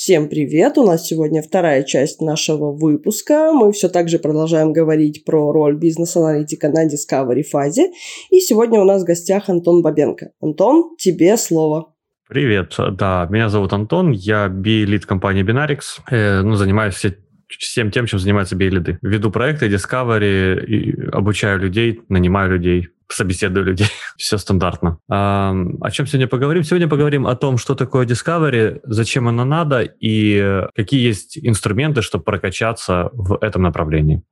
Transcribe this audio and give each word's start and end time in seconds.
Всем 0.00 0.28
привет! 0.28 0.78
У 0.78 0.86
нас 0.86 1.08
сегодня 1.08 1.42
вторая 1.42 1.82
часть 1.82 2.20
нашего 2.20 2.70
выпуска. 2.70 3.50
Мы 3.52 3.72
все 3.72 3.88
так 3.88 4.08
же 4.08 4.20
продолжаем 4.20 4.72
говорить 4.72 5.24
про 5.24 5.50
роль 5.50 5.76
бизнес-аналитика 5.76 6.68
на 6.68 6.86
Discovery 6.86 7.42
фазе. 7.42 7.90
И 8.30 8.38
сегодня 8.38 8.80
у 8.80 8.84
нас 8.84 9.02
в 9.02 9.04
гостях 9.04 9.48
Антон 9.48 9.82
Бабенко. 9.82 10.30
Антон, 10.40 10.94
тебе 10.98 11.36
слово. 11.36 11.94
Привет, 12.28 12.76
да, 12.92 13.26
меня 13.28 13.48
зовут 13.48 13.72
Антон, 13.72 14.12
я 14.12 14.48
би-лид 14.48 15.04
компании 15.04 15.42
Binarix, 15.42 15.80
э, 16.08 16.42
ну, 16.42 16.54
занимаюсь 16.54 17.04
всем 17.48 17.90
тем, 17.90 18.06
чем 18.06 18.18
занимаются 18.18 18.56
би-лиды. 18.56 18.98
Веду 19.02 19.30
проекты 19.30 19.68
Discovery, 19.68 21.10
обучаю 21.10 21.58
людей, 21.58 22.00
нанимаю 22.08 22.50
людей, 22.52 22.88
собеседую 23.08 23.64
людей. 23.66 23.88
Все 24.16 24.38
стандартно. 24.38 24.98
А, 25.08 25.54
о 25.80 25.90
чем 25.90 26.06
сегодня 26.06 26.28
поговорим? 26.28 26.62
Сегодня 26.62 26.88
поговорим 26.88 27.26
о 27.26 27.36
том, 27.36 27.58
что 27.58 27.74
такое 27.74 28.06
Discovery, 28.06 28.80
зачем 28.84 29.28
оно 29.28 29.44
надо 29.44 29.82
и 29.82 30.66
какие 30.74 31.06
есть 31.06 31.38
инструменты, 31.38 32.02
чтобы 32.02 32.24
прокачаться 32.24 33.10
в 33.12 33.38
этом 33.42 33.62
направлении. 33.62 34.22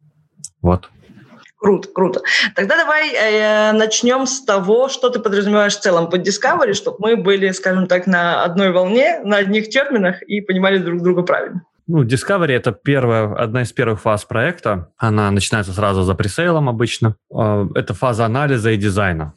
Вот. 0.60 0.90
Круто, 1.58 1.88
круто. 1.92 2.20
Тогда 2.54 2.76
давай 2.76 3.14
э, 3.14 3.72
начнем 3.72 4.26
с 4.26 4.44
того, 4.44 4.88
что 4.88 5.08
ты 5.08 5.20
подразумеваешь 5.20 5.74
в 5.74 5.80
целом 5.80 6.10
под 6.10 6.26
Discovery, 6.26 6.74
чтобы 6.74 6.98
мы 7.00 7.16
были, 7.16 7.50
скажем 7.52 7.86
так, 7.86 8.06
на 8.06 8.44
одной 8.44 8.72
волне, 8.72 9.20
на 9.24 9.38
одних 9.38 9.70
терминах 9.70 10.22
и 10.22 10.42
понимали 10.42 10.78
друг 10.78 11.02
друга 11.02 11.22
правильно. 11.22 11.62
Ну, 11.88 12.02
Discovery— 12.02 12.52
это 12.56 12.72
первая, 12.72 13.32
одна 13.32 13.62
из 13.62 13.72
первых 13.72 14.00
фаз 14.00 14.24
проекта. 14.24 14.88
Она 14.96 15.30
начинается 15.30 15.72
сразу 15.72 16.02
за 16.02 16.14
пресейлом 16.14 16.68
обычно. 16.68 17.16
А, 17.32 17.68
это 17.74 17.94
фаза 17.94 18.26
анализа 18.26 18.70
и 18.70 18.76
дизайна 18.76 19.34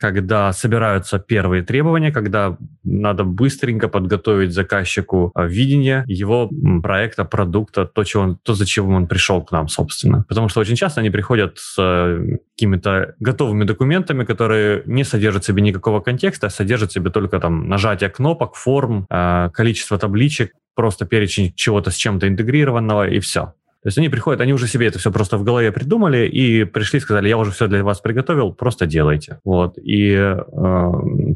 когда 0.00 0.52
собираются 0.52 1.18
первые 1.18 1.62
требования, 1.62 2.12
когда 2.12 2.56
надо 2.84 3.24
быстренько 3.24 3.88
подготовить 3.88 4.52
заказчику 4.52 5.32
а, 5.34 5.46
видение 5.46 6.04
его 6.06 6.48
проекта, 6.82 7.24
продукта, 7.24 7.84
то, 7.84 8.04
чего 8.04 8.22
он, 8.22 8.38
то, 8.42 8.54
зачем 8.54 8.92
он 8.94 9.06
пришел 9.06 9.42
к 9.42 9.52
нам, 9.52 9.68
собственно. 9.68 10.24
Потому 10.28 10.48
что 10.48 10.60
очень 10.60 10.76
часто 10.76 11.00
они 11.00 11.10
приходят 11.10 11.58
с 11.58 11.74
э, 11.78 12.38
какими-то 12.56 13.14
готовыми 13.18 13.64
документами, 13.64 14.24
которые 14.24 14.82
не 14.86 15.04
содержат 15.04 15.42
в 15.42 15.46
себе 15.46 15.62
никакого 15.62 16.00
контекста, 16.00 16.46
а 16.46 16.50
содержат 16.50 16.90
в 16.90 16.94
себе 16.94 17.10
только 17.10 17.40
там 17.40 17.68
нажатие 17.68 18.10
кнопок, 18.10 18.54
форм, 18.54 19.06
а, 19.10 19.50
количество 19.50 19.98
табличек, 19.98 20.52
просто 20.78 21.06
перечень 21.06 21.52
чего-то 21.56 21.90
с 21.90 21.96
чем-то 21.96 22.28
интегрированного 22.28 23.08
и 23.08 23.18
все. 23.18 23.46
То 23.82 23.88
есть 23.88 23.98
они 23.98 24.08
приходят, 24.08 24.40
они 24.40 24.52
уже 24.52 24.68
себе 24.68 24.86
это 24.86 25.00
все 25.00 25.10
просто 25.10 25.36
в 25.36 25.42
голове 25.42 25.72
придумали 25.72 26.28
и 26.28 26.62
пришли 26.62 27.00
сказали, 27.00 27.28
я 27.28 27.36
уже 27.36 27.50
все 27.50 27.66
для 27.66 27.82
вас 27.82 28.00
приготовил, 28.00 28.52
просто 28.52 28.86
делайте. 28.86 29.40
Вот. 29.44 29.76
И 29.76 30.12
э, 30.12 30.36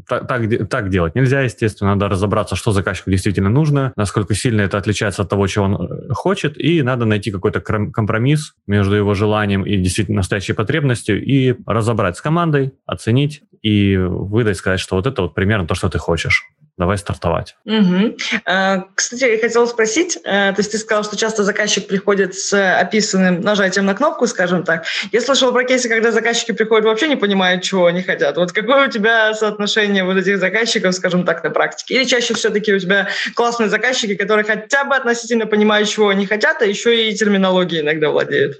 так, 0.07 0.27
так, 0.29 0.69
так 0.69 0.89
делать 0.89 1.13
нельзя, 1.15 1.41
естественно. 1.41 1.93
Надо 1.93 2.07
разобраться, 2.07 2.55
что 2.55 2.71
заказчику 2.71 3.11
действительно 3.11 3.49
нужно, 3.49 3.91
насколько 3.97 4.33
сильно 4.33 4.61
это 4.61 4.77
отличается 4.77 5.23
от 5.23 5.29
того, 5.29 5.45
чего 5.47 5.65
он 5.65 5.75
э, 5.75 6.13
хочет, 6.13 6.57
и 6.57 6.81
надо 6.83 7.03
найти 7.03 7.31
какой-то 7.31 7.59
компромисс 7.59 8.53
между 8.65 8.95
его 8.95 9.13
желанием 9.13 9.65
и 9.65 9.75
действительно 9.75 10.17
настоящей 10.17 10.53
потребностью 10.53 11.21
и 11.21 11.53
разобрать 11.65 12.15
с 12.15 12.21
командой, 12.21 12.71
оценить 12.85 13.43
и 13.61 13.97
выдать, 13.97 14.55
сказать, 14.55 14.79
что 14.79 14.95
вот 14.95 15.05
это 15.05 15.23
вот 15.23 15.35
примерно 15.35 15.67
то, 15.67 15.75
что 15.75 15.89
ты 15.89 15.97
хочешь 15.97 16.45
давай 16.77 16.97
стартовать. 16.97 17.55
Угу. 17.65 18.17
Кстати, 18.95 19.23
я 19.23 19.39
хотела 19.39 19.65
спросить, 19.65 20.17
э, 20.23 20.51
то 20.53 20.55
есть 20.57 20.71
ты 20.71 20.77
сказал, 20.77 21.03
что 21.03 21.15
часто 21.15 21.43
заказчик 21.43 21.87
приходит 21.87 22.35
с 22.35 22.53
описанным 22.79 23.41
нажатием 23.41 23.85
на 23.85 23.93
кнопку, 23.93 24.25
скажем 24.27 24.63
так. 24.63 24.85
Я 25.11 25.21
слышала 25.21 25.51
про 25.51 25.63
кейсы, 25.63 25.87
когда 25.87 26.11
заказчики 26.11 26.51
приходят 26.51 26.85
вообще 26.85 27.07
не 27.07 27.15
понимают, 27.15 27.63
чего 27.63 27.85
они 27.85 28.01
хотят. 28.01 28.37
Вот 28.37 28.51
какое 28.51 28.87
у 28.87 28.91
тебя 28.91 29.33
соотношение 29.33 30.03
вот 30.03 30.17
этих 30.17 30.39
заказчиков, 30.39 30.95
скажем 30.95 31.25
так, 31.25 31.43
на 31.43 31.51
практике? 31.51 31.95
Или 31.95 32.05
чаще 32.05 32.33
все-таки 32.33 32.73
у 32.73 32.79
тебя 32.79 33.07
классные 33.35 33.69
заказчики, 33.69 34.15
которые 34.15 34.43
хотя 34.43 34.83
бы 34.83 34.95
относительно 34.95 35.45
понимают, 35.45 35.89
чего 35.89 36.09
они 36.09 36.25
хотят, 36.25 36.61
а 36.61 36.65
еще 36.65 37.09
и 37.09 37.13
терминологией 37.13 37.83
иногда 37.83 38.09
владеют? 38.09 38.57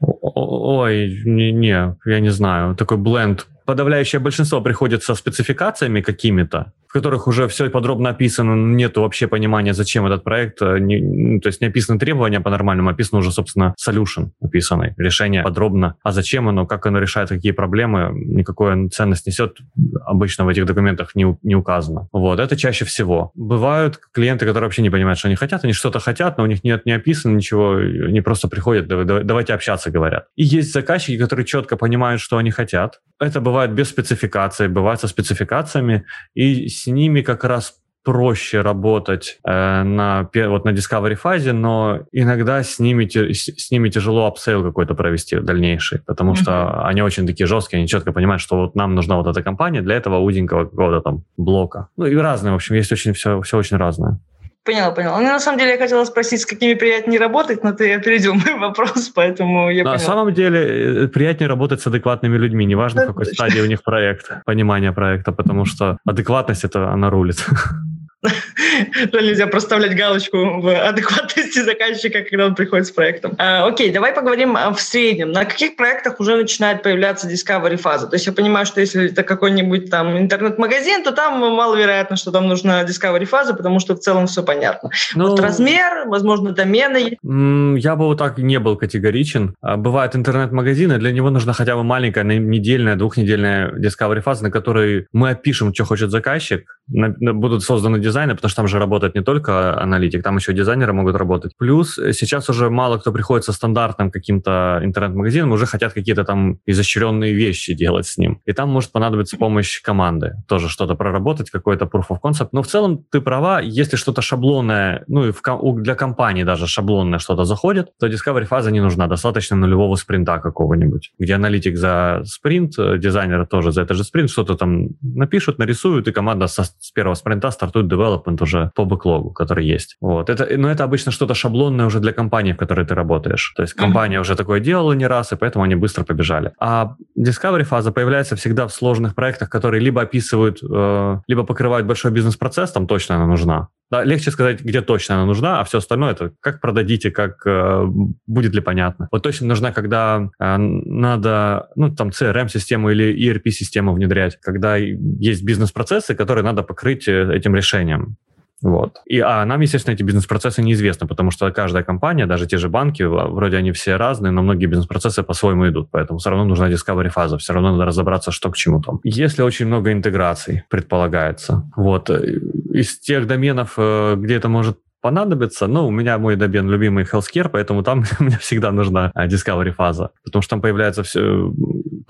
Ой, 0.00 1.20
не, 1.24 1.52
не, 1.52 1.96
я 2.06 2.20
не 2.20 2.30
знаю. 2.30 2.74
Такой 2.74 2.96
бленд 2.96 3.46
подавляющее 3.70 4.18
большинство 4.18 4.60
приходит 4.60 5.04
со 5.04 5.14
спецификациями 5.14 6.00
какими-то, 6.00 6.72
в 6.90 6.92
которых 6.92 7.28
уже 7.28 7.46
все 7.46 7.70
подробно 7.70 8.10
описано, 8.10 8.56
нет 8.56 8.96
вообще 8.96 9.28
понимания, 9.28 9.74
зачем 9.74 10.06
этот 10.06 10.24
проект, 10.24 10.60
э, 10.60 10.80
не, 10.80 11.00
ну, 11.00 11.40
то 11.40 11.46
есть 11.46 11.60
не 11.60 11.68
описаны 11.68 12.00
требования 12.00 12.40
по-нормальному, 12.40 12.90
описано 12.90 13.20
уже, 13.20 13.30
собственно, 13.30 13.76
solution 13.80 14.30
описанный, 14.42 14.94
решение 14.98 15.44
подробно, 15.44 15.94
а 16.02 16.10
зачем 16.10 16.48
оно, 16.48 16.66
как 16.66 16.86
оно 16.86 16.98
решает, 16.98 17.28
какие 17.28 17.52
проблемы, 17.52 18.10
никакой 18.12 18.88
ценность 18.88 19.24
несет, 19.28 19.58
обычно 20.04 20.44
в 20.44 20.48
этих 20.48 20.66
документах 20.66 21.14
не, 21.14 21.38
не 21.44 21.54
указано. 21.54 22.08
Вот, 22.12 22.40
это 22.40 22.56
чаще 22.56 22.84
всего. 22.84 23.30
Бывают 23.34 24.00
клиенты, 24.12 24.44
которые 24.44 24.66
вообще 24.66 24.82
не 24.82 24.90
понимают, 24.90 25.20
что 25.20 25.28
они 25.28 25.36
хотят, 25.36 25.62
они 25.62 25.72
что-то 25.72 26.00
хотят, 26.00 26.38
но 26.38 26.44
у 26.44 26.48
них 26.48 26.64
нет 26.64 26.86
не 26.86 26.92
описано 26.92 27.36
ничего, 27.36 27.76
они 27.76 28.20
просто 28.20 28.48
приходят, 28.48 28.88
давайте 28.88 29.54
общаться, 29.54 29.92
говорят. 29.92 30.26
И 30.34 30.42
есть 30.42 30.72
заказчики, 30.72 31.16
которые 31.18 31.46
четко 31.46 31.76
понимают, 31.76 32.20
что 32.20 32.36
они 32.36 32.50
хотят. 32.50 32.98
Это 33.20 33.40
бывает 33.40 33.72
без 33.72 33.90
спецификации, 33.90 34.66
бывает 34.66 34.98
со 34.98 35.06
спецификациями, 35.06 36.04
и 36.34 36.68
с 36.82 36.86
ними 36.86 37.20
как 37.20 37.44
раз 37.44 37.76
проще 38.02 38.62
работать 38.62 39.38
э, 39.44 39.82
на, 39.82 40.30
вот 40.34 40.64
на 40.64 40.70
Discovery 40.70 41.16
фазе, 41.16 41.52
но 41.52 42.00
иногда 42.12 42.62
с 42.62 42.78
ними, 42.78 43.06
с 43.32 43.70
ними 43.70 43.90
тяжело 43.90 44.26
upsell 44.26 44.64
какой-то 44.64 44.94
провести 44.94 45.38
дальнейший, 45.38 46.00
потому 46.06 46.32
mm-hmm. 46.32 46.42
что 46.42 46.86
они 46.86 47.02
очень 47.02 47.26
такие 47.26 47.46
жесткие, 47.46 47.78
они 47.78 47.88
четко 47.88 48.12
понимают, 48.12 48.40
что 48.40 48.56
вот 48.56 48.74
нам 48.74 48.94
нужна 48.94 49.16
вот 49.16 49.26
эта 49.26 49.42
компания 49.42 49.82
для 49.82 49.96
этого 49.96 50.18
узенького 50.18 50.64
какого-то 50.64 51.00
там 51.02 51.24
блока. 51.36 51.88
Ну 51.98 52.06
и 52.06 52.16
разные, 52.16 52.52
в 52.52 52.54
общем, 52.54 52.74
есть 52.74 52.90
очень 52.90 53.12
все, 53.12 53.40
все 53.42 53.58
очень 53.58 53.76
разное. 53.76 54.18
Поняла, 54.62 54.90
поняла. 54.90 55.18
Ну, 55.20 55.26
на 55.26 55.40
самом 55.40 55.58
деле, 55.58 55.72
я 55.72 55.78
хотела 55.78 56.04
спросить, 56.04 56.42
с 56.42 56.46
какими 56.46 56.74
приятнее 56.74 57.18
работать, 57.18 57.64
но 57.64 57.72
ты 57.72 57.94
опередил 57.94 58.34
мой 58.34 58.54
вопрос, 58.58 59.10
поэтому 59.14 59.70
я 59.70 59.84
На 59.84 59.98
самом 59.98 60.34
деле, 60.34 61.04
э, 61.04 61.08
приятнее 61.08 61.48
работать 61.48 61.80
с 61.80 61.86
адекватными 61.86 62.36
людьми, 62.36 62.66
неважно, 62.66 63.04
в 63.04 63.06
какой 63.06 63.26
стадии 63.26 63.60
у 63.60 63.66
них 63.66 63.82
проект, 63.82 64.30
понимание 64.44 64.92
проекта, 64.92 65.32
потому 65.32 65.64
что 65.64 65.96
адекватность, 66.04 66.64
это 66.64 66.90
она 66.90 67.08
рулит. 67.10 67.44
Нельзя 69.12 69.46
проставлять 69.46 69.96
галочку 69.96 70.60
в 70.60 70.88
адекватности 70.88 71.58
заказчика, 71.64 72.22
когда 72.22 72.46
он 72.46 72.54
приходит 72.54 72.86
с 72.86 72.90
проектом. 72.90 73.34
А, 73.38 73.66
окей, 73.66 73.90
давай 73.90 74.12
поговорим 74.12 74.56
а, 74.56 74.72
в 74.72 74.80
среднем. 74.80 75.32
На 75.32 75.44
каких 75.44 75.76
проектах 75.76 76.20
уже 76.20 76.36
начинает 76.36 76.82
появляться 76.82 77.28
discovery 77.28 77.76
фаза? 77.76 78.06
То 78.08 78.16
есть 78.16 78.26
я 78.26 78.32
понимаю, 78.32 78.66
что 78.66 78.80
если 78.80 79.10
это 79.10 79.22
какой-нибудь 79.22 79.90
там 79.90 80.18
интернет-магазин, 80.18 81.02
то 81.02 81.12
там 81.12 81.40
маловероятно, 81.40 82.16
что 82.16 82.30
там 82.30 82.46
нужна 82.46 82.84
discovery 82.84 83.24
фаза, 83.24 83.54
потому 83.54 83.80
что 83.80 83.94
в 83.94 84.00
целом 84.00 84.26
все 84.26 84.42
понятно. 84.42 84.90
Ну, 85.14 85.30
вот 85.30 85.40
размер, 85.40 86.06
возможно, 86.06 86.52
домены. 86.52 87.16
Я 87.22 87.96
бы 87.96 88.04
вот 88.04 88.18
так 88.18 88.36
не 88.38 88.58
был 88.58 88.76
категоричен. 88.76 89.54
А, 89.62 89.78
бывают 89.78 90.14
интернет-магазины, 90.14 90.98
для 90.98 91.12
него 91.12 91.30
нужна 91.30 91.54
хотя 91.54 91.74
бы 91.74 91.84
маленькая 91.84 92.24
недельная, 92.24 92.96
двухнедельная 92.96 93.70
discovery 93.72 94.20
фаза, 94.20 94.42
на 94.42 94.50
которой 94.50 95.06
мы 95.12 95.30
опишем, 95.30 95.72
что 95.72 95.84
хочет 95.84 96.10
заказчик, 96.10 96.66
будут 96.86 97.62
созданы 97.62 97.98
дизайны, 98.10 98.34
потому 98.34 98.50
что 98.50 98.56
там 98.56 98.68
же 98.68 98.78
работает 98.78 99.14
не 99.14 99.22
только 99.22 99.80
аналитик, 99.80 100.22
там 100.22 100.36
еще 100.36 100.52
дизайнеры 100.52 100.92
могут 100.92 101.16
работать. 101.16 101.52
Плюс 101.56 101.98
э, 101.98 102.12
сейчас 102.12 102.48
уже 102.50 102.70
мало 102.70 102.98
кто 102.98 103.12
приходит 103.12 103.44
со 103.44 103.52
стандартным 103.52 104.10
каким-то 104.10 104.80
интернет-магазином, 104.82 105.52
уже 105.52 105.66
хотят 105.66 105.92
какие-то 105.92 106.24
там 106.24 106.58
изощренные 106.66 107.32
вещи 107.32 107.74
делать 107.74 108.06
с 108.06 108.18
ним. 108.18 108.40
И 108.46 108.52
там 108.52 108.68
может 108.68 108.92
понадобиться 108.92 109.36
помощь 109.36 109.80
команды, 109.82 110.32
тоже 110.48 110.68
что-то 110.68 110.94
проработать, 110.94 111.50
какой-то 111.50 111.84
proof 111.84 112.06
of 112.10 112.18
concept. 112.22 112.48
Но 112.52 112.62
в 112.62 112.66
целом 112.66 113.04
ты 113.10 113.20
права, 113.20 113.60
если 113.60 113.96
что-то 113.96 114.22
шаблонное, 114.22 115.04
ну 115.06 115.28
и 115.28 115.32
в, 115.32 115.42
для 115.82 115.94
компании 115.94 116.44
даже 116.44 116.66
шаблонное 116.66 117.18
что-то 117.18 117.44
заходит, 117.44 117.90
то 117.98 118.08
discovery 118.08 118.44
фаза 118.44 118.70
не 118.70 118.80
нужна, 118.80 119.06
достаточно 119.06 119.56
нулевого 119.56 119.96
спринта 119.96 120.38
какого-нибудь, 120.38 121.12
где 121.18 121.34
аналитик 121.34 121.76
за 121.76 122.22
спринт, 122.24 122.78
э, 122.78 122.98
дизайнеры 122.98 123.46
тоже 123.46 123.72
за 123.72 123.82
этот 123.82 123.96
же 123.96 124.04
спринт 124.04 124.30
что-то 124.30 124.56
там 124.56 124.88
напишут, 125.02 125.58
нарисуют, 125.58 126.08
и 126.08 126.12
команда 126.12 126.46
со, 126.46 126.64
с 126.64 126.90
первого 126.94 127.14
спринта 127.14 127.50
стартует 127.50 127.86
development 128.00 128.42
уже 128.42 128.70
по 128.74 128.84
бэклогу, 128.84 129.30
который 129.30 129.66
есть. 129.66 129.96
Вот. 130.00 130.30
Это, 130.30 130.46
но 130.56 130.70
это 130.70 130.84
обычно 130.84 131.12
что-то 131.12 131.34
шаблонное 131.34 131.86
уже 131.86 132.00
для 132.00 132.12
компании, 132.12 132.52
в 132.52 132.56
которой 132.56 132.86
ты 132.86 132.94
работаешь. 132.94 133.52
То 133.56 133.62
есть 133.62 133.74
компания 133.74 134.16
mm-hmm. 134.16 134.20
уже 134.20 134.36
такое 134.36 134.60
делала 134.60 134.92
не 134.92 135.06
раз, 135.06 135.32
и 135.32 135.36
поэтому 135.36 135.64
они 135.64 135.74
быстро 135.74 136.04
побежали. 136.04 136.52
А 136.58 136.94
discovery 137.18 137.64
фаза 137.64 137.92
появляется 137.92 138.36
всегда 138.36 138.66
в 138.66 138.72
сложных 138.72 139.14
проектах, 139.14 139.50
которые 139.50 139.82
либо 139.82 140.02
описывают, 140.02 140.58
э, 140.62 141.20
либо 141.28 141.44
покрывают 141.44 141.86
большой 141.86 142.10
бизнес-процесс, 142.10 142.72
там 142.72 142.86
точно 142.86 143.16
она 143.16 143.26
нужна. 143.26 143.68
Да, 143.90 144.04
легче 144.04 144.30
сказать, 144.30 144.60
где 144.62 144.82
точно 144.82 145.16
она 145.16 145.26
нужна, 145.26 145.60
а 145.60 145.64
все 145.64 145.78
остальное 145.78 146.12
это 146.12 146.32
как 146.40 146.60
продадите, 146.60 147.10
как 147.10 147.44
э, 147.44 147.84
будет 148.26 148.54
ли 148.54 148.60
понятно. 148.60 149.08
Вот 149.10 149.22
точно 149.22 149.48
нужна, 149.48 149.72
когда 149.72 150.30
э, 150.38 150.56
надо, 150.56 151.68
ну, 151.74 151.94
там, 151.94 152.10
CRM-систему 152.10 152.90
или 152.90 153.12
ERP-систему 153.12 153.92
внедрять, 153.92 154.38
когда 154.40 154.76
есть 154.76 155.42
бизнес-процессы, 155.42 156.14
которые 156.14 156.44
надо 156.44 156.62
покрыть 156.62 157.08
э, 157.08 157.34
этим 157.34 157.56
решением. 157.56 158.16
Вот. 158.62 158.98
И, 159.06 159.20
а 159.20 159.44
нам, 159.44 159.60
естественно, 159.60 159.94
эти 159.94 160.02
бизнес-процессы 160.02 160.62
неизвестны, 160.62 161.06
потому 161.06 161.30
что 161.30 161.50
каждая 161.50 161.82
компания, 161.82 162.26
даже 162.26 162.46
те 162.46 162.58
же 162.58 162.68
банки, 162.68 163.02
вроде 163.02 163.56
они 163.56 163.72
все 163.72 163.96
разные, 163.96 164.30
но 164.30 164.42
многие 164.42 164.66
бизнес-процессы 164.66 165.22
по-своему 165.22 165.68
идут, 165.68 165.90
поэтому 165.90 166.18
все 166.18 166.30
равно 166.30 166.44
нужна 166.44 166.70
discovery 166.70 167.08
фаза, 167.08 167.38
все 167.38 167.52
равно 167.52 167.72
надо 167.72 167.86
разобраться, 167.86 168.32
что 168.32 168.50
к 168.50 168.56
чему 168.56 168.82
там. 168.82 169.00
Если 169.04 169.42
очень 169.42 169.66
много 169.66 169.92
интеграций 169.92 170.64
предполагается, 170.68 171.70
вот, 171.76 172.10
э, 172.10 172.38
из 172.72 172.98
тех 172.98 173.26
доменов, 173.26 173.74
э, 173.76 174.16
где 174.16 174.34
это 174.34 174.48
может 174.48 174.78
понадобится. 175.00 175.66
Ну, 175.66 175.86
у 175.86 175.90
меня 175.90 176.18
мой 176.18 176.36
добен 176.36 176.68
любимый 176.68 177.04
healthcare, 177.04 177.48
поэтому 177.48 177.82
там 177.82 178.04
мне 178.18 178.38
всегда 178.38 178.70
нужна 178.70 179.10
а, 179.14 179.26
discovery 179.26 179.72
фаза, 179.72 180.10
потому 180.24 180.42
что 180.42 180.50
там 180.50 180.60
появляется 180.60 181.02
все, 181.02 181.52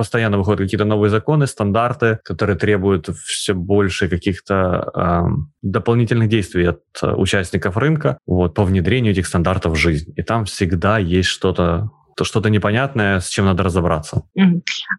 постоянно 0.00 0.38
выходят 0.38 0.60
какие-то 0.60 0.86
новые 0.86 1.10
законы, 1.10 1.46
стандарты, 1.46 2.20
которые 2.24 2.56
требуют 2.56 3.10
все 3.26 3.52
больше 3.52 4.08
каких-то 4.08 4.90
э, 4.94 5.22
дополнительных 5.60 6.30
действий 6.30 6.64
от 6.70 6.80
э, 7.02 7.12
участников 7.12 7.76
рынка 7.76 8.16
вот, 8.26 8.54
по 8.54 8.64
внедрению 8.64 9.12
этих 9.12 9.26
стандартов 9.26 9.72
в 9.72 9.76
жизнь. 9.76 10.14
И 10.16 10.22
там 10.22 10.46
всегда 10.46 10.96
есть 10.96 11.28
что-то 11.28 11.60
то 11.60 11.99
что-то 12.24 12.50
непонятное, 12.50 13.20
с 13.20 13.28
чем 13.28 13.46
надо 13.46 13.62
разобраться. 13.62 14.22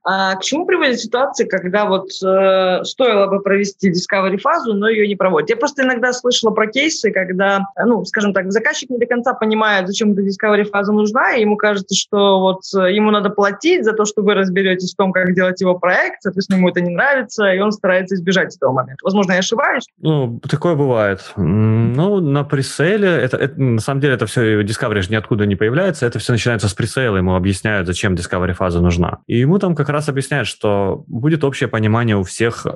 А 0.03 0.35
к 0.35 0.41
чему 0.41 0.65
приводит 0.65 0.99
ситуация, 0.99 1.47
когда 1.47 1.85
вот 1.85 2.09
э, 2.23 2.83
стоило 2.83 3.27
бы 3.27 3.41
провести 3.41 3.91
discovery 3.91 4.37
фазу, 4.37 4.73
но 4.73 4.89
ее 4.89 5.07
не 5.07 5.15
проводят? 5.15 5.49
Я 5.49 5.57
просто 5.57 5.83
иногда 5.83 6.13
слышала 6.13 6.51
про 6.51 6.67
кейсы, 6.67 7.11
когда, 7.11 7.65
ну, 7.85 8.03
скажем 8.05 8.33
так, 8.33 8.51
заказчик 8.51 8.89
не 8.89 8.97
до 8.97 9.05
конца 9.05 9.33
понимает, 9.33 9.87
зачем 9.87 10.11
эта 10.13 10.21
discovery 10.21 10.63
фаза 10.63 10.91
нужна, 10.91 11.35
и 11.35 11.41
ему 11.41 11.57
кажется, 11.57 11.95
что 11.95 12.39
вот 12.39 12.61
э, 12.75 12.93
ему 12.93 13.11
надо 13.11 13.29
платить 13.29 13.85
за 13.85 13.93
то, 13.93 14.05
что 14.05 14.21
вы 14.21 14.33
разберетесь 14.33 14.93
в 14.93 14.97
том, 14.97 15.11
как 15.11 15.33
делать 15.33 15.61
его 15.61 15.77
проект, 15.77 16.21
соответственно, 16.21 16.57
ему 16.57 16.69
это 16.69 16.81
не 16.81 16.91
нравится, 16.91 17.51
и 17.51 17.59
он 17.59 17.71
старается 17.71 18.15
избежать 18.15 18.55
этого 18.55 18.71
момента. 18.71 18.99
Возможно, 19.03 19.33
я 19.33 19.39
ошибаюсь? 19.39 19.85
Ну, 19.99 20.39
такое 20.49 20.75
бывает. 20.75 21.31
Ну, 21.35 22.19
на 22.19 22.43
преселе, 22.43 23.09
это, 23.09 23.37
это, 23.37 23.59
на 23.59 23.81
самом 23.81 24.01
деле, 24.01 24.13
это 24.13 24.25
все, 24.25 24.61
discovery 24.61 25.01
же 25.01 25.11
ниоткуда 25.11 25.45
не 25.45 25.55
появляется, 25.55 26.05
это 26.05 26.19
все 26.19 26.33
начинается 26.33 26.67
с 26.67 26.73
пресейла, 26.73 27.10
Detail 27.11 27.17
ему 27.17 27.35
объясняют, 27.35 27.87
зачем 27.87 28.15
Discovery 28.15 28.53
фаза 28.53 28.81
нужна. 28.81 29.19
И 29.27 29.39
ему 29.39 29.59
там 29.59 29.75
как 29.75 29.89
раз 29.89 30.09
объясняют, 30.09 30.47
что 30.47 31.03
будет 31.07 31.43
общее 31.43 31.69
понимание 31.69 32.15
у 32.15 32.23
всех 32.23 32.65
э, 32.65 32.71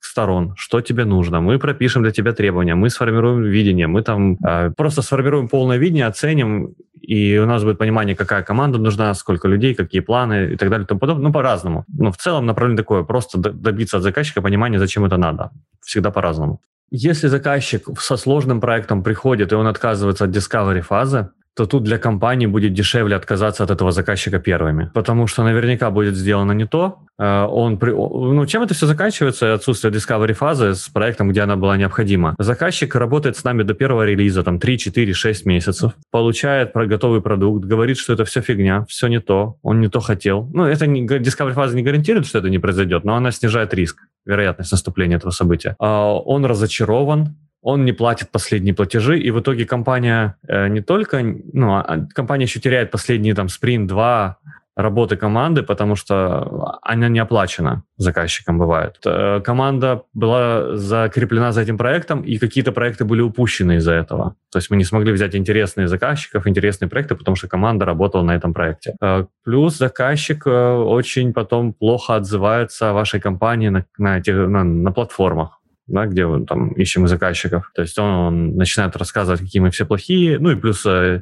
сторон, 0.00 0.54
что 0.56 0.80
тебе 0.80 1.04
нужно. 1.04 1.40
Мы 1.40 1.58
пропишем 1.58 2.02
для 2.02 2.10
тебя 2.10 2.32
требования, 2.32 2.74
мы 2.74 2.90
сформируем 2.90 3.42
видение, 3.42 3.86
мы 3.86 4.02
там 4.02 4.36
э, 4.46 4.70
просто 4.76 5.02
сформируем 5.02 5.48
полное 5.48 5.78
видение, 5.78 6.06
оценим, 6.06 6.74
и 7.00 7.38
у 7.38 7.46
нас 7.46 7.64
будет 7.64 7.78
понимание, 7.78 8.16
какая 8.16 8.42
команда 8.42 8.78
нужна, 8.78 9.14
сколько 9.14 9.48
людей, 9.48 9.74
какие 9.74 10.02
планы 10.02 10.52
и 10.52 10.56
так 10.56 10.70
далее 10.70 10.84
и 10.84 10.86
тому 10.86 11.00
подобное. 11.00 11.28
Ну, 11.28 11.32
по-разному. 11.32 11.84
Но 11.88 12.10
в 12.10 12.16
целом 12.16 12.46
направление 12.46 12.82
такое, 12.82 13.02
просто 13.02 13.38
добиться 13.38 13.96
от 13.96 14.02
заказчика 14.02 14.42
понимания, 14.42 14.78
зачем 14.78 15.04
это 15.04 15.16
надо. 15.16 15.50
Всегда 15.84 16.10
по-разному. 16.10 16.60
Если 16.92 17.28
заказчик 17.28 18.00
со 18.00 18.16
сложным 18.16 18.60
проектом 18.60 19.02
приходит, 19.02 19.52
и 19.52 19.54
он 19.54 19.66
отказывается 19.66 20.24
от 20.24 20.30
discovery 20.30 20.80
фазы, 20.80 21.28
то 21.60 21.66
тут 21.66 21.82
для 21.82 21.98
компании 21.98 22.46
будет 22.46 22.72
дешевле 22.72 23.16
отказаться 23.16 23.64
от 23.64 23.70
этого 23.70 23.92
заказчика 23.92 24.38
первыми. 24.38 24.90
Потому 24.94 25.26
что 25.26 25.44
наверняка 25.44 25.90
будет 25.90 26.16
сделано 26.16 26.52
не 26.52 26.66
то. 26.66 27.00
Э, 27.18 27.44
он, 27.44 27.78
ну, 27.82 28.46
чем 28.46 28.62
это 28.62 28.72
все 28.72 28.86
заканчивается, 28.86 29.52
отсутствие 29.52 29.92
discovery 29.92 30.32
фазы 30.32 30.74
с 30.74 30.88
проектом, 30.88 31.28
где 31.28 31.42
она 31.42 31.56
была 31.56 31.76
необходима. 31.76 32.34
Заказчик 32.38 32.94
работает 32.94 33.36
с 33.36 33.44
нами 33.44 33.62
до 33.62 33.74
первого 33.74 34.06
релиза, 34.06 34.42
там 34.42 34.58
3, 34.58 34.78
4, 34.78 35.12
6 35.12 35.46
месяцев, 35.46 35.92
получает 36.10 36.72
готовый 36.72 37.20
продукт, 37.20 37.66
говорит, 37.66 37.98
что 37.98 38.14
это 38.14 38.24
все 38.24 38.40
фигня, 38.40 38.86
все 38.88 39.08
не 39.08 39.20
то, 39.20 39.58
он 39.62 39.82
не 39.82 39.88
то 39.88 40.00
хотел. 40.00 40.48
Ну, 40.54 40.64
это 40.64 40.86
не, 40.86 41.04
discovery 41.04 41.52
фаза 41.52 41.76
не 41.76 41.82
гарантирует, 41.82 42.26
что 42.26 42.38
это 42.38 42.48
не 42.48 42.58
произойдет, 42.58 43.04
но 43.04 43.16
она 43.16 43.32
снижает 43.32 43.74
риск, 43.74 43.98
вероятность 44.24 44.72
наступления 44.72 45.18
этого 45.18 45.30
события. 45.30 45.76
А 45.78 46.14
он 46.14 46.46
разочарован, 46.46 47.36
он 47.62 47.84
не 47.84 47.92
платит 47.92 48.30
последние 48.30 48.74
платежи, 48.74 49.18
и 49.18 49.30
в 49.30 49.40
итоге 49.40 49.66
компания 49.66 50.36
э, 50.48 50.68
не 50.68 50.80
только, 50.80 51.22
ну, 51.22 51.74
а, 51.74 51.82
а 51.82 52.06
компания 52.14 52.44
еще 52.44 52.60
теряет 52.60 52.90
последние 52.90 53.34
там 53.34 53.48
спринт, 53.48 53.86
два 53.86 54.38
работы 54.76 55.16
команды, 55.16 55.62
потому 55.62 55.96
что 55.96 56.78
она 56.82 57.08
не 57.08 57.18
оплачена 57.18 57.82
заказчиком 57.96 58.58
бывает. 58.58 58.96
Э, 59.04 59.40
команда 59.44 60.02
была 60.14 60.76
закреплена 60.76 61.52
за 61.52 61.62
этим 61.62 61.76
проектом, 61.76 62.22
и 62.22 62.38
какие-то 62.38 62.72
проекты 62.72 63.04
были 63.04 63.20
упущены 63.20 63.76
из-за 63.76 63.92
этого. 63.92 64.36
То 64.50 64.58
есть 64.58 64.70
мы 64.70 64.76
не 64.76 64.84
смогли 64.84 65.12
взять 65.12 65.34
интересные 65.34 65.88
заказчиков, 65.88 66.46
интересные 66.46 66.88
проекты, 66.88 67.14
потому 67.14 67.36
что 67.36 67.48
команда 67.48 67.84
работала 67.84 68.22
на 68.22 68.34
этом 68.34 68.54
проекте. 68.54 68.94
Э, 69.02 69.26
плюс 69.44 69.76
заказчик 69.76 70.46
э, 70.46 70.50
очень 70.50 71.32
потом 71.32 71.72
плохо 71.72 72.16
отзывается 72.16 72.90
о 72.90 72.92
вашей 72.92 73.20
компании 73.20 73.68
на, 73.68 73.84
на, 73.98 74.18
этих, 74.18 74.34
на, 74.34 74.64
на 74.64 74.92
платформах 74.92 75.59
да, 75.90 76.06
где 76.06 76.26
мы 76.26 76.46
там 76.46 76.70
ищем 76.72 77.06
заказчиков. 77.08 77.70
То 77.74 77.82
есть 77.82 77.98
он, 77.98 78.10
он 78.10 78.56
начинает 78.56 78.96
рассказывать, 78.96 79.40
какие 79.40 79.60
мы 79.60 79.70
все 79.70 79.84
плохие, 79.84 80.38
ну 80.38 80.50
и 80.50 80.56
плюс 80.56 80.84
э, 80.86 81.20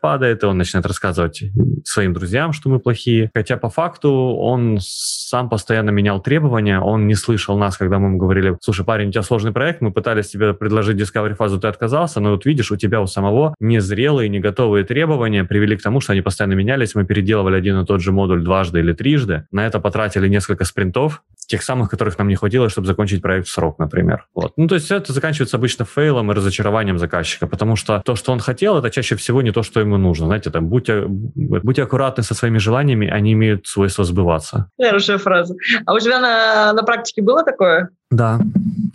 падает, 0.00 0.42
и 0.42 0.46
он 0.46 0.58
начинает 0.58 0.86
рассказывать 0.86 1.44
своим 1.84 2.12
друзьям, 2.12 2.52
что 2.52 2.68
мы 2.68 2.78
плохие. 2.78 3.30
Хотя 3.34 3.56
по 3.56 3.68
факту 3.68 4.10
он 4.10 4.78
сам 4.80 5.48
постоянно 5.48 5.90
менял 5.90 6.20
требования, 6.20 6.80
он 6.80 7.06
не 7.06 7.14
слышал 7.14 7.58
нас, 7.58 7.76
когда 7.76 7.98
мы 7.98 8.08
ему 8.08 8.18
говорили, 8.18 8.56
слушай, 8.60 8.84
парень, 8.84 9.08
у 9.08 9.12
тебя 9.12 9.22
сложный 9.22 9.52
проект, 9.52 9.80
мы 9.80 9.92
пытались 9.92 10.28
тебе 10.28 10.54
предложить 10.54 11.00
Discovery 11.00 11.34
фазу, 11.34 11.60
ты 11.60 11.68
отказался, 11.68 12.20
но 12.20 12.30
вот 12.30 12.46
видишь, 12.46 12.70
у 12.70 12.76
тебя 12.76 13.00
у 13.00 13.06
самого 13.06 13.54
незрелые, 13.60 14.28
не 14.28 14.40
готовые 14.40 14.84
требования 14.84 15.44
привели 15.44 15.76
к 15.76 15.82
тому, 15.82 16.00
что 16.00 16.12
они 16.12 16.22
постоянно 16.22 16.54
менялись, 16.54 16.94
мы 16.94 17.04
переделывали 17.04 17.56
один 17.56 17.80
и 17.80 17.86
тот 17.86 18.00
же 18.00 18.12
модуль 18.12 18.42
дважды 18.42 18.80
или 18.80 18.92
трижды, 18.92 19.46
на 19.52 19.66
это 19.66 19.80
потратили 19.80 20.28
несколько 20.28 20.64
спринтов, 20.64 21.22
тех 21.46 21.62
самых, 21.62 21.90
которых 21.90 22.18
нам 22.18 22.28
не 22.28 22.34
хватило, 22.34 22.68
чтобы 22.68 22.86
закончить 22.86 23.22
проект 23.22 23.46
в 23.46 23.50
срок, 23.50 23.78
например. 23.78 24.05
Вот. 24.34 24.52
Ну, 24.56 24.68
то 24.68 24.74
есть 24.74 24.90
это 24.90 25.12
заканчивается 25.12 25.56
обычно 25.56 25.84
фейлом 25.84 26.30
и 26.30 26.34
разочарованием 26.34 26.98
заказчика, 26.98 27.46
потому 27.46 27.76
что 27.76 28.02
то, 28.04 28.14
что 28.14 28.32
он 28.32 28.40
хотел, 28.40 28.78
это 28.78 28.90
чаще 28.90 29.16
всего 29.16 29.42
не 29.42 29.52
то, 29.52 29.62
что 29.62 29.80
ему 29.80 29.96
нужно. 29.96 30.26
Знаете, 30.26 30.50
там, 30.50 30.68
будьте, 30.68 31.04
будьте 31.06 31.82
аккуратны 31.82 32.22
со 32.22 32.34
своими 32.34 32.58
желаниями, 32.58 33.08
они 33.08 33.32
имеют 33.32 33.66
свойство 33.66 34.04
сбываться. 34.04 34.70
Хорошая 34.80 35.18
фраза. 35.18 35.54
А 35.84 35.94
у 35.94 35.98
тебя 35.98 36.20
на, 36.20 36.72
на 36.72 36.82
практике 36.82 37.22
было 37.22 37.42
такое? 37.42 37.90
Да, 38.10 38.40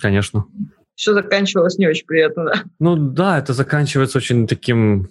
конечно. 0.02 0.46
Все 0.96 1.14
заканчивалось 1.14 1.78
не 1.78 1.88
очень 1.88 2.06
приятно, 2.06 2.46
да? 2.46 2.54
Ну 2.80 2.96
да, 2.96 3.40
это 3.40 3.54
заканчивается 3.54 4.20
очень 4.20 4.48
таким 4.48 5.10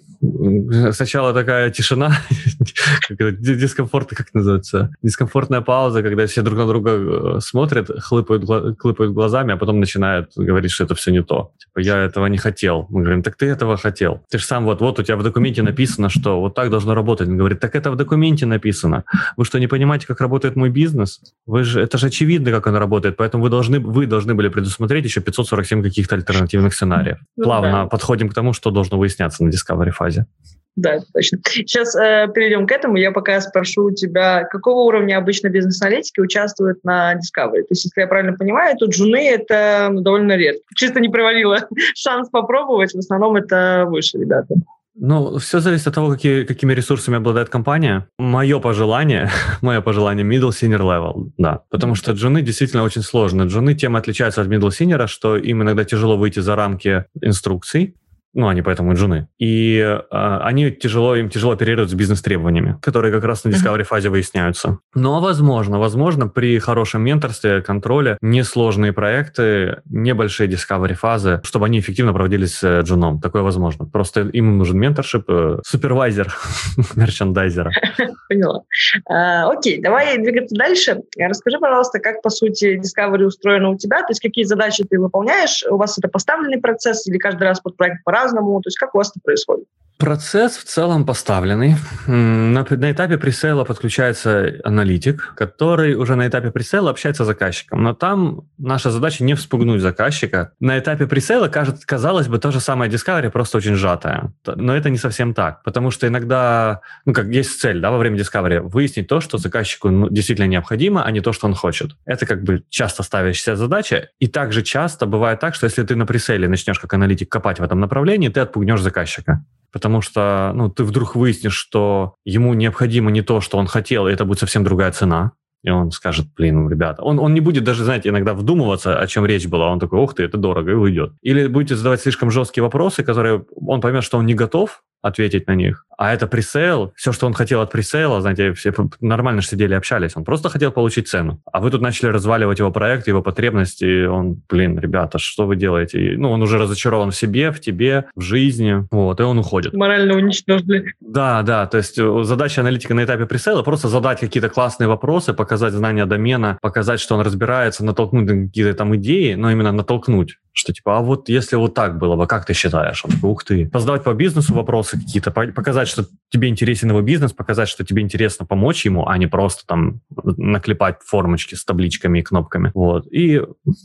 сначала 0.91 1.33
такая 1.33 1.71
тишина, 1.71 2.17
дискомфорт, 3.09 4.09
как 4.09 4.33
называется, 4.33 4.91
дискомфортная 5.01 5.61
пауза, 5.61 6.03
когда 6.03 6.27
все 6.27 6.41
друг 6.41 6.59
на 6.59 6.67
друга 6.67 6.91
э, 6.91 7.39
смотрят, 7.39 7.89
хлыпают, 7.99 8.45
хлыпают 8.79 9.13
глазами, 9.13 9.53
а 9.53 9.57
потом 9.57 9.79
начинают 9.79 10.31
говорить, 10.35 10.71
что 10.71 10.83
это 10.83 10.95
все 10.95 11.11
не 11.11 11.23
то. 11.23 11.53
Типа, 11.57 11.79
я 11.79 11.97
этого 11.97 12.27
не 12.27 12.37
хотел. 12.37 12.85
Мы 12.89 13.01
говорим, 13.01 13.23
так 13.23 13.35
ты 13.35 13.47
этого 13.47 13.77
хотел. 13.77 14.21
Ты 14.29 14.37
же 14.37 14.45
сам 14.45 14.65
вот, 14.65 14.81
вот 14.81 14.99
у 14.99 15.03
тебя 15.03 15.17
в 15.17 15.23
документе 15.23 15.63
написано, 15.63 16.09
что 16.09 16.39
вот 16.39 16.53
так 16.53 16.69
должно 16.69 16.93
работать. 16.93 17.27
Он 17.27 17.37
говорит, 17.37 17.59
так 17.59 17.75
это 17.75 17.89
в 17.91 17.95
документе 17.95 18.45
написано. 18.45 19.03
Вы 19.37 19.45
что, 19.45 19.59
не 19.59 19.67
понимаете, 19.67 20.05
как 20.05 20.21
работает 20.21 20.55
мой 20.55 20.69
бизнес? 20.69 21.21
Вы 21.47 21.63
же, 21.63 21.81
это 21.81 21.97
же 21.97 22.07
очевидно, 22.07 22.51
как 22.51 22.67
он 22.67 22.75
работает, 22.75 23.17
поэтому 23.17 23.43
вы 23.43 23.49
должны, 23.49 23.79
вы 23.79 24.05
должны 24.05 24.35
были 24.35 24.49
предусмотреть 24.49 25.05
еще 25.05 25.21
547 25.21 25.81
каких-то 25.81 26.15
альтернативных 26.15 26.73
сценариев. 26.75 27.17
Ну, 27.37 27.43
Плавно 27.43 27.71
да. 27.71 27.85
подходим 27.85 28.29
к 28.29 28.33
тому, 28.33 28.53
что 28.53 28.69
должно 28.69 28.99
выясняться 28.99 29.43
на 29.43 29.49
Discovery 29.49 29.91
фазе 29.91 30.10
базе. 30.11 30.27
Да, 30.77 30.99
точно. 31.13 31.39
Сейчас 31.47 31.95
э, 31.95 32.27
перейдем 32.33 32.65
к 32.65 32.71
этому. 32.71 32.95
Я 32.95 33.11
пока 33.11 33.41
спрошу 33.41 33.87
у 33.87 33.91
тебя, 33.91 34.45
какого 34.45 34.83
уровня 34.83 35.17
обычно 35.17 35.49
бизнес-аналитики 35.49 36.21
участвуют 36.21 36.83
на 36.83 37.15
Discovery? 37.15 37.63
То 37.63 37.71
есть, 37.71 37.85
если 37.85 38.01
я 38.01 38.07
правильно 38.07 38.37
понимаю, 38.37 38.77
тут 38.77 38.91
джуны 38.91 39.29
это 39.29 39.89
ну, 39.91 40.01
довольно 40.01 40.37
редко. 40.37 40.63
Чисто 40.75 41.01
не 41.01 41.09
провалило 41.09 41.67
шанс 41.95 42.29
попробовать. 42.29 42.93
В 42.93 42.97
основном 42.99 43.35
это 43.35 43.85
выше 43.87 44.17
ребята. 44.17 44.55
Ну, 44.95 45.37
все 45.37 45.59
зависит 45.59 45.87
от 45.87 45.95
того, 45.95 46.09
какие, 46.09 46.43
какими 46.43 46.73
ресурсами 46.73 47.17
обладает 47.17 47.49
компания. 47.49 48.07
Мое 48.17 48.59
пожелание, 48.59 49.29
мое 49.61 49.81
пожелание 49.81 50.25
middle 50.25 50.49
senior 50.49 50.81
level, 50.81 51.31
да. 51.37 51.63
Потому 51.69 51.95
что 51.95 52.11
джуны 52.11 52.41
действительно 52.41 52.83
очень 52.83 53.01
сложны. 53.01 53.43
Джуны 53.43 53.73
тем 53.73 53.95
отличаются 53.95 54.41
от 54.41 54.47
middle 54.47 54.69
senior, 54.69 55.07
что 55.07 55.37
им 55.37 55.63
иногда 55.63 55.83
тяжело 55.83 56.17
выйти 56.17 56.39
за 56.39 56.55
рамки 56.55 57.05
инструкций, 57.21 57.95
ну, 58.33 58.47
они 58.47 58.61
поэтому 58.61 58.93
джуны. 58.93 59.27
И 59.39 59.77
э, 59.79 59.99
они 60.09 60.71
тяжело, 60.71 61.15
им 61.15 61.29
тяжело 61.29 61.53
оперировать 61.53 61.89
с 61.89 61.93
бизнес-требованиями, 61.93 62.77
которые 62.81 63.13
как 63.13 63.23
раз 63.23 63.43
на 63.43 63.49
discovery 63.49 63.83
фазе 63.83 64.09
выясняются. 64.09 64.79
Но 64.95 65.19
возможно, 65.19 65.79
возможно, 65.79 66.27
при 66.27 66.59
хорошем 66.59 67.01
менторстве, 67.01 67.61
контроле, 67.61 68.17
несложные 68.21 68.93
проекты, 68.93 69.81
небольшие 69.85 70.49
discovery 70.49 70.93
фазы, 70.93 71.41
чтобы 71.43 71.65
они 71.65 71.79
эффективно 71.79 72.13
проводились 72.13 72.55
с 72.55 72.63
э, 72.63 72.81
джуном. 72.81 73.19
Такое 73.19 73.41
возможно. 73.41 73.85
Просто 73.85 74.21
им 74.21 74.57
нужен 74.57 74.77
менторшип, 74.77 75.25
э, 75.29 75.57
супервайзер 75.65 76.33
мерчендайзера. 76.95 77.71
Поняла. 78.29 78.61
А, 79.09 79.51
окей, 79.51 79.81
давай 79.81 80.17
двигаться 80.17 80.55
дальше. 80.55 81.01
Расскажи, 81.17 81.59
пожалуйста, 81.59 81.99
как, 81.99 82.21
по 82.21 82.29
сути, 82.29 82.79
discovery 82.79 83.23
устроено 83.23 83.71
у 83.71 83.77
тебя, 83.77 83.99
то 83.99 84.07
есть 84.09 84.21
какие 84.21 84.45
задачи 84.45 84.85
ты 84.89 84.99
выполняешь, 84.99 85.65
у 85.69 85.75
вас 85.75 85.97
это 85.97 86.07
поставленный 86.07 86.59
процесс 86.59 87.07
или 87.07 87.17
каждый 87.17 87.43
раз 87.43 87.59
под 87.59 87.75
проект 87.75 88.03
по-разному? 88.21 88.61
То 88.61 88.67
есть 88.67 88.77
как 88.77 88.93
у 88.95 88.97
вас 88.97 89.09
это 89.09 89.19
происходит? 89.23 89.67
Процесс 90.01 90.57
в 90.57 90.63
целом 90.63 91.05
поставленный. 91.05 91.75
На, 92.07 92.65
на 92.67 92.91
этапе 92.91 93.19
пресейла 93.19 93.65
подключается 93.65 94.55
аналитик, 94.63 95.35
который 95.35 95.93
уже 95.93 96.15
на 96.15 96.27
этапе 96.27 96.49
пресейла 96.49 96.89
общается 96.89 97.23
с 97.23 97.27
заказчиком. 97.27 97.83
Но 97.83 97.93
там 97.93 98.41
наша 98.57 98.89
задача 98.89 99.23
не 99.23 99.35
вспугнуть 99.35 99.79
заказчика. 99.79 100.53
На 100.59 100.79
этапе 100.79 101.05
пресейла, 101.05 101.49
кажется, 101.49 101.85
казалось 101.85 102.27
бы, 102.27 102.39
то 102.39 102.49
же 102.49 102.59
самое 102.59 102.89
Discovery, 102.89 103.29
просто 103.29 103.59
очень 103.59 103.75
сжатое. 103.75 104.33
Но 104.47 104.75
это 104.75 104.89
не 104.89 104.97
совсем 104.97 105.35
так, 105.35 105.61
потому 105.61 105.91
что 105.91 106.07
иногда, 106.07 106.81
ну 107.05 107.13
как 107.13 107.27
есть 107.27 107.61
цель 107.61 107.79
да, 107.79 107.91
во 107.91 107.99
время 107.99 108.17
Discovery, 108.17 108.59
выяснить 108.59 109.07
то, 109.07 109.21
что 109.21 109.37
заказчику 109.37 109.91
ну, 109.91 110.09
действительно 110.09 110.47
необходимо, 110.47 111.03
а 111.03 111.11
не 111.11 111.21
то, 111.21 111.31
что 111.31 111.45
он 111.45 111.53
хочет. 111.53 111.91
Это 112.05 112.25
как 112.25 112.41
бы 112.41 112.63
часто 112.69 113.03
ставящаяся 113.03 113.55
задача. 113.55 114.09
И 114.17 114.25
также 114.25 114.63
часто 114.63 115.05
бывает 115.05 115.39
так, 115.39 115.53
что 115.53 115.67
если 115.67 115.83
ты 115.83 115.95
на 115.95 116.07
пресейле 116.07 116.47
начнешь 116.47 116.79
как 116.79 116.91
аналитик 116.91 117.29
копать 117.29 117.59
в 117.59 117.63
этом 117.63 117.79
направлении, 117.79 118.29
ты 118.29 118.39
отпугнешь 118.39 118.81
заказчика 118.81 119.45
потому 119.71 120.01
что 120.01 120.51
ну, 120.55 120.69
ты 120.69 120.83
вдруг 120.83 121.15
выяснишь, 121.15 121.55
что 121.55 122.15
ему 122.25 122.53
необходимо 122.53 123.11
не 123.11 123.21
то, 123.21 123.41
что 123.41 123.57
он 123.57 123.67
хотел, 123.67 124.07
и 124.07 124.13
это 124.13 124.25
будет 124.25 124.39
совсем 124.39 124.63
другая 124.63 124.91
цена. 124.91 125.31
И 125.63 125.69
он 125.69 125.91
скажет, 125.91 126.27
блин, 126.35 126.67
ребята, 126.69 127.03
он, 127.03 127.19
он 127.19 127.33
не 127.35 127.39
будет 127.39 127.63
даже, 127.63 127.83
знаете, 127.83 128.09
иногда 128.09 128.33
вдумываться, 128.33 128.99
о 128.99 129.07
чем 129.07 129.25
речь 129.27 129.47
была. 129.47 129.69
Он 129.71 129.79
такой, 129.79 129.99
ух 129.99 130.15
ты, 130.15 130.23
это 130.23 130.37
дорого, 130.37 130.71
и 130.71 130.73
уйдет. 130.73 131.13
Или 131.21 131.47
будете 131.47 131.75
задавать 131.75 132.01
слишком 132.01 132.31
жесткие 132.31 132.63
вопросы, 132.63 133.03
которые 133.03 133.45
он 133.55 133.79
поймет, 133.79 134.03
что 134.03 134.17
он 134.17 134.25
не 134.25 134.33
готов, 134.33 134.81
ответить 135.01 135.47
на 135.47 135.55
них. 135.55 135.85
А 135.97 136.13
это 136.13 136.25
пресейл, 136.25 136.93
все, 136.95 137.11
что 137.11 137.27
он 137.27 137.33
хотел 137.33 137.61
от 137.61 137.71
пресейла, 137.71 138.21
знаете, 138.21 138.53
все 138.53 138.73
нормально 139.01 139.43
сидели, 139.43 139.75
общались. 139.75 140.13
Он 140.15 140.23
просто 140.23 140.49
хотел 140.49 140.71
получить 140.71 141.07
цену. 141.07 141.39
А 141.51 141.59
вы 141.59 141.69
тут 141.69 141.81
начали 141.81 142.09
разваливать 142.09 142.57
его 142.57 142.71
проект, 142.71 143.07
его 143.07 143.21
потребности, 143.21 144.07
он, 144.07 144.41
блин, 144.49 144.79
ребята, 144.79 145.19
что 145.19 145.45
вы 145.45 145.55
делаете? 145.55 146.13
И, 146.13 146.17
ну, 146.17 146.31
он 146.31 146.41
уже 146.41 146.57
разочарован 146.57 147.11
в 147.11 147.15
себе, 147.15 147.51
в 147.51 147.59
тебе, 147.59 148.05
в 148.15 148.21
жизни, 148.21 148.87
вот, 148.89 149.19
и 149.19 149.23
он 149.23 149.37
уходит. 149.37 149.73
Морально 149.73 150.15
уничтожили. 150.15 150.95
Да, 151.01 151.43
да, 151.43 151.67
то 151.67 151.77
есть 151.77 151.99
э, 151.99 152.23
задача 152.23 152.61
аналитика 152.61 152.95
на 152.95 153.03
этапе 153.03 153.27
пресейла 153.27 153.61
просто 153.61 153.87
задать 153.87 154.19
какие-то 154.19 154.49
классные 154.49 154.87
вопросы, 154.87 155.33
показать 155.33 155.73
знания 155.73 156.07
домена, 156.07 156.57
показать, 156.61 156.99
что 156.99 157.13
он 157.13 157.21
разбирается, 157.21 157.85
натолкнуть 157.85 158.27
какие-то 158.27 158.73
там 158.73 158.95
идеи, 158.95 159.35
но 159.35 159.51
именно 159.51 159.71
натолкнуть 159.71 160.37
что 160.53 160.73
типа, 160.73 160.97
а 160.97 161.01
вот 161.01 161.29
если 161.29 161.55
вот 161.55 161.73
так 161.73 161.97
было 161.97 162.15
бы, 162.15 162.27
как 162.27 162.45
ты 162.45 162.53
считаешь? 162.53 163.03
Он 163.05 163.11
такой, 163.11 163.29
ух 163.29 163.43
ты. 163.43 163.69
Позадавать 163.69 164.03
по 164.03 164.13
бизнесу 164.13 164.53
вопросы 164.53 164.99
какие-то, 164.99 165.31
показать, 165.31 165.87
что 165.87 166.05
тебе 166.29 166.49
интересен 166.49 166.89
его 166.89 167.01
бизнес, 167.01 167.33
показать, 167.33 167.69
что 167.69 167.85
тебе 167.85 168.01
интересно 168.01 168.45
помочь 168.45 168.85
ему, 168.85 169.07
а 169.07 169.17
не 169.17 169.27
просто 169.27 169.65
там 169.65 170.01
наклепать 170.09 170.97
формочки 171.05 171.55
с 171.55 171.63
табличками 171.63 172.19
и 172.19 172.21
кнопками. 172.21 172.71
Вот. 172.73 173.07
И 173.11 173.41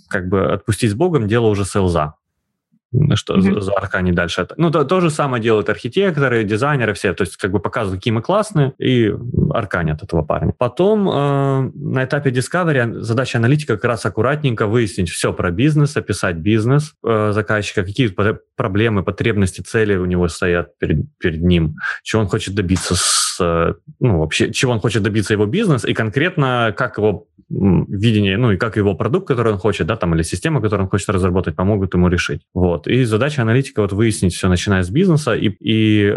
как 0.08 0.28
бы 0.28 0.52
отпустить 0.52 0.90
с 0.90 0.94
Богом 0.94 1.28
дело 1.28 1.46
уже 1.46 1.64
селза 1.64 2.14
что 3.14 3.36
mm-hmm. 3.36 3.60
за 3.60 3.72
Аркани 3.72 4.12
дальше. 4.12 4.46
Ну, 4.56 4.70
то, 4.70 4.84
то 4.84 5.00
же 5.00 5.10
самое 5.10 5.42
делают 5.42 5.68
архитекторы, 5.68 6.44
дизайнеры, 6.44 6.94
все. 6.94 7.12
То 7.14 7.22
есть, 7.22 7.36
как 7.36 7.50
бы 7.50 7.58
показывают, 7.58 8.00
какие 8.00 8.12
мы 8.12 8.22
классные, 8.22 8.72
и 8.78 9.12
арканят 9.50 10.02
этого 10.02 10.22
парня. 10.22 10.54
Потом 10.56 11.08
э, 11.08 11.70
на 11.74 12.04
этапе 12.04 12.30
Discovery 12.30 13.00
задача 13.00 13.38
аналитика 13.38 13.76
как 13.76 13.84
раз 13.84 14.06
аккуратненько 14.06 14.66
выяснить 14.66 15.10
все 15.10 15.32
про 15.32 15.50
бизнес, 15.50 15.96
описать 15.96 16.36
бизнес 16.36 16.94
э, 17.04 17.32
заказчика, 17.32 17.84
какие 17.84 18.14
проблемы, 18.56 19.02
потребности, 19.02 19.60
цели 19.60 19.96
у 19.96 20.06
него 20.06 20.28
стоят 20.28 20.78
перед, 20.78 21.06
перед 21.18 21.42
ним, 21.42 21.76
чего 22.02 22.22
он 22.22 22.28
хочет 22.28 22.54
добиться 22.54 22.94
с, 22.96 23.38
ну, 24.00 24.20
вообще, 24.20 24.52
чего 24.52 24.72
он 24.72 24.80
хочет 24.80 25.02
добиться 25.02 25.34
его 25.34 25.46
бизнес, 25.46 25.84
и 25.84 25.94
конкретно 25.94 26.74
как 26.76 26.98
его 26.98 27.26
видение, 27.48 28.36
ну, 28.36 28.52
и 28.52 28.56
как 28.56 28.76
его 28.76 28.94
продукт, 28.94 29.28
который 29.28 29.52
он 29.52 29.58
хочет, 29.58 29.86
да, 29.86 29.96
там, 29.96 30.14
или 30.14 30.22
система, 30.22 30.60
которую 30.60 30.86
он 30.86 30.90
хочет 30.90 31.08
разработать, 31.10 31.54
помогут 31.54 31.94
ему 31.94 32.08
решить. 32.08 32.42
Вот. 32.54 32.85
И 32.86 33.04
задача 33.04 33.42
аналитика 33.42 33.82
вот 33.82 33.92
выяснить 33.92 34.34
все, 34.34 34.48
начиная 34.48 34.82
с 34.82 34.90
бизнеса, 34.90 35.34
и, 35.34 35.48
и 35.60 36.16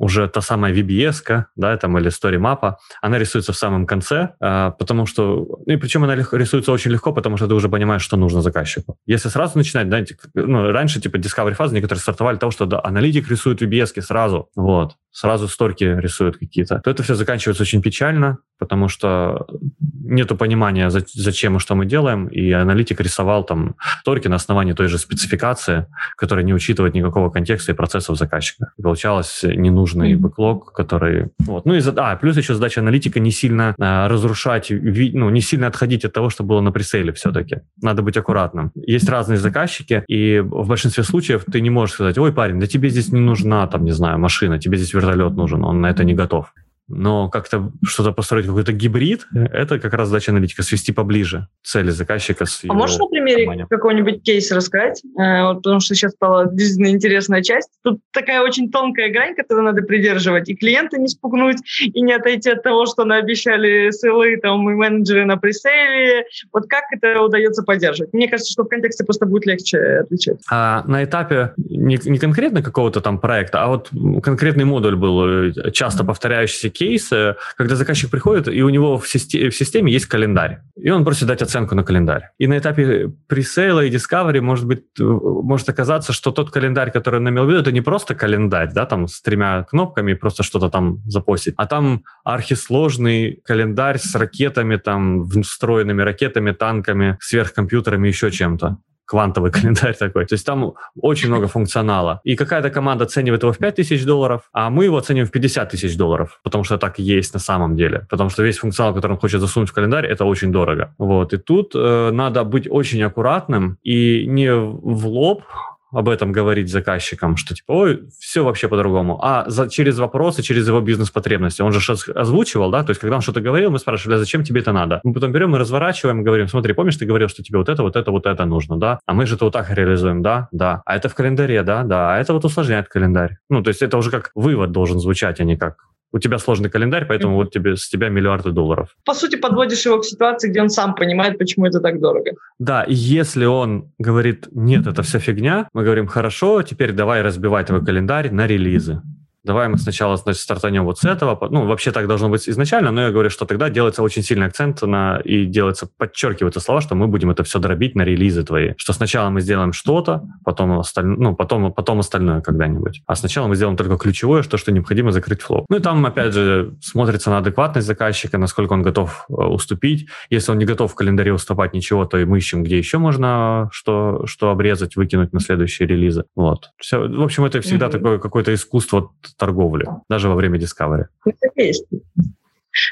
уже 0.00 0.28
та 0.28 0.40
самая 0.40 0.72
VBS, 0.72 1.44
да, 1.56 1.76
там, 1.76 1.98
или 1.98 2.08
Story 2.08 2.38
Map, 2.38 2.74
она 3.02 3.18
рисуется 3.18 3.52
в 3.52 3.56
самом 3.56 3.86
конце, 3.86 4.30
а, 4.40 4.70
потому 4.70 5.04
что, 5.04 5.60
ну, 5.66 5.74
и 5.74 5.76
причем 5.76 6.04
она 6.04 6.16
рисуется 6.16 6.72
очень 6.72 6.90
легко, 6.90 7.12
потому 7.12 7.36
что 7.36 7.46
ты 7.46 7.54
уже 7.54 7.68
понимаешь, 7.68 8.02
что 8.02 8.16
нужно 8.16 8.40
заказчику. 8.40 8.96
Если 9.06 9.28
сразу 9.28 9.58
начинать, 9.58 9.90
да, 9.90 10.02
ну, 10.34 10.72
раньше, 10.72 11.00
типа, 11.00 11.16
Discovery 11.16 11.52
фазы 11.52 11.74
некоторые 11.74 12.00
стартовали 12.00 12.38
того, 12.38 12.50
что, 12.50 12.64
да, 12.64 12.80
аналитик 12.82 13.30
рисует 13.30 13.60
VBS 13.60 14.00
сразу, 14.00 14.48
вот, 14.56 14.96
сразу 15.12 15.48
сторки 15.48 15.84
рисуют 15.84 16.38
какие-то, 16.38 16.80
то 16.80 16.90
это 16.90 17.02
все 17.02 17.14
заканчивается 17.14 17.62
очень 17.62 17.82
печально, 17.82 18.38
потому 18.58 18.88
что 18.88 19.46
нету 19.80 20.36
понимания, 20.36 20.90
зачем 20.90 21.56
и 21.56 21.60
что 21.60 21.74
мы 21.74 21.86
делаем, 21.86 22.26
и 22.26 22.50
аналитик 22.50 23.00
рисовал 23.00 23.44
там 23.44 23.76
сторки 24.00 24.28
на 24.28 24.36
основании 24.36 24.72
той 24.72 24.88
же 24.88 24.98
спецификации, 24.98 25.86
которая 26.16 26.44
не 26.44 26.52
учитывает 26.52 26.94
никакого 26.94 27.30
контекста 27.30 27.72
и 27.72 27.74
процессов 27.74 28.18
заказчика. 28.18 28.72
И 28.76 28.82
получалось 28.82 29.40
ненужный 29.42 30.14
бэклог, 30.16 30.72
который... 30.72 31.30
Вот. 31.38 31.64
Ну 31.64 31.74
и 31.74 31.82
а, 31.96 32.16
плюс 32.16 32.36
еще 32.36 32.54
задача 32.54 32.80
аналитика 32.80 33.20
не 33.20 33.30
сильно 33.30 33.74
а, 33.78 34.08
разрушать, 34.08 34.70
ну, 34.70 35.30
не 35.30 35.40
сильно 35.40 35.68
отходить 35.68 36.04
от 36.04 36.12
того, 36.12 36.28
что 36.28 36.44
было 36.44 36.60
на 36.60 36.72
пресейле 36.72 37.12
все-таки. 37.12 37.60
Надо 37.80 38.02
быть 38.02 38.16
аккуратным. 38.16 38.72
Есть 38.74 39.08
разные 39.08 39.38
заказчики, 39.38 40.04
и 40.08 40.40
в 40.40 40.68
большинстве 40.68 41.04
случаев 41.04 41.44
ты 41.50 41.60
не 41.60 41.70
можешь 41.70 41.94
сказать, 41.94 42.18
ой, 42.18 42.32
парень, 42.32 42.60
да 42.60 42.66
тебе 42.66 42.90
здесь 42.90 43.12
не 43.12 43.20
нужна, 43.20 43.66
там, 43.66 43.84
не 43.84 43.92
знаю, 43.92 44.18
машина, 44.18 44.58
тебе 44.58 44.76
здесь 44.76 44.94
вертолет 45.00 45.34
нужен, 45.34 45.64
он 45.64 45.80
на 45.80 45.90
это 45.90 46.04
не 46.04 46.14
готов 46.14 46.52
но 46.90 47.28
как-то 47.28 47.72
что-то 47.84 48.12
построить 48.12 48.46
какой-то 48.46 48.72
гибрид, 48.72 49.26
это 49.32 49.78
как 49.78 49.94
раз 49.94 50.08
задача 50.08 50.32
аналитика, 50.32 50.62
свести 50.62 50.92
поближе 50.92 51.48
цели 51.62 51.90
заказчика 51.90 52.46
с 52.46 52.62
А 52.68 52.72
можешь 52.72 52.98
на 52.98 53.06
примере 53.06 53.66
какой-нибудь 53.68 54.22
кейс 54.22 54.50
рассказать? 54.50 55.02
Э, 55.18 55.44
вот, 55.44 55.62
потому 55.62 55.80
что 55.80 55.94
сейчас 55.94 56.12
стала 56.12 56.46
действительно 56.46 56.88
интересная 56.88 57.42
часть. 57.42 57.70
Тут 57.82 58.00
такая 58.12 58.42
очень 58.42 58.70
тонкая 58.70 59.10
грань, 59.12 59.34
которую 59.34 59.64
надо 59.64 59.82
придерживать, 59.82 60.48
и 60.48 60.56
клиента 60.56 60.98
не 60.98 61.08
спугнуть, 61.08 61.58
и 61.80 62.00
не 62.00 62.12
отойти 62.12 62.50
от 62.50 62.62
того, 62.62 62.86
что 62.86 63.04
наобещали 63.04 63.90
селы 63.90 64.36
там, 64.36 64.68
и 64.70 64.74
менеджеры 64.74 65.24
на 65.24 65.36
пресейле. 65.36 66.26
Вот 66.52 66.66
как 66.68 66.84
это 66.90 67.22
удается 67.22 67.62
поддерживать? 67.62 68.12
Мне 68.12 68.28
кажется, 68.28 68.52
что 68.52 68.64
в 68.64 68.68
контексте 68.68 69.04
просто 69.04 69.26
будет 69.26 69.46
легче 69.46 69.78
отвечать. 70.00 70.38
А 70.50 70.84
на 70.86 71.04
этапе 71.04 71.52
не, 71.56 71.98
не 72.04 72.18
конкретно 72.18 72.62
какого-то 72.62 73.00
там 73.00 73.18
проекта, 73.18 73.62
а 73.62 73.68
вот 73.68 73.90
конкретный 74.22 74.64
модуль 74.64 74.96
был, 74.96 75.50
э, 75.50 75.70
часто 75.72 76.04
повторяющийся 76.04 76.70
кейс, 76.80 77.10
когда 77.56 77.76
заказчик 77.76 78.10
приходит, 78.10 78.48
и 78.48 78.62
у 78.62 78.70
него 78.70 78.96
в, 78.96 79.06
системе, 79.06 79.50
в 79.50 79.54
системе 79.54 79.92
есть 79.92 80.06
календарь, 80.06 80.60
и 80.76 80.88
он 80.88 81.04
просит 81.04 81.28
дать 81.28 81.42
оценку 81.42 81.74
на 81.74 81.84
календарь. 81.84 82.30
И 82.38 82.46
на 82.46 82.56
этапе 82.56 83.12
пресейла 83.28 83.84
и 83.84 83.90
discovery 83.90 84.40
может 84.40 84.66
быть, 84.66 84.84
может 84.98 85.68
оказаться, 85.68 86.14
что 86.14 86.30
тот 86.30 86.50
календарь, 86.50 86.90
который 86.90 87.20
в 87.44 87.50
виду, 87.50 87.60
это 87.60 87.72
не 87.72 87.82
просто 87.82 88.14
календарь, 88.14 88.70
да, 88.72 88.86
там 88.86 89.08
с 89.08 89.20
тремя 89.20 89.64
кнопками, 89.64 90.14
просто 90.14 90.42
что-то 90.42 90.70
там 90.70 91.02
запостить, 91.06 91.54
а 91.58 91.66
там 91.66 92.02
архисложный 92.24 93.42
календарь 93.44 93.98
с 93.98 94.14
ракетами, 94.14 94.76
там, 94.76 95.28
встроенными 95.28 96.00
ракетами, 96.00 96.52
танками, 96.52 97.18
сверхкомпьютерами, 97.20 98.08
еще 98.08 98.30
чем-то 98.30 98.78
квантовый 99.10 99.50
календарь 99.56 99.96
такой. 99.96 100.24
То 100.24 100.34
есть 100.34 100.46
там 100.46 100.72
очень 101.00 101.28
много 101.28 101.48
функционала. 101.48 102.20
И 102.22 102.36
какая-то 102.36 102.70
команда 102.70 103.04
оценивает 103.04 103.42
его 103.42 103.52
в 103.52 103.58
5 103.58 103.74
тысяч 103.74 104.04
долларов, 104.04 104.42
а 104.52 104.70
мы 104.70 104.84
его 104.84 104.96
оцениваем 104.96 105.26
в 105.26 105.32
50 105.32 105.70
тысяч 105.70 105.96
долларов, 105.96 106.38
потому 106.44 106.64
что 106.64 106.78
так 106.78 107.00
и 107.00 107.02
есть 107.02 107.34
на 107.34 107.40
самом 107.40 107.76
деле. 107.76 108.06
Потому 108.08 108.30
что 108.30 108.44
весь 108.44 108.58
функционал, 108.58 108.94
который 108.94 109.12
он 109.12 109.18
хочет 109.18 109.40
засунуть 109.40 109.68
в 109.68 109.72
календарь, 109.72 110.06
это 110.06 110.24
очень 110.24 110.52
дорого. 110.52 110.94
Вот. 110.98 111.32
И 111.32 111.38
тут 111.38 111.72
э, 111.74 112.10
надо 112.12 112.44
быть 112.44 112.68
очень 112.70 113.02
аккуратным 113.02 113.78
и 113.82 114.26
не 114.26 114.54
в 114.54 115.06
лоб 115.06 115.42
об 115.92 116.08
этом 116.08 116.32
говорить 116.32 116.70
заказчикам, 116.70 117.36
что 117.36 117.54
типа, 117.54 117.72
ой, 117.72 118.02
все 118.18 118.44
вообще 118.44 118.68
по-другому. 118.68 119.18
А 119.22 119.48
за, 119.48 119.68
через 119.68 119.98
вопросы, 119.98 120.42
через 120.42 120.66
его 120.68 120.80
бизнес-потребности. 120.80 121.62
Он 121.62 121.72
же 121.72 121.92
озвучивал, 122.14 122.70
да, 122.70 122.82
то 122.82 122.90
есть 122.90 123.00
когда 123.00 123.16
он 123.16 123.22
что-то 123.22 123.40
говорил, 123.40 123.70
мы 123.70 123.78
спрашивали, 123.78 124.16
а 124.16 124.18
зачем 124.18 124.44
тебе 124.44 124.60
это 124.60 124.72
надо? 124.72 125.00
Мы 125.04 125.12
потом 125.12 125.32
берем 125.32 125.54
и 125.56 125.58
разворачиваем, 125.58 126.22
говорим, 126.22 126.48
смотри, 126.48 126.72
помнишь, 126.72 126.96
ты 126.96 127.06
говорил, 127.06 127.28
что 127.28 127.42
тебе 127.42 127.58
вот 127.58 127.68
это, 127.68 127.82
вот 127.82 127.96
это, 127.96 128.10
вот 128.10 128.26
это 128.26 128.44
нужно, 128.44 128.78
да? 128.78 129.00
А 129.06 129.14
мы 129.14 129.26
же 129.26 129.36
это 129.36 129.44
вот 129.44 129.52
так 129.52 129.70
реализуем, 129.70 130.22
да? 130.22 130.48
Да. 130.52 130.82
А 130.84 130.96
это 130.96 131.08
в 131.08 131.14
календаре, 131.14 131.62
да? 131.62 131.82
Да. 131.82 132.14
А 132.14 132.18
это 132.18 132.32
вот 132.32 132.44
усложняет 132.44 132.88
календарь. 132.88 133.36
Ну, 133.48 133.62
то 133.62 133.68
есть 133.68 133.82
это 133.82 133.96
уже 133.98 134.10
как 134.10 134.30
вывод 134.34 134.72
должен 134.72 134.98
звучать, 135.00 135.40
а 135.40 135.44
не 135.44 135.56
как 135.56 135.89
у 136.12 136.18
тебя 136.18 136.38
сложный 136.38 136.70
календарь, 136.70 137.06
поэтому 137.06 137.36
вот 137.36 137.52
тебе, 137.52 137.76
с 137.76 137.88
тебя 137.88 138.08
миллиарды 138.08 138.50
долларов. 138.50 138.96
По 139.04 139.14
сути, 139.14 139.36
подводишь 139.36 139.86
его 139.86 139.98
к 140.00 140.04
ситуации, 140.04 140.50
где 140.50 140.62
он 140.62 140.70
сам 140.70 140.94
понимает, 140.94 141.38
почему 141.38 141.66
это 141.66 141.80
так 141.80 142.00
дорого. 142.00 142.32
Да, 142.58 142.82
и 142.82 142.94
если 142.94 143.44
он 143.44 143.92
говорит, 143.98 144.48
нет, 144.52 144.86
это 144.86 145.02
вся 145.02 145.18
фигня, 145.18 145.68
мы 145.72 145.84
говорим, 145.84 146.06
хорошо, 146.06 146.62
теперь 146.62 146.92
давай 146.92 147.22
разбивай 147.22 147.64
твой 147.64 147.84
календарь 147.84 148.30
на 148.30 148.46
релизы. 148.46 149.02
Давай 149.44 149.68
мы 149.68 149.78
сначала 149.78 150.16
значит, 150.16 150.42
стартанем 150.42 150.84
вот 150.84 150.98
с 150.98 151.04
этого. 151.04 151.38
Ну, 151.50 151.66
вообще 151.66 151.92
так 151.92 152.06
должно 152.06 152.28
быть 152.28 152.48
изначально, 152.48 152.90
но 152.90 153.02
я 153.02 153.10
говорю, 153.10 153.30
что 153.30 153.46
тогда 153.46 153.70
делается 153.70 154.02
очень 154.02 154.22
сильный 154.22 154.46
акцент 154.46 154.82
на 154.82 155.20
и 155.24 155.46
делается, 155.46 155.88
подчеркиваются 155.96 156.60
слова, 156.60 156.80
что 156.80 156.94
мы 156.94 157.06
будем 157.06 157.30
это 157.30 157.42
все 157.44 157.58
дробить 157.58 157.94
на 157.94 158.02
релизы 158.02 158.44
твои. 158.44 158.74
Что 158.76 158.92
сначала 158.92 159.30
мы 159.30 159.40
сделаем 159.40 159.72
что-то, 159.72 160.22
потом, 160.44 160.78
осталь... 160.78 161.06
ну, 161.06 161.34
потом, 161.34 161.72
потом 161.72 162.00
остальное 162.00 162.40
когда-нибудь. 162.40 163.02
А 163.06 163.14
сначала 163.14 163.46
мы 163.46 163.56
сделаем 163.56 163.76
только 163.76 163.96
ключевое, 163.96 164.42
что, 164.42 164.56
что 164.56 164.72
необходимо 164.72 165.12
закрыть 165.12 165.42
флоу. 165.42 165.66
Ну 165.68 165.76
и 165.76 165.80
там, 165.80 166.04
опять 166.04 166.34
же, 166.34 166.74
смотрится 166.80 167.30
на 167.30 167.38
адекватность 167.38 167.86
заказчика, 167.86 168.38
насколько 168.38 168.72
он 168.72 168.82
готов 168.82 169.26
э, 169.28 169.32
уступить. 169.32 170.08
Если 170.28 170.52
он 170.52 170.58
не 170.58 170.64
готов 170.64 170.92
в 170.92 170.94
календаре 170.94 171.32
уступать 171.32 171.74
ничего, 171.74 172.04
то 172.04 172.18
и 172.18 172.24
мы 172.24 172.38
ищем, 172.38 172.62
где 172.62 172.78
еще 172.78 172.98
можно 172.98 173.68
что, 173.72 174.26
что 174.26 174.50
обрезать, 174.50 174.96
выкинуть 174.96 175.32
на 175.32 175.40
следующие 175.40 175.88
релизы. 175.88 176.24
Вот. 176.34 176.70
Все, 176.78 176.98
в 176.98 177.22
общем, 177.22 177.44
это 177.44 177.60
всегда 177.60 177.86
mm-hmm. 177.86 177.90
такое 177.90 178.18
какое-то 178.18 178.54
искусство 178.54 179.10
торговли, 179.36 179.88
даже 180.08 180.28
во 180.28 180.34
время 180.34 180.58
Discovery. 180.58 181.06
Это 181.24 181.48
есть. 181.56 181.84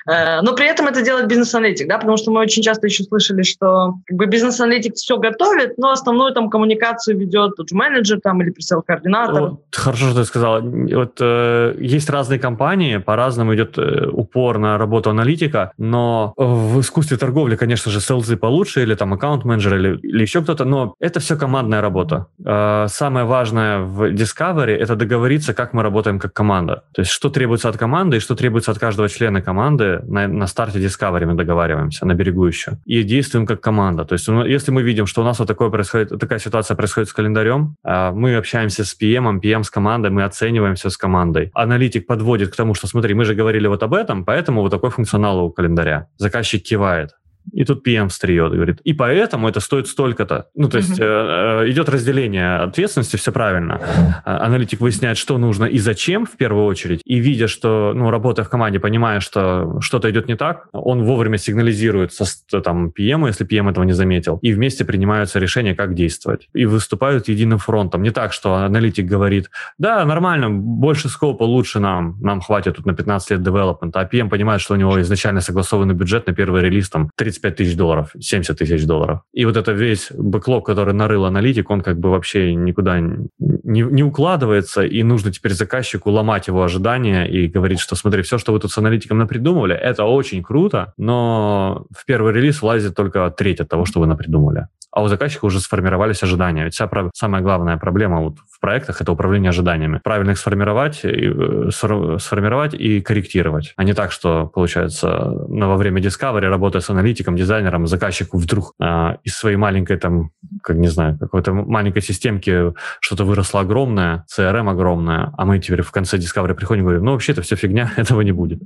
Э, 0.09 0.41
но 0.43 0.55
при 0.55 0.67
этом 0.67 0.87
это 0.87 1.03
делает 1.03 1.27
бизнес-аналитик, 1.27 1.89
да, 1.89 1.99
потому 1.99 2.17
что 2.17 2.31
мы 2.31 2.41
очень 2.41 2.63
часто 2.63 2.87
еще 2.87 3.05
слышали, 3.05 3.43
что 3.43 3.95
как 4.07 4.17
бы 4.17 4.27
бизнес-аналитик 4.27 4.95
все 4.95 5.19
готовит, 5.19 5.79
но 5.79 5.91
основную 5.91 6.33
там 6.33 6.51
коммуникацию 6.51 7.19
ведет 7.19 7.57
тот 7.57 7.69
же 7.69 7.77
менеджер 7.77 8.21
там 8.21 8.43
или 8.43 8.51
пресел-координатор. 8.51 9.41
Вот, 9.41 9.61
хорошо, 9.73 10.07
что 10.11 10.21
ты 10.21 10.25
сказала. 10.25 10.61
Вот 10.61 11.19
э, 11.21 11.75
есть 11.79 12.11
разные 12.11 12.39
компании, 12.39 12.99
по-разному 12.99 13.55
идет 13.55 13.79
э, 13.79 14.09
упор 14.11 14.59
на 14.59 14.79
работу 14.79 15.11
аналитика, 15.11 15.73
но 15.79 16.33
в 16.37 16.81
искусстве 16.81 17.17
торговли, 17.17 17.57
конечно 17.57 17.91
же, 17.91 18.01
селзы 18.01 18.37
получше 18.37 18.83
или 18.83 18.95
там 18.95 19.15
аккаунт-менеджер 19.15 19.77
или, 19.77 19.99
или 19.99 20.23
еще 20.23 20.43
кто-то, 20.43 20.65
но 20.65 20.95
это 21.01 21.21
все 21.21 21.37
командная 21.37 21.81
работа. 21.81 22.27
Э, 22.45 22.87
самое 22.89 23.27
важное 23.27 23.79
в 23.81 24.13
Discovery– 24.13 24.77
это 24.79 24.97
договориться, 24.97 25.55
как 25.55 25.73
мы 25.73 25.83
работаем 25.83 26.19
как 26.19 26.33
команда. 26.33 26.85
То 26.93 27.03
есть 27.03 27.11
что 27.11 27.31
требуется 27.31 27.69
от 27.69 27.77
команды 27.77 28.17
и 28.17 28.21
что 28.21 28.35
требуется 28.35 28.71
от 28.71 28.79
каждого 28.79 29.09
члена 29.09 29.43
команды 29.43 29.68
команды 29.69 30.01
на, 30.07 30.29
на 30.29 30.47
старте 30.47 30.79
Discovery 30.79 31.27
мы 31.27 31.35
договариваемся, 31.35 32.07
на 32.07 32.15
берегу 32.15 32.47
еще, 32.47 32.79
и 32.87 33.03
действуем 33.03 33.47
как 33.47 33.61
команда. 33.61 34.05
То 34.05 34.15
есть 34.15 34.29
ну, 34.29 34.45
если 34.45 34.73
мы 34.73 34.83
видим, 34.83 35.07
что 35.07 35.23
у 35.23 35.25
нас 35.25 35.39
вот 35.39 35.49
такое 35.49 35.71
происходит, 35.71 36.19
такая 36.19 36.39
ситуация 36.39 36.77
происходит 36.77 37.09
с 37.09 37.13
календарем, 37.13 37.77
а, 37.85 38.13
мы 38.13 38.37
общаемся 38.37 38.85
с 38.85 38.97
PM, 39.01 39.41
PM 39.41 39.63
с 39.63 39.71
командой, 39.71 40.11
мы 40.11 40.25
оцениваем 40.25 40.75
все 40.75 40.89
с 40.89 40.97
командой. 40.97 41.51
Аналитик 41.55 42.07
подводит 42.07 42.51
к 42.51 42.57
тому, 42.57 42.75
что 42.75 42.87
смотри, 42.87 43.15
мы 43.15 43.25
же 43.25 43.35
говорили 43.35 43.69
вот 43.69 43.83
об 43.83 43.95
этом, 43.95 44.25
поэтому 44.25 44.63
вот 44.63 44.71
такой 44.71 44.91
функционал 44.91 45.45
у 45.45 45.51
календаря. 45.51 46.07
Заказчик 46.17 46.63
кивает. 46.63 47.11
И 47.53 47.65
тут 47.65 47.87
PM 47.87 48.09
встает, 48.09 48.53
говорит, 48.53 48.81
и 48.85 48.93
поэтому 48.93 49.49
это 49.49 49.61
стоит 49.61 49.87
столько-то. 49.87 50.47
Ну, 50.55 50.69
то 50.69 50.79
есть 50.79 50.99
mm-hmm. 50.99 51.65
э, 51.65 51.71
идет 51.71 51.89
разделение 51.89 52.57
ответственности, 52.57 53.17
все 53.17 53.33
правильно. 53.33 53.81
А, 54.25 54.47
аналитик 54.47 54.81
выясняет, 54.81 55.19
что 55.19 55.39
нужно 55.39 55.65
и 55.65 55.79
зачем 55.79 56.27
в 56.27 56.37
первую 56.37 56.67
очередь, 56.67 57.01
и 57.05 57.19
видя, 57.19 57.49
что, 57.49 57.93
ну, 57.95 58.11
работая 58.11 58.45
в 58.45 58.49
команде, 58.49 58.81
понимая, 58.81 59.21
что 59.21 59.79
что-то 59.81 60.11
идет 60.11 60.29
не 60.29 60.37
так, 60.37 60.69
он 60.73 61.03
вовремя 61.05 61.39
сигнализирует 61.39 62.13
со, 62.13 62.25
там, 62.61 62.89
PM, 62.89 63.27
если 63.27 63.47
PM 63.47 63.71
этого 63.71 63.85
не 63.85 63.93
заметил, 63.93 64.39
и 64.43 64.53
вместе 64.53 64.85
принимаются 64.85 65.39
решения, 65.39 65.75
как 65.75 65.95
действовать. 65.95 66.49
И 66.55 66.67
выступают 66.67 67.29
единым 67.29 67.59
фронтом. 67.59 68.03
Не 68.03 68.11
так, 68.11 68.33
что 68.33 68.55
аналитик 68.55 69.07
говорит, 69.07 69.51
да, 69.79 70.05
нормально, 70.05 70.51
больше 70.51 71.09
скопа, 71.09 71.45
лучше 71.45 71.81
нам, 71.81 72.17
нам 72.21 72.41
хватит 72.41 72.77
тут 72.77 72.87
на 72.87 72.95
15 72.95 73.31
лет 73.31 73.43
девелопмента, 73.43 74.01
а 74.01 74.05
PM 74.05 74.29
понимает, 74.29 74.61
что 74.61 74.75
у 74.75 74.77
него 74.77 75.01
изначально 75.01 75.41
согласованный 75.41 75.95
бюджет 75.95 76.27
на 76.27 76.35
первый 76.35 76.63
релиз 76.63 76.91
там 76.91 77.11
30 77.17 77.38
35 77.39 77.57
тысяч 77.57 77.77
долларов, 77.77 78.11
70 78.19 78.59
тысяч 78.59 78.87
долларов. 78.87 79.21
И 79.33 79.45
вот 79.45 79.57
это 79.57 79.73
весь 79.73 80.11
бэклог, 80.13 80.67
который 80.67 80.95
нарыл 80.95 81.25
аналитик, 81.25 81.71
он 81.71 81.81
как 81.81 81.99
бы 81.99 82.11
вообще 82.11 82.55
никуда 82.55 83.01
не, 83.01 83.83
не 83.83 84.03
укладывается, 84.03 84.83
и 84.83 85.03
нужно 85.03 85.33
теперь 85.33 85.53
заказчику 85.53 86.11
ломать 86.11 86.49
его 86.49 86.63
ожидания 86.63 87.25
и 87.25 87.49
говорить, 87.49 87.81
что 87.81 87.97
смотри, 87.97 88.23
все, 88.23 88.39
что 88.39 88.53
вы 88.53 88.61
тут 88.61 88.73
с 88.73 88.79
аналитиком 88.79 89.19
напридумывали, 89.19 89.75
это 89.75 90.05
очень 90.05 90.43
круто, 90.43 90.93
но 90.97 91.87
в 91.97 92.05
первый 92.07 92.33
релиз 92.33 92.63
влазит 92.63 92.95
только 92.95 93.31
треть 93.31 93.61
от 93.61 93.69
того, 93.69 93.85
что 93.85 94.01
вы 94.01 94.07
напридумывали 94.07 94.67
а 94.91 95.03
у 95.03 95.09
заказчика 95.09 95.45
уже 95.45 95.61
сформировались 95.61 96.23
ожидания. 96.23 96.65
Ведь 96.65 96.75
вся 96.75 96.91
самая 97.15 97.43
главная 97.43 97.77
проблема 97.77 98.21
вот 98.21 98.39
в 98.51 98.61
проектах– 98.61 99.01
это 99.01 99.13
управление 99.13 99.51
ожиданиями. 99.51 100.01
Правильно 100.03 100.33
их 100.33 100.39
сформировать, 100.39 101.05
и, 101.05 101.33
э, 101.33 101.71
сформировать 101.71 102.75
и 102.75 103.01
корректировать. 103.01 103.75
А 103.77 103.85
не 103.85 103.93
так, 103.93 104.13
что, 104.13 104.47
получается, 104.47 105.09
во 105.09 105.77
время 105.77 106.01
Discovery, 106.01 106.49
работая 106.49 106.81
с 106.81 106.91
аналитиком, 106.91 107.28
дизайнером, 107.37 107.87
заказчику 107.87 108.39
вдруг 108.39 108.75
э, 108.81 109.17
из 109.25 109.35
своей 109.35 109.57
маленькой, 109.57 109.97
там, 109.99 110.31
как 110.63 110.77
не 110.77 110.89
знаю, 110.89 111.19
какой-то 111.19 111.53
маленькой 111.53 112.03
системки 112.03 112.73
что-то 113.01 113.25
выросло 113.25 113.61
огромное, 113.61 114.25
CRM 114.35 114.71
огромное, 114.71 115.33
а 115.37 115.45
мы 115.45 115.59
теперь 115.59 115.83
в 115.83 115.91
конце 115.91 116.17
Discovery 116.17 116.55
приходим 116.55 116.83
и 116.83 116.85
говорим, 116.85 117.05
ну, 117.05 117.13
вообще 117.13 117.33
это 117.33 117.43
все 117.43 117.57
фигня, 117.57 117.91
этого 117.97 118.21
не 118.23 118.33
будет. 118.33 118.61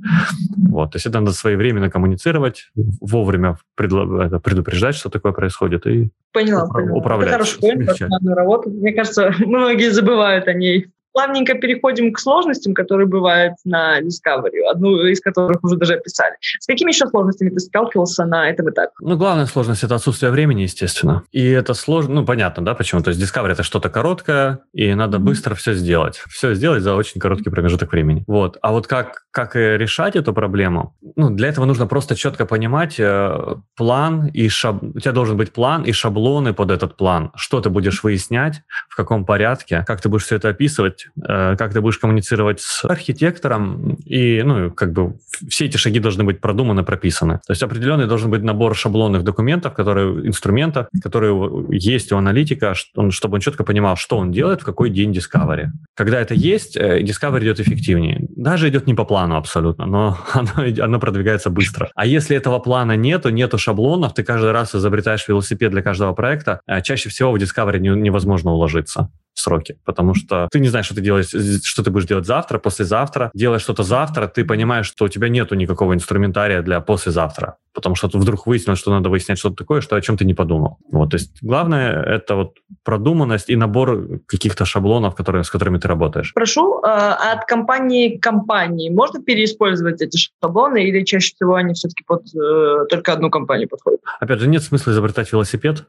Вот, 0.57 0.92
то 0.92 0.97
есть 0.97 1.07
это 1.07 1.21
надо 1.21 1.33
своевременно 1.33 1.90
коммуницировать, 1.90 2.71
вовремя 3.00 3.57
предупреждать, 3.76 4.95
что 4.95 5.11
такое 5.11 5.33
происходит, 5.33 5.87
и 5.87 6.11
поняла. 6.33 6.64
Управлять. 6.64 7.28
Это 7.28 7.38
хороший 7.38 7.61
поинт, 7.61 7.90
работу. 8.25 8.71
Мне 8.71 8.92
кажется, 8.92 9.33
многие 9.38 9.90
забывают 9.90 10.49
о 10.49 10.52
ней 10.52 10.92
плавненько 11.12 11.54
переходим 11.54 12.12
к 12.12 12.19
сложностям, 12.19 12.75
которые 12.75 13.07
бывают 13.07 13.54
на 13.64 14.00
Discovery, 14.00 14.62
одну 14.71 15.02
из 15.07 15.21
которых 15.21 15.62
уже 15.62 15.76
даже 15.76 15.95
описали. 15.95 16.35
С 16.40 16.66
какими 16.66 16.90
еще 16.90 17.07
сложностями 17.07 17.50
ты 17.50 17.61
сталкивался 17.61 18.25
на 18.25 18.49
этом 18.49 18.71
этапе? 18.71 18.92
Ну, 19.00 19.16
главная 19.16 19.47
сложность– 19.47 19.83
это 19.85 19.95
отсутствие 19.95 20.31
времени, 20.31 20.62
естественно. 20.62 21.25
И 21.33 21.47
это 21.49 21.75
сложно, 21.75 22.14
ну, 22.14 22.26
понятно, 22.26 22.64
да, 22.64 22.75
почему. 22.75 23.02
То 23.02 23.11
есть 23.11 23.21
Discovery– 23.21 23.52
это 23.52 23.62
что-то 23.62 23.90
короткое, 23.90 24.61
и 24.73 24.95
надо 24.95 25.19
быстро 25.19 25.54
все 25.54 25.75
сделать. 25.75 26.23
Все 26.28 26.54
сделать 26.54 26.83
за 26.83 26.95
очень 26.95 27.21
короткий 27.21 27.50
промежуток 27.50 27.92
времени. 27.92 28.25
Вот. 28.26 28.59
А 28.62 28.73
вот 28.73 28.87
как, 28.87 29.25
как 29.31 29.54
решать 29.57 30.16
эту 30.16 30.33
проблему? 30.33 30.96
Ну, 31.16 31.31
для 31.31 31.48
этого 31.48 31.64
нужно 31.64 31.87
просто 31.87 32.16
четко 32.16 32.46
понимать 32.46 32.98
э, 32.98 33.57
план 33.77 34.27
и 34.29 34.48
шаб... 34.48 34.83
У 34.83 34.98
тебя 34.98 35.12
должен 35.12 35.37
быть 35.37 35.53
план 35.53 35.83
и 35.83 35.92
шаблоны 35.92 36.55
под 36.55 36.70
этот 36.70 36.96
план. 36.96 37.33
Что 37.37 37.61
ты 37.61 37.70
будешь 37.70 38.03
выяснять, 38.03 38.62
в 38.88 38.96
каком 38.96 39.25
порядке, 39.25 39.85
как 39.87 40.01
ты 40.01 40.09
будешь 40.09 40.25
все 40.25 40.37
это 40.37 40.48
описывать, 40.48 41.01
делать, 41.02 41.28
э, 41.28 41.56
как 41.56 41.72
ты 41.72 41.80
будешь 41.80 41.98
коммуницировать 41.98 42.60
с 42.60 42.84
архитектором, 42.84 43.94
и, 44.04 44.42
ну, 44.42 44.70
как 44.70 44.92
бы 44.92 45.14
все 45.48 45.66
эти 45.66 45.76
шаги 45.76 46.00
должны 46.00 46.24
быть 46.24 46.40
продуманы, 46.40 46.82
прописаны. 46.82 47.40
То 47.46 47.52
есть 47.52 47.62
определенный 47.62 48.06
должен 48.06 48.30
быть 48.30 48.42
набор 48.42 48.74
шаблонных 48.74 49.24
документов, 49.24 49.74
которые, 49.74 50.26
инструментов, 50.26 50.86
которые 51.02 51.34
есть 51.70 52.12
у 52.12 52.16
аналитика, 52.16 52.74
чтобы 53.10 53.34
он 53.34 53.40
четко 53.40 53.64
понимал, 53.64 53.96
что 53.96 54.18
он 54.18 54.32
делает, 54.32 54.62
в 54.62 54.64
какой 54.64 54.90
день 54.90 55.12
Discovery. 55.12 55.66
Когда 55.94 56.20
это 56.20 56.34
есть, 56.34 56.76
э, 56.76 57.00
Discovery 57.02 57.42
идет 57.42 57.60
эффективнее. 57.60 58.26
Даже 58.36 58.68
идет 58.68 58.86
не 58.86 58.94
по 58.94 59.04
плану 59.04 59.36
абсолютно, 59.36 59.86
но 59.86 60.18
оно, 60.32 60.84
оно 60.84 61.00
продвигается 61.00 61.50
быстро. 61.50 61.90
А 61.94 62.06
если 62.06 62.36
этого 62.36 62.58
плана 62.58 62.96
нету, 62.96 63.30
нету 63.30 63.58
шаблонов, 63.58 64.14
ты 64.14 64.22
каждый 64.22 64.52
раз 64.52 64.74
изобретаешь 64.74 65.28
велосипед 65.28 65.70
для 65.70 65.82
каждого 65.82 66.12
проекта, 66.14 66.60
э, 66.66 66.82
чаще 66.82 67.08
всего 67.08 67.32
в 67.32 67.36
Discovery 67.36 67.78
невозможно 67.78 68.52
уложиться 68.52 69.08
сроки, 69.34 69.78
потому 69.84 70.14
что 70.14 70.48
ты 70.50 70.60
не 70.60 70.68
знаешь, 70.68 70.90
что 70.92 71.00
ты 71.00 71.05
делаешь, 71.05 71.62
что 71.64 71.83
ты 71.83 71.90
будешь 71.90 72.07
делать 72.07 72.26
завтра, 72.26 72.59
послезавтра. 72.59 73.31
Делаешь 73.35 73.62
что-то 73.62 73.83
завтра, 73.83 74.26
ты 74.26 74.44
понимаешь, 74.44 74.87
что 74.87 75.07
у 75.07 75.09
тебя 75.09 75.28
нету 75.28 75.55
никакого 75.55 75.94
инструментария 75.94 76.62
для 76.62 76.81
послезавтра, 76.81 77.57
потому 77.74 77.94
что 77.94 78.09
вдруг 78.12 78.46
выяснилось, 78.46 78.78
что 78.78 78.90
надо 78.90 79.09
выяснять 79.09 79.38
что-то 79.38 79.57
такое, 79.57 79.81
что 79.81 79.96
о 79.96 80.00
чем 80.00 80.16
ты 80.16 80.24
не 80.24 80.35
подумал. 80.35 80.78
Вот, 80.90 81.11
то 81.11 81.16
есть 81.16 81.38
главное 81.42 82.02
это 82.02 82.35
вот 82.37 82.59
продуманность 82.85 83.48
и 83.48 83.57
набор 83.57 84.20
каких-то 84.26 84.64
шаблонов, 84.64 85.14
которые, 85.14 85.44
с 85.44 85.50
которыми 85.50 85.78
ты 85.78 85.88
работаешь. 85.88 86.33
Прошу, 86.35 86.81
э, 86.81 86.87
от 86.87 87.44
компании 87.46 88.18
к 88.18 88.22
компании 88.22 88.90
можно 88.90 89.22
переиспользовать 89.22 90.02
эти 90.02 90.18
шаблоны 90.42 90.85
или 90.85 91.05
чаще 91.05 91.35
всего 91.35 91.55
они 91.55 91.74
все-таки 91.74 92.05
под 92.07 92.22
э, 92.35 92.87
только 92.90 93.12
одну 93.12 93.31
компанию 93.31 93.68
подходят? 93.68 94.00
Опять 94.20 94.40
же, 94.40 94.48
нет 94.48 94.62
смысла 94.62 94.90
изобретать 94.92 95.33
велосипед. 95.33 95.85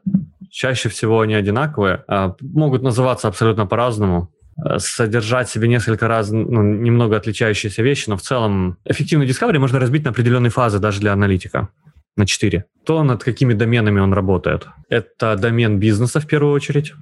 Чаще 0.50 0.88
всего 0.88 1.20
они 1.20 1.34
одинаковые. 1.34 2.04
А, 2.06 2.34
могут 2.40 2.82
называться 2.82 3.28
абсолютно 3.28 3.66
по-разному 3.66 4.30
э, 4.56 4.78
содержать 4.78 5.48
себе 5.48 5.68
несколько 5.68 6.08
раз 6.08 6.30
ну, 6.30 6.62
немного 6.62 7.16
отличающиеся 7.16 7.82
вещи, 7.82 8.08
но 8.08 8.16
в 8.16 8.22
целом 8.22 8.76
эффективный 8.84 9.26
Discovery 9.26 9.58
можно 9.58 9.78
разбить 9.78 10.04
на 10.04 10.10
определенные 10.10 10.50
фазы 10.50 10.78
даже 10.78 11.00
для 11.00 11.12
аналитика 11.12 11.68
на 12.16 12.26
4. 12.26 12.64
То, 12.84 13.02
над 13.02 13.24
какими 13.24 13.54
доменами 13.54 14.00
он 14.00 14.12
работает. 14.12 14.66
Это 14.88 15.36
домен 15.36 15.78
бизнеса 15.78 16.20
в 16.20 16.26
первую 16.26 16.52
очередь. 16.52 16.92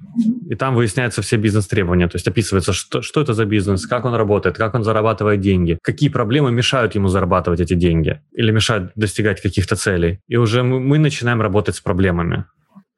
И 0.49 0.55
там 0.55 0.75
выясняются 0.75 1.21
все 1.21 1.37
бизнес-требования. 1.37 2.07
То 2.07 2.15
есть 2.15 2.27
описывается, 2.27 2.73
что, 2.73 3.01
что 3.01 3.21
это 3.21 3.33
за 3.33 3.45
бизнес, 3.45 3.85
как 3.85 4.05
он 4.05 4.15
работает, 4.15 4.57
как 4.57 4.73
он 4.73 4.83
зарабатывает 4.83 5.39
деньги, 5.39 5.77
какие 5.83 6.09
проблемы 6.09 6.51
мешают 6.51 6.95
ему 6.95 7.09
зарабатывать 7.09 7.59
эти 7.59 7.75
деньги 7.75 8.21
или 8.31 8.51
мешают 8.51 8.91
достигать 8.95 9.41
каких-то 9.41 9.75
целей. 9.75 10.19
И 10.27 10.37
уже 10.37 10.63
мы, 10.63 10.79
мы 10.79 10.97
начинаем 10.97 11.41
работать 11.41 11.75
с 11.75 11.81
проблемами 11.81 12.45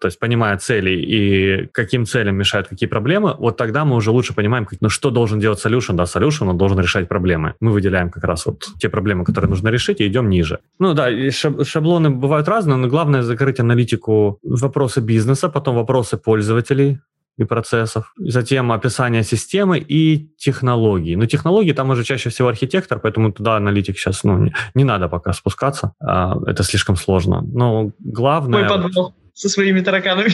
то 0.05 0.07
есть 0.07 0.19
понимая 0.19 0.55
цели 0.59 0.91
и 0.91 1.67
каким 1.71 2.05
целям 2.05 2.35
мешают 2.35 2.67
какие 2.67 2.87
проблемы, 2.87 3.33
вот 3.39 3.57
тогда 3.57 3.85
мы 3.85 3.95
уже 3.95 4.11
лучше 4.11 4.35
понимаем, 4.35 4.67
ну, 4.81 4.89
что 4.89 5.09
должен 5.09 5.39
делать 5.39 5.65
solution. 5.65 5.93
Да, 5.93 6.03
solution, 6.03 6.47
он 6.47 6.57
должен 6.59 6.79
решать 6.79 7.07
проблемы. 7.07 7.55
Мы 7.59 7.71
выделяем 7.71 8.11
как 8.11 8.23
раз 8.23 8.45
вот 8.45 8.67
те 8.79 8.87
проблемы, 8.87 9.25
которые 9.25 9.49
нужно 9.49 9.69
решить, 9.69 10.01
и 10.01 10.07
идем 10.07 10.29
ниже. 10.29 10.59
Ну 10.77 10.93
да, 10.93 11.09
шаблоны 11.31 12.11
бывают 12.11 12.47
разные, 12.47 12.77
но 12.77 12.87
главное 12.87 13.23
закрыть 13.23 13.59
аналитику 13.59 14.37
вопросы 14.43 15.01
бизнеса, 15.01 15.49
потом 15.49 15.75
вопросы 15.75 16.17
пользователей, 16.17 16.99
и 17.37 17.43
процессов, 17.43 18.13
затем 18.17 18.71
описание 18.71 19.23
системы 19.23 19.79
и 19.79 20.29
технологий. 20.37 21.15
Но 21.15 21.25
технологии 21.25 21.73
там 21.73 21.89
уже 21.89 22.03
чаще 22.03 22.29
всего 22.29 22.47
архитектор, 22.47 22.99
поэтому 22.99 23.31
туда 23.31 23.57
аналитик 23.57 23.97
сейчас 23.97 24.23
ну, 24.23 24.37
не, 24.37 24.53
не 24.75 24.83
надо 24.83 25.09
пока 25.09 25.33
спускаться, 25.33 25.93
а, 25.99 26.37
это 26.47 26.63
слишком 26.63 26.95
сложно. 26.95 27.41
Но 27.41 27.91
главное... 27.99 28.59
Мой 28.59 28.69
подвох 28.69 29.13
со 29.35 29.49
своими 29.49 29.81
тараканами. 29.81 30.31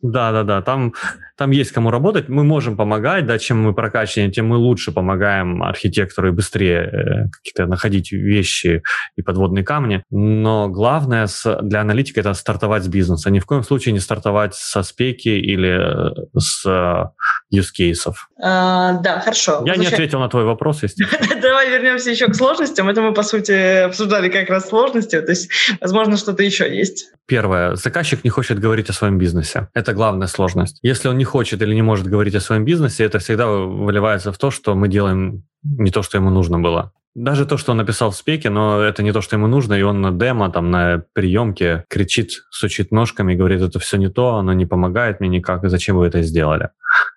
Да, 0.00 0.32
да, 0.32 0.44
да. 0.44 0.62
Там 0.62 0.94
там 1.36 1.50
есть 1.50 1.72
кому 1.72 1.90
работать, 1.90 2.28
мы 2.28 2.44
можем 2.44 2.76
помогать, 2.76 3.26
да, 3.26 3.38
чем 3.38 3.62
мы 3.62 3.74
прокачаннее, 3.74 4.30
тем 4.30 4.46
мы 4.48 4.56
лучше 4.56 4.92
помогаем 4.92 5.62
архитектору 5.62 6.28
и 6.28 6.30
быстрее 6.30 6.80
э, 6.80 7.28
какие-то 7.30 7.66
находить 7.66 8.12
вещи 8.12 8.82
и 9.16 9.22
подводные 9.22 9.64
камни. 9.64 10.02
Но 10.10 10.68
главное 10.68 11.28
для 11.62 11.80
аналитика 11.80 12.20
это 12.20 12.34
стартовать 12.34 12.84
с 12.84 12.88
бизнеса. 12.88 13.30
Ни 13.30 13.38
в 13.38 13.46
коем 13.46 13.62
случае 13.62 13.92
не 13.92 14.00
стартовать 14.00 14.54
со 14.54 14.82
спеки 14.82 15.28
или 15.28 16.12
э, 16.12 16.38
с 16.38 16.64
э, 16.66 17.56
use 17.56 17.68
cases. 17.78 18.14
А, 18.42 18.94
да, 19.00 19.20
хорошо. 19.20 19.62
Я 19.66 19.76
не 19.76 19.86
ответил 19.86 20.20
на 20.20 20.28
твой 20.28 20.44
вопрос, 20.44 20.82
естественно. 20.82 21.40
Давай 21.42 21.70
вернемся 21.70 22.10
еще 22.10 22.28
к 22.28 22.34
сложностям. 22.34 22.88
Это 22.88 23.02
мы, 23.02 23.12
по 23.12 23.22
сути, 23.22 23.82
обсуждали 23.82 24.28
как 24.28 24.48
раз 24.48 24.68
сложности. 24.68 25.20
То 25.20 25.32
есть, 25.32 25.50
возможно, 25.80 26.16
что-то 26.16 26.42
еще 26.42 26.74
есть. 26.74 27.10
Первое. 27.26 27.74
Заказчик 27.74 28.24
не 28.24 28.30
хочет 28.30 28.58
говорить 28.58 28.88
о 28.88 28.92
своем 28.92 29.18
бизнесе. 29.18 29.68
Это 29.74 29.92
главная 29.92 30.28
сложность. 30.28 30.78
Если 30.82 31.08
он 31.08 31.18
не 31.18 31.24
хочет 31.26 31.60
или 31.60 31.74
не 31.74 31.82
может 31.82 32.06
говорить 32.06 32.34
о 32.34 32.40
своем 32.40 32.64
бизнесе, 32.64 33.04
это 33.04 33.18
всегда 33.18 33.46
выливается 33.46 34.32
в 34.32 34.38
то, 34.38 34.50
что 34.50 34.74
мы 34.74 34.88
делаем 34.88 35.44
не 35.62 35.90
то, 35.90 36.02
что 36.02 36.16
ему 36.16 36.30
нужно 36.30 36.58
было. 36.58 36.92
Даже 37.14 37.46
то, 37.46 37.56
что 37.56 37.72
он 37.72 37.78
написал 37.78 38.10
в 38.10 38.16
спеке, 38.16 38.50
но 38.50 38.80
это 38.80 39.02
не 39.02 39.10
то, 39.10 39.22
что 39.22 39.36
ему 39.36 39.46
нужно, 39.46 39.72
и 39.74 39.82
он 39.82 40.02
на 40.02 40.12
демо, 40.12 40.50
там, 40.50 40.70
на 40.70 41.02
приемке 41.14 41.84
кричит, 41.88 42.44
сучит 42.50 42.92
ножками 42.92 43.32
и 43.32 43.36
говорит, 43.36 43.62
это 43.62 43.78
все 43.78 43.96
не 43.96 44.10
то, 44.10 44.34
оно 44.34 44.52
не 44.52 44.66
помогает 44.66 45.20
мне 45.20 45.30
никак, 45.30 45.64
и 45.64 45.68
зачем 45.68 45.96
вы 45.96 46.06
это 46.06 46.20
сделали? 46.20 46.70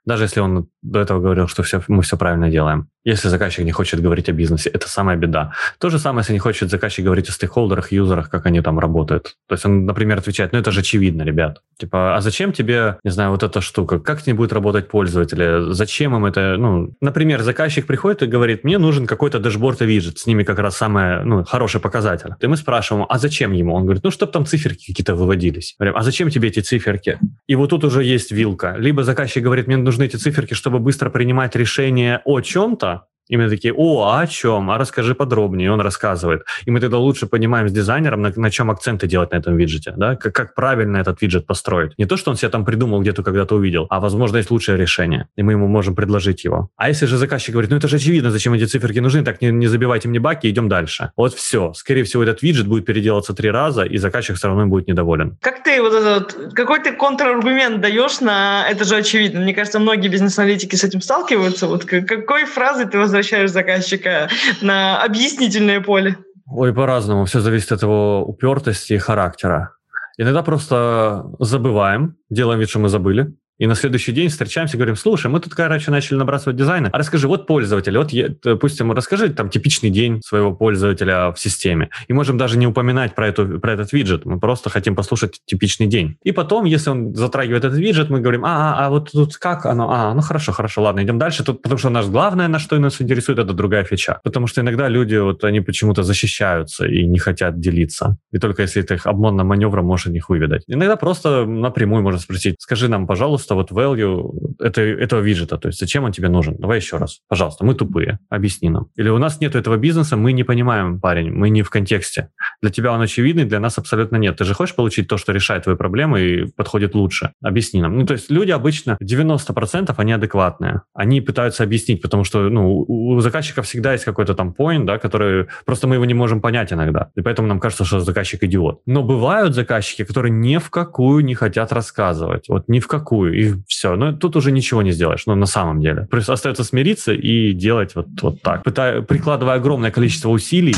Даже 0.06 0.24
если 0.24 0.40
он 0.40 0.70
до 0.82 1.00
этого 1.00 1.20
говорил, 1.20 1.48
что 1.48 1.64
все, 1.64 1.82
мы 1.88 2.02
все 2.04 2.18
правильно 2.18 2.50
делаем. 2.50 2.88
Если 3.04 3.28
заказчик 3.30 3.66
не 3.66 3.72
хочет 3.72 4.02
говорить 4.02 4.30
о 4.30 4.34
бизнесе, 4.34 4.70
это 4.70 4.90
самая 4.90 5.18
беда. 5.18 5.54
То 5.80 5.90
же 5.90 6.00
самое, 6.00 6.22
если 6.22 6.34
не 6.34 6.40
хочет 6.40 6.70
заказчик 6.70 7.06
говорить 7.06 7.30
о 7.30 7.32
стейкхолдерах, 7.32 7.92
юзерах, 7.92 8.30
как 8.30 8.46
они 8.46 8.62
там 8.62 8.78
работают. 8.78 9.36
То 9.48 9.56
есть 9.56 9.66
он, 9.66 9.86
например, 9.86 10.18
отвечает, 10.20 10.52
ну 10.52 10.60
это 10.60 10.72
же 10.72 10.82
очевидно, 10.82 11.24
ребят. 11.24 11.62
Типа, 11.80 12.16
а 12.18 12.22
зачем 12.22 12.52
тебе, 12.52 12.98
не 13.04 13.12
знаю, 13.12 13.32
вот 13.32 13.42
эта 13.42 13.62
штука? 13.62 14.00
Как 14.00 14.20
с 14.20 14.28
ней 14.28 14.34
будет 14.34 14.52
работать 14.52 14.90
пользователи? 14.90 15.72
Зачем 15.72 16.16
им 16.16 16.26
это? 16.26 16.58
Ну, 16.58 16.94
например, 17.02 17.42
заказчик 17.42 17.88
приходит 17.88 18.24
и 18.24 18.28
говорит, 18.28 18.64
мне 18.66 18.78
нужен 18.78 19.08
какой-то 19.08 19.40
дашборд 19.40 19.82
и 19.82 19.86
виджет, 19.86 20.20
с 20.20 20.28
ними 20.28 20.44
как 20.44 20.60
раз 20.60 20.76
самое, 20.76 21.24
ну, 21.24 21.44
хороший 21.46 21.80
показатель. 21.80 22.32
И 22.42 22.48
мы 22.48 22.58
спрашиваем, 22.58 23.06
а 23.08 23.18
зачем 23.18 23.54
ему? 23.54 23.74
Он 23.74 23.84
говорит, 23.84 24.04
ну, 24.04 24.12
чтобы 24.12 24.34
там 24.34 24.46
циферки 24.46 24.88
какие-то 24.88 25.16
выводились. 25.16 25.76
Говорим, 25.80 25.98
а 25.98 26.04
зачем 26.04 26.30
тебе 26.30 26.50
эти 26.50 26.60
циферки? 26.60 27.18
И 27.48 27.56
вот 27.56 27.70
тут 27.70 27.86
уже 27.86 28.04
есть 28.04 28.32
вилка. 28.32 28.76
Либо 28.78 29.04
заказчик 29.04 29.42
говорит, 29.42 29.68
мне 29.68 29.78
нужны 29.78 30.04
эти 30.04 30.18
циферки, 30.18 30.54
чтобы 30.54 30.69
быстро 30.78 31.10
принимать 31.10 31.56
решение 31.56 32.22
о 32.26 32.42
чем-то, 32.42 33.08
и 33.30 33.38
мы 33.38 33.48
такие, 33.48 33.74
о, 33.74 34.02
а 34.02 34.22
о 34.22 34.28
чем? 34.28 34.72
А 34.72 34.78
расскажи 34.78 35.14
подробнее. 35.14 35.68
И 35.68 35.70
он 35.70 35.82
рассказывает. 35.82 36.42
И 36.66 36.72
мы 36.72 36.80
тогда 36.80 36.98
лучше 36.98 37.28
понимаем 37.28 37.70
с 37.70 37.72
дизайнером, 37.72 38.22
на, 38.22 38.34
на 38.36 38.50
чем 38.50 38.72
акценты 38.72 39.08
делать 39.08 39.32
на 39.32 39.38
этом 39.38 39.56
виджете, 39.56 39.94
да, 39.96 40.16
как, 40.16 40.34
как 40.34 40.56
правильно 40.56 40.98
этот 40.98 41.22
виджет 41.22 41.46
построить. 41.46 41.94
Не 41.98 42.06
то, 42.06 42.18
что 42.18 42.32
он 42.32 42.38
себе 42.38 42.50
там 42.50 42.66
придумал, 42.66 43.02
где-то 43.02 43.22
когда-то 43.22 43.56
увидел, 43.56 43.86
а, 43.90 44.00
возможно, 44.00 44.38
есть 44.38 44.50
лучшее 44.50 44.78
решение, 44.78 45.28
и 45.36 45.44
мы 45.44 45.54
ему 45.54 45.68
можем 45.68 45.96
предложить 45.96 46.44
его. 46.44 46.70
А 46.76 46.90
если 46.90 47.06
же 47.06 47.18
заказчик 47.18 47.54
говорит, 47.54 47.70
ну 47.70 47.78
это 47.78 47.88
же 47.88 47.98
очевидно, 47.98 48.32
зачем 48.32 48.54
эти 48.54 48.66
циферки 48.66 49.00
нужны, 49.00 49.24
так 49.24 49.42
не, 49.42 49.52
не 49.52 49.68
забивайте 49.68 50.08
мне 50.08 50.20
баки, 50.20 50.50
идем 50.50 50.68
дальше. 50.68 51.12
Вот 51.16 51.36
все. 51.36 51.74
Скорее 51.74 52.04
всего, 52.04 52.24
этот 52.24 52.42
виджет 52.42 52.68
будет 52.68 52.86
переделаться 52.86 53.34
три 53.34 53.52
раза, 53.52 53.84
и 53.84 53.98
заказчик 53.98 54.38
все 54.38 54.48
равно 54.48 54.66
будет 54.66 54.88
недоволен. 54.88 55.38
Как 55.42 55.64
ты 55.64 55.82
вот 55.82 55.94
этот, 55.94 56.54
какой 56.54 56.82
ты 56.82 56.94
контраргумент 56.94 57.80
даешь 57.80 58.22
на 58.22 58.68
это 58.68 58.86
же 58.86 58.96
очевидно? 58.96 59.42
Мне 59.42 59.54
кажется, 59.54 59.80
многие 59.80 60.08
бизнес-аналитики 60.08 60.76
с 60.76 60.84
этим 60.84 61.02
сталкиваются. 61.02 61.68
Вот 61.68 61.86
какой 61.86 62.46
фразой 62.46 62.88
ты 62.88 62.98
возвращаешься 62.98 63.19
возвращаешь 63.20 63.52
заказчика 63.52 64.30
на 64.62 65.04
объяснительное 65.04 65.82
поле? 65.82 66.18
Ой, 66.46 66.74
по-разному. 66.74 67.26
Все 67.26 67.42
зависит 67.42 67.72
от 67.72 67.82
его 67.82 68.24
упертости 68.26 68.94
и 68.94 68.98
характера. 68.98 69.72
Иногда 70.18 70.42
просто 70.42 71.26
забываем, 71.40 72.16
делаем 72.30 72.60
вид, 72.60 72.70
что 72.70 72.80
мы 72.80 72.90
забыли. 72.90 73.34
И 73.60 73.68
на 73.68 73.76
следующий 73.76 74.14
день 74.14 74.30
встречаемся 74.30 74.78
говорим, 74.78 74.96
слушай, 74.96 75.30
мы 75.30 75.40
тут, 75.40 75.54
короче, 75.54 75.92
начали 75.92 76.18
набрасывать 76.18 76.56
дизайны. 76.56 76.90
А 76.92 76.98
расскажи, 76.98 77.28
вот 77.28 77.46
пользователь, 77.46 77.98
вот, 77.98 78.12
допустим, 78.44 78.92
расскажи 78.94 79.30
там 79.30 79.50
типичный 79.50 79.90
день 79.90 80.22
своего 80.26 80.54
пользователя 80.54 81.32
в 81.32 81.40
системе. 81.40 81.90
И 82.08 82.14
можем 82.14 82.38
даже 82.38 82.58
не 82.58 82.66
упоминать 82.68 83.16
про, 83.16 83.28
эту, 83.28 83.60
про 83.60 83.74
этот 83.74 83.92
виджет, 83.92 84.26
мы 84.26 84.40
просто 84.40 84.70
хотим 84.70 84.96
послушать 84.96 85.42
типичный 85.46 85.88
день. 85.88 86.16
И 86.24 86.32
потом, 86.32 86.66
если 86.66 86.90
он 86.90 87.14
затрагивает 87.14 87.66
этот 87.66 87.78
виджет, 87.78 88.10
мы 88.10 88.22
говорим, 88.22 88.46
а, 88.46 88.76
а, 88.76 88.86
а 88.86 88.90
вот 88.90 89.12
тут 89.12 89.38
как 89.38 89.66
оно? 89.66 89.92
А, 89.92 90.14
ну 90.14 90.22
хорошо, 90.22 90.54
хорошо, 90.54 90.82
ладно, 90.82 91.04
идем 91.04 91.20
дальше. 91.20 91.44
Тут, 91.44 91.62
потому 91.62 91.78
что 91.78 91.90
наш 91.90 92.06
главное, 92.06 92.48
на 92.48 92.60
что 92.60 92.80
нас 92.80 93.02
интересует, 93.02 93.40
это 93.40 93.54
другая 93.54 93.84
фича. 93.84 94.20
Потому 94.24 94.48
что 94.48 94.62
иногда 94.62 94.88
люди, 94.88 95.18
вот 95.18 95.44
они 95.44 95.60
почему-то 95.60 96.04
защищаются 96.04 96.88
и 96.88 97.06
не 97.06 97.20
хотят 97.20 97.60
делиться. 97.60 98.18
И 98.32 98.38
только 98.38 98.62
если 98.62 98.82
ты 98.82 98.96
их 98.96 99.06
обманным 99.06 99.48
маневром 99.48 99.86
можешь 99.86 100.08
их 100.08 100.30
выведать. 100.30 100.64
Иногда 100.68 100.96
просто 100.96 101.46
напрямую 101.46 102.04
можно 102.04 102.20
спросить, 102.20 102.56
скажи 102.60 102.88
нам, 102.88 103.06
пожалуйста, 103.06 103.49
пожалуйста, 103.50 103.56
вот 103.56 103.72
value 103.72 104.56
это, 104.60 104.82
этого 104.82 105.22
виджета, 105.22 105.58
то 105.58 105.70
есть 105.70 105.80
зачем 105.80 106.04
он 106.04 106.12
тебе 106.12 106.30
нужен? 106.30 106.56
Давай 106.60 106.78
еще 106.78 106.98
раз, 106.98 107.22
пожалуйста, 107.28 107.66
мы 107.66 107.76
тупые, 107.76 108.20
объясни 108.30 108.70
нам. 108.70 108.88
Или 108.98 109.10
у 109.10 109.18
нас 109.18 109.42
нет 109.42 109.56
этого 109.56 109.78
бизнеса, 109.78 110.18
мы 110.18 110.34
не 110.34 110.44
понимаем, 110.44 111.00
парень, 111.00 111.32
мы 111.32 111.50
не 111.50 111.62
в 111.62 111.70
контексте. 111.70 112.30
Для 112.62 112.72
тебя 112.72 112.92
он 112.92 113.02
очевидный, 113.02 113.46
для 113.46 113.60
нас 113.60 113.78
абсолютно 113.78 114.18
нет. 114.18 114.38
Ты 114.38 114.46
же 114.46 114.54
хочешь 114.54 114.76
получить 114.76 115.08
то, 115.08 115.18
что 115.18 115.34
решает 115.34 115.64
твои 115.64 115.76
проблемы 115.76 116.22
и 116.22 116.46
подходит 116.56 116.96
лучше? 116.96 117.32
Объясни 117.44 117.82
нам. 117.82 117.98
Ну, 117.98 118.06
то 118.06 118.14
есть 118.14 118.32
люди 118.32 118.52
обычно 118.52 118.98
90% 119.04 119.94
они 119.98 120.14
адекватные. 120.14 120.82
Они 120.94 121.22
пытаются 121.22 121.64
объяснить, 121.64 122.02
потому 122.02 122.24
что 122.24 122.50
ну, 122.50 122.86
у 122.88 123.20
заказчика 123.22 123.62
всегда 123.62 123.94
есть 123.94 124.06
какой-то 124.06 124.34
там 124.34 124.56
point, 124.58 124.86
да, 124.86 124.98
который 124.98 125.48
просто 125.66 125.88
мы 125.88 125.96
его 125.96 126.06
не 126.06 126.14
можем 126.14 126.42
понять 126.42 126.74
иногда. 126.74 127.10
И 127.16 127.22
поэтому 127.22 127.48
нам 127.48 127.60
кажется, 127.60 127.86
что 127.86 128.00
заказчик 128.00 128.44
идиот. 128.44 128.82
Но 128.86 129.04
бывают 129.04 129.56
заказчики, 129.56 130.04
которые 130.04 130.32
ни 130.32 130.58
в 130.58 130.70
какую 130.70 131.24
не 131.26 131.36
хотят 131.36 131.72
рассказывать. 131.72 132.50
Вот 132.50 132.68
ни 132.68 132.80
в 132.80 132.88
какую 132.88 133.39
и 133.40 133.54
все. 133.68 133.96
Но 133.96 134.12
тут 134.12 134.36
уже 134.36 134.52
ничего 134.52 134.82
не 134.82 134.92
сделаешь, 134.92 135.26
ну, 135.26 135.36
на 135.36 135.46
самом 135.46 135.82
деле. 135.82 136.08
Просто 136.10 136.34
остается 136.34 136.64
смириться 136.64 137.14
и 137.14 137.54
делать 137.54 137.96
вот, 137.96 138.08
вот 138.22 138.42
так. 138.42 138.64
Пытая, 138.64 139.02
прикладывая 139.02 139.56
огромное 139.56 139.92
количество 139.92 140.30
усилий, 140.30 140.76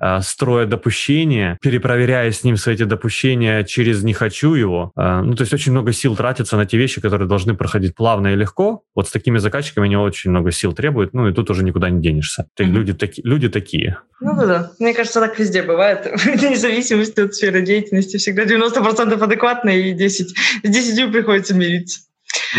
э, 0.00 0.20
строя 0.22 0.66
допущения, 0.66 1.56
перепроверяя 1.62 2.30
с 2.32 2.42
ним 2.44 2.56
свои 2.56 2.74
эти 2.74 2.84
допущения 2.84 3.64
через 3.64 4.02
«не 4.02 4.12
хочу 4.12 4.54
его». 4.54 4.92
Э, 4.96 5.20
ну, 5.22 5.34
то 5.34 5.42
есть 5.42 5.52
очень 5.52 5.72
много 5.72 5.92
сил 5.92 6.16
тратится 6.16 6.56
на 6.56 6.66
те 6.66 6.78
вещи, 6.78 7.00
которые 7.00 7.28
должны 7.28 7.54
проходить 7.54 7.94
плавно 7.94 8.28
и 8.28 8.36
легко. 8.36 8.82
Вот 8.94 9.08
с 9.08 9.10
такими 9.10 9.38
заказчиками 9.38 9.86
они 9.86 9.96
очень 9.96 10.30
много 10.30 10.50
сил 10.50 10.72
требуют, 10.72 11.12
ну, 11.12 11.28
и 11.28 11.32
тут 11.32 11.50
уже 11.50 11.64
никуда 11.64 11.90
не 11.90 12.00
денешься. 12.00 12.46
Mm-hmm. 12.58 12.64
Люди, 12.64 12.92
таки, 12.94 13.22
люди 13.24 13.48
такие. 13.48 13.98
Ну 14.20 14.36
да, 14.36 14.46
да. 14.46 14.72
Мне 14.78 14.94
кажется, 14.94 15.20
так 15.20 15.38
везде 15.38 15.62
бывает. 15.62 16.10
Вне 16.24 16.56
зависимости 16.56 17.20
от 17.20 17.34
сферы 17.34 17.62
деятельности. 17.62 18.18
Всегда 18.18 18.44
90% 18.44 19.22
адекватные 19.22 19.90
и 19.90 19.92
10, 19.92 20.36
с 20.62 20.68
10 20.68 21.12
приходится 21.12 21.54
мириться. 21.54 21.99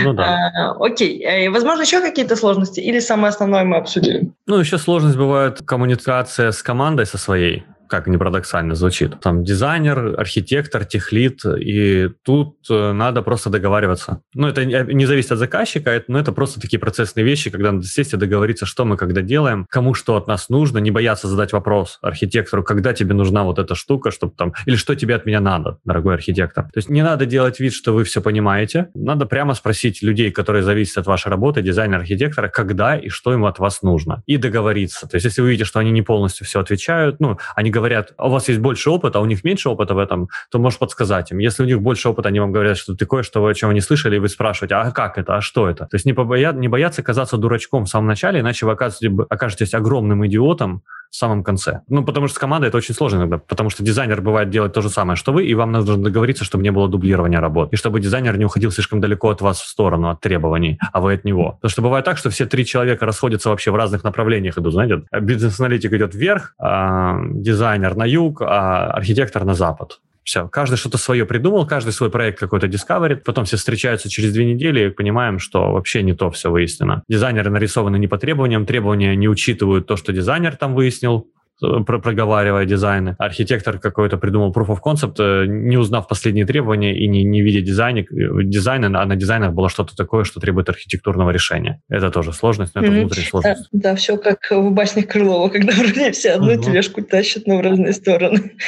Ну 0.03 0.13
да. 0.13 0.51
А, 0.55 0.71
окей. 0.79 1.23
Э, 1.23 1.49
возможно, 1.49 1.81
еще 1.81 2.01
какие-то 2.01 2.35
сложности? 2.35 2.79
Или 2.79 2.99
самое 2.99 3.29
основное 3.29 3.63
мы 3.63 3.77
обсудили? 3.77 4.31
Ну, 4.47 4.57
еще 4.59 4.77
сложность 4.77 5.17
бывает 5.17 5.59
коммуникация 5.65 6.51
с 6.51 6.63
командой 6.63 7.05
со 7.05 7.17
своей 7.17 7.63
как 7.91 8.07
ни 8.07 8.15
парадоксально 8.15 8.73
звучит. 8.73 9.19
Там 9.19 9.43
дизайнер, 9.43 10.17
архитектор, 10.17 10.85
техлит, 10.85 11.41
и 11.45 12.09
тут 12.23 12.55
э, 12.69 12.93
надо 12.93 13.21
просто 13.21 13.49
договариваться. 13.49 14.21
Ну, 14.33 14.47
это 14.47 14.63
не 14.63 15.05
зависит 15.05 15.33
от 15.33 15.39
заказчика, 15.39 16.01
но 16.07 16.17
это 16.17 16.31
просто 16.31 16.61
такие 16.61 16.79
процессные 16.79 17.25
вещи, 17.25 17.49
когда 17.49 17.73
надо 17.73 17.85
сесть 17.85 18.13
и 18.13 18.17
договориться, 18.17 18.65
что 18.65 18.85
мы 18.85 18.95
когда 18.95 19.21
делаем, 19.21 19.67
кому 19.69 19.93
что 19.93 20.15
от 20.15 20.27
нас 20.27 20.47
нужно, 20.47 20.77
не 20.77 20.89
бояться 20.89 21.27
задать 21.27 21.51
вопрос 21.51 21.99
архитектору, 22.01 22.63
когда 22.63 22.93
тебе 22.93 23.13
нужна 23.13 23.43
вот 23.43 23.59
эта 23.59 23.75
штука, 23.75 24.09
чтобы 24.09 24.33
там, 24.37 24.53
или 24.65 24.77
что 24.77 24.95
тебе 24.95 25.15
от 25.15 25.25
меня 25.25 25.41
надо, 25.41 25.79
дорогой 25.83 26.13
архитектор. 26.13 26.63
То 26.63 26.77
есть 26.77 26.89
не 26.89 27.03
надо 27.03 27.25
делать 27.25 27.59
вид, 27.59 27.73
что 27.73 27.91
вы 27.91 28.05
все 28.05 28.21
понимаете, 28.21 28.87
надо 28.93 29.25
прямо 29.25 29.53
спросить 29.53 30.01
людей, 30.01 30.31
которые 30.31 30.63
зависят 30.63 30.99
от 30.99 31.07
вашей 31.07 31.27
работы, 31.27 31.61
дизайнера, 31.61 31.99
архитектора, 31.99 32.47
когда 32.47 32.95
и 32.95 33.09
что 33.09 33.33
им 33.33 33.43
от 33.43 33.59
вас 33.59 33.81
нужно, 33.81 34.23
и 34.27 34.37
договориться. 34.37 35.09
То 35.09 35.15
есть 35.15 35.25
если 35.25 35.41
вы 35.41 35.49
видите, 35.49 35.65
что 35.65 35.79
они 35.79 35.91
не 35.91 36.01
полностью 36.01 36.45
все 36.45 36.61
отвечают, 36.61 37.19
ну, 37.19 37.37
они 37.53 37.69
говорят, 37.69 37.80
говорят, 37.81 38.13
«А 38.17 38.27
у 38.27 38.31
вас 38.31 38.47
есть 38.47 38.59
больше 38.59 38.89
опыта, 38.89 39.19
а 39.19 39.21
у 39.21 39.25
них 39.25 39.43
меньше 39.43 39.69
опыта 39.69 39.93
в 39.93 39.97
этом, 39.97 40.29
то 40.49 40.59
можешь 40.59 40.79
подсказать 40.79 41.31
им. 41.31 41.39
Если 41.39 41.63
у 41.63 41.65
них 41.65 41.81
больше 41.81 42.09
опыта, 42.09 42.29
они 42.29 42.39
вам 42.39 42.51
говорят, 42.51 42.77
что 42.77 42.95
ты 42.95 43.05
кое-что, 43.05 43.45
о 43.45 43.53
чем 43.53 43.73
не 43.73 43.81
слышали, 43.81 44.15
и 44.15 44.19
вы 44.19 44.29
спрашиваете, 44.29 44.75
а 44.75 44.91
как 44.91 45.17
это, 45.17 45.35
а 45.35 45.41
что 45.41 45.69
это? 45.69 45.85
То 45.85 45.95
есть 45.95 46.05
не, 46.05 46.13
побоя... 46.13 46.53
не 46.53 46.67
бояться 46.67 47.03
казаться 47.03 47.37
дурачком 47.37 47.85
в 47.85 47.89
самом 47.89 48.07
начале, 48.07 48.39
иначе 48.39 48.65
вы 48.65 48.73
окажетесь 48.73 49.73
огромным 49.73 50.25
идиотом, 50.25 50.83
в 51.11 51.15
самом 51.15 51.43
конце. 51.43 51.81
Ну, 51.89 52.03
потому 52.03 52.27
что 52.27 52.37
с 52.37 52.39
командой 52.39 52.67
это 52.67 52.77
очень 52.77 52.95
сложно 52.95 53.17
иногда, 53.17 53.37
потому 53.37 53.69
что 53.69 53.83
дизайнер 53.83 54.21
бывает 54.21 54.49
делать 54.49 54.73
то 54.73 54.81
же 54.81 54.89
самое, 54.89 55.17
что 55.17 55.33
вы, 55.33 55.45
и 55.45 55.53
вам 55.53 55.71
нужно 55.73 55.97
договориться, 55.97 56.45
чтобы 56.45 56.63
не 56.63 56.71
было 56.71 56.87
дублирования 56.87 57.39
работ, 57.39 57.73
и 57.73 57.75
чтобы 57.75 57.99
дизайнер 57.99 58.37
не 58.37 58.45
уходил 58.45 58.71
слишком 58.71 59.01
далеко 59.01 59.29
от 59.29 59.41
вас 59.41 59.59
в 59.59 59.67
сторону, 59.67 60.09
от 60.09 60.21
требований, 60.21 60.79
а 60.93 61.01
вы 61.01 61.13
от 61.13 61.25
него. 61.25 61.51
Потому 61.51 61.69
что 61.69 61.81
бывает 61.81 62.05
так, 62.05 62.17
что 62.17 62.29
все 62.29 62.45
три 62.45 62.65
человека 62.65 63.05
расходятся 63.05 63.49
вообще 63.49 63.71
в 63.71 63.75
разных 63.75 64.05
направлениях 64.05 64.57
идут, 64.57 64.73
знаете, 64.73 65.03
бизнес-аналитик 65.11 65.91
идет 65.93 66.15
вверх, 66.15 66.55
а 66.57 67.19
дизайнер 67.25 67.95
на 67.95 68.05
юг, 68.05 68.41
а 68.41 68.91
архитектор 68.91 69.43
на 69.43 69.53
запад 69.53 69.99
Все, 70.31 70.47
каждый 70.47 70.77
что-то 70.77 70.97
свое 70.97 71.25
придумал, 71.25 71.67
каждый 71.67 71.91
свой 71.91 72.09
проект 72.09 72.39
какой-то 72.39 72.69
дискаверит, 72.69 73.25
потом 73.25 73.43
все 73.43 73.57
встречаются 73.57 74.09
через 74.09 74.31
две 74.31 74.45
недели 74.45 74.87
и 74.87 74.89
понимаем, 74.89 75.39
что 75.39 75.73
вообще 75.73 76.03
не 76.03 76.13
то 76.13 76.31
все 76.31 76.49
выяснено. 76.49 77.03
Дизайнеры 77.09 77.49
нарисованы 77.51 77.97
не 77.99 78.07
по 78.07 78.17
требованиям, 78.17 78.65
требования 78.65 79.13
не 79.17 79.27
учитывают 79.27 79.87
то, 79.87 79.97
что 79.97 80.13
дизайнер 80.13 80.55
там 80.55 80.73
выяснил, 80.73 81.27
Э, 81.61 81.83
проговаривая 81.83 82.65
дизайны. 82.65 83.15
Архитектор 83.19 83.77
какой-то 83.77 84.17
придумал 84.17 84.51
proof 84.51 84.67
of 84.67 84.79
concept, 84.83 85.15
э, 85.19 85.45
не 85.45 85.77
узнав 85.77 86.07
последние 86.07 86.45
требования 86.45 86.97
и 86.97 87.07
не, 87.07 87.23
не 87.23 87.41
видя 87.41 87.61
дизайна, 87.61 87.99
э, 87.99 88.03
дизайна, 88.43 89.01
а 89.01 89.05
на 89.05 89.15
дизайнах 89.15 89.53
было 89.53 89.69
что-то 89.69 89.95
такое, 89.95 90.23
что 90.23 90.39
требует 90.39 90.69
архитектурного 90.69 91.29
решения. 91.29 91.79
Это 91.89 92.09
тоже 92.09 92.33
сложность, 92.33 92.73
но 92.73 92.81
это 92.81 92.91
mm-hmm. 92.91 92.99
внутренняя 93.01 93.29
сложность. 93.29 93.69
Да, 93.71 93.91
да, 93.91 93.95
все 93.95 94.17
как 94.17 94.39
в 94.49 94.71
баснях 94.71 95.07
Крылова, 95.07 95.49
когда 95.49 95.73
вроде 95.77 96.11
все 96.11 96.31
одну 96.31 96.53
mm-hmm. 96.53 96.63
тележку 96.63 97.03
тащат, 97.03 97.45
но 97.45 97.57
в 97.57 97.61
разные 97.61 97.93
стороны. 97.93 98.53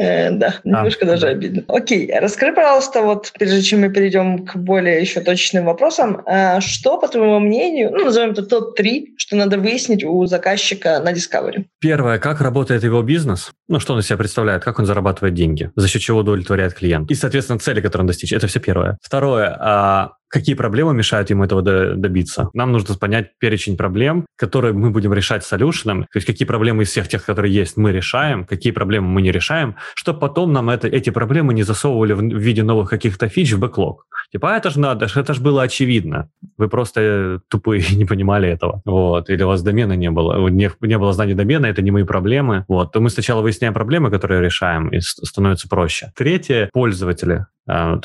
Да, 0.00 0.54
немножко 0.64 1.06
даже 1.06 1.28
обидно. 1.28 1.64
Окей, 1.68 2.10
расскажи, 2.18 2.52
пожалуйста, 2.52 3.02
вот 3.02 3.32
прежде 3.38 3.62
чем 3.62 3.80
мы 3.80 3.90
перейдем 3.90 4.44
к 4.46 4.56
более 4.56 5.00
еще 5.00 5.20
точным 5.20 5.64
вопросам, 5.66 6.22
что, 6.60 6.98
по 6.98 7.08
твоему 7.08 7.40
мнению, 7.40 7.90
ну, 7.90 8.04
назовем 8.04 8.30
это 8.30 8.44
топ-3, 8.44 9.14
что 9.16 9.36
надо 9.36 9.58
выяснить 9.58 10.04
у 10.04 10.24
заказчика 10.26 11.00
на 11.00 11.12
Discovery? 11.12 11.64
Первое, 11.80 12.19
как 12.20 12.40
работает 12.40 12.84
его 12.84 13.02
бизнес, 13.02 13.52
ну, 13.68 13.80
что 13.80 13.94
он 13.94 14.00
из 14.00 14.06
себя 14.06 14.16
представляет, 14.16 14.62
как 14.62 14.78
он 14.78 14.86
зарабатывает 14.86 15.34
деньги, 15.34 15.70
за 15.76 15.88
счет 15.88 16.02
чего 16.02 16.20
удовлетворяет 16.20 16.74
клиент. 16.74 17.10
И, 17.10 17.14
соответственно, 17.14 17.58
цели, 17.58 17.80
которые 17.80 18.02
он 18.02 18.06
достичь. 18.06 18.32
Это 18.32 18.46
все 18.46 18.60
первое. 18.60 18.98
Второе, 19.02 19.56
а 19.58 20.12
какие 20.30 20.54
проблемы 20.54 20.94
мешают 20.94 21.30
ему 21.30 21.44
этого 21.44 21.62
добиться. 21.62 22.50
Нам 22.54 22.72
нужно 22.72 22.94
понять 22.94 23.32
перечень 23.38 23.76
проблем, 23.76 24.26
которые 24.36 24.72
мы 24.72 24.90
будем 24.90 25.12
решать 25.12 25.44
солюшеном, 25.44 26.02
то 26.04 26.16
есть 26.16 26.26
какие 26.26 26.46
проблемы 26.46 26.84
из 26.84 26.90
всех 26.90 27.08
тех, 27.08 27.24
которые 27.24 27.52
есть, 27.52 27.76
мы 27.76 27.92
решаем, 27.92 28.44
какие 28.44 28.72
проблемы 28.72 29.08
мы 29.08 29.22
не 29.22 29.32
решаем, 29.32 29.76
чтобы 29.94 30.20
потом 30.20 30.52
нам 30.52 30.70
это, 30.70 30.88
эти 30.88 31.10
проблемы 31.10 31.52
не 31.52 31.64
засовывали 31.64 32.12
в 32.12 32.38
виде 32.38 32.62
новых 32.62 32.88
каких-то 32.88 33.28
фич 33.28 33.52
в 33.52 33.58
бэклог. 33.58 34.06
Типа, 34.32 34.54
а 34.54 34.56
это 34.56 34.70
же 34.70 34.78
надо, 34.78 35.06
это 35.06 35.34
же 35.34 35.40
было 35.40 35.62
очевидно. 35.62 36.30
Вы 36.56 36.68
просто 36.68 37.40
тупые 37.48 37.84
не 37.96 38.04
понимали 38.04 38.48
этого. 38.48 38.80
Вот. 38.84 39.28
Или 39.28 39.42
у 39.42 39.48
вас 39.48 39.62
домена 39.62 39.94
не 39.94 40.10
было, 40.10 40.48
не, 40.48 40.70
не 40.80 40.98
было 40.98 41.12
знания 41.12 41.34
домена, 41.34 41.66
это 41.66 41.82
не 41.82 41.90
мои 41.90 42.04
проблемы. 42.04 42.64
Вот. 42.68 42.92
То 42.92 43.00
мы 43.00 43.10
сначала 43.10 43.42
выясняем 43.42 43.74
проблемы, 43.74 44.10
которые 44.10 44.40
решаем, 44.40 44.88
и 44.88 45.00
становится 45.00 45.68
проще. 45.68 46.12
Третье, 46.16 46.70
пользователи. 46.72 47.46
А, 47.66 48.00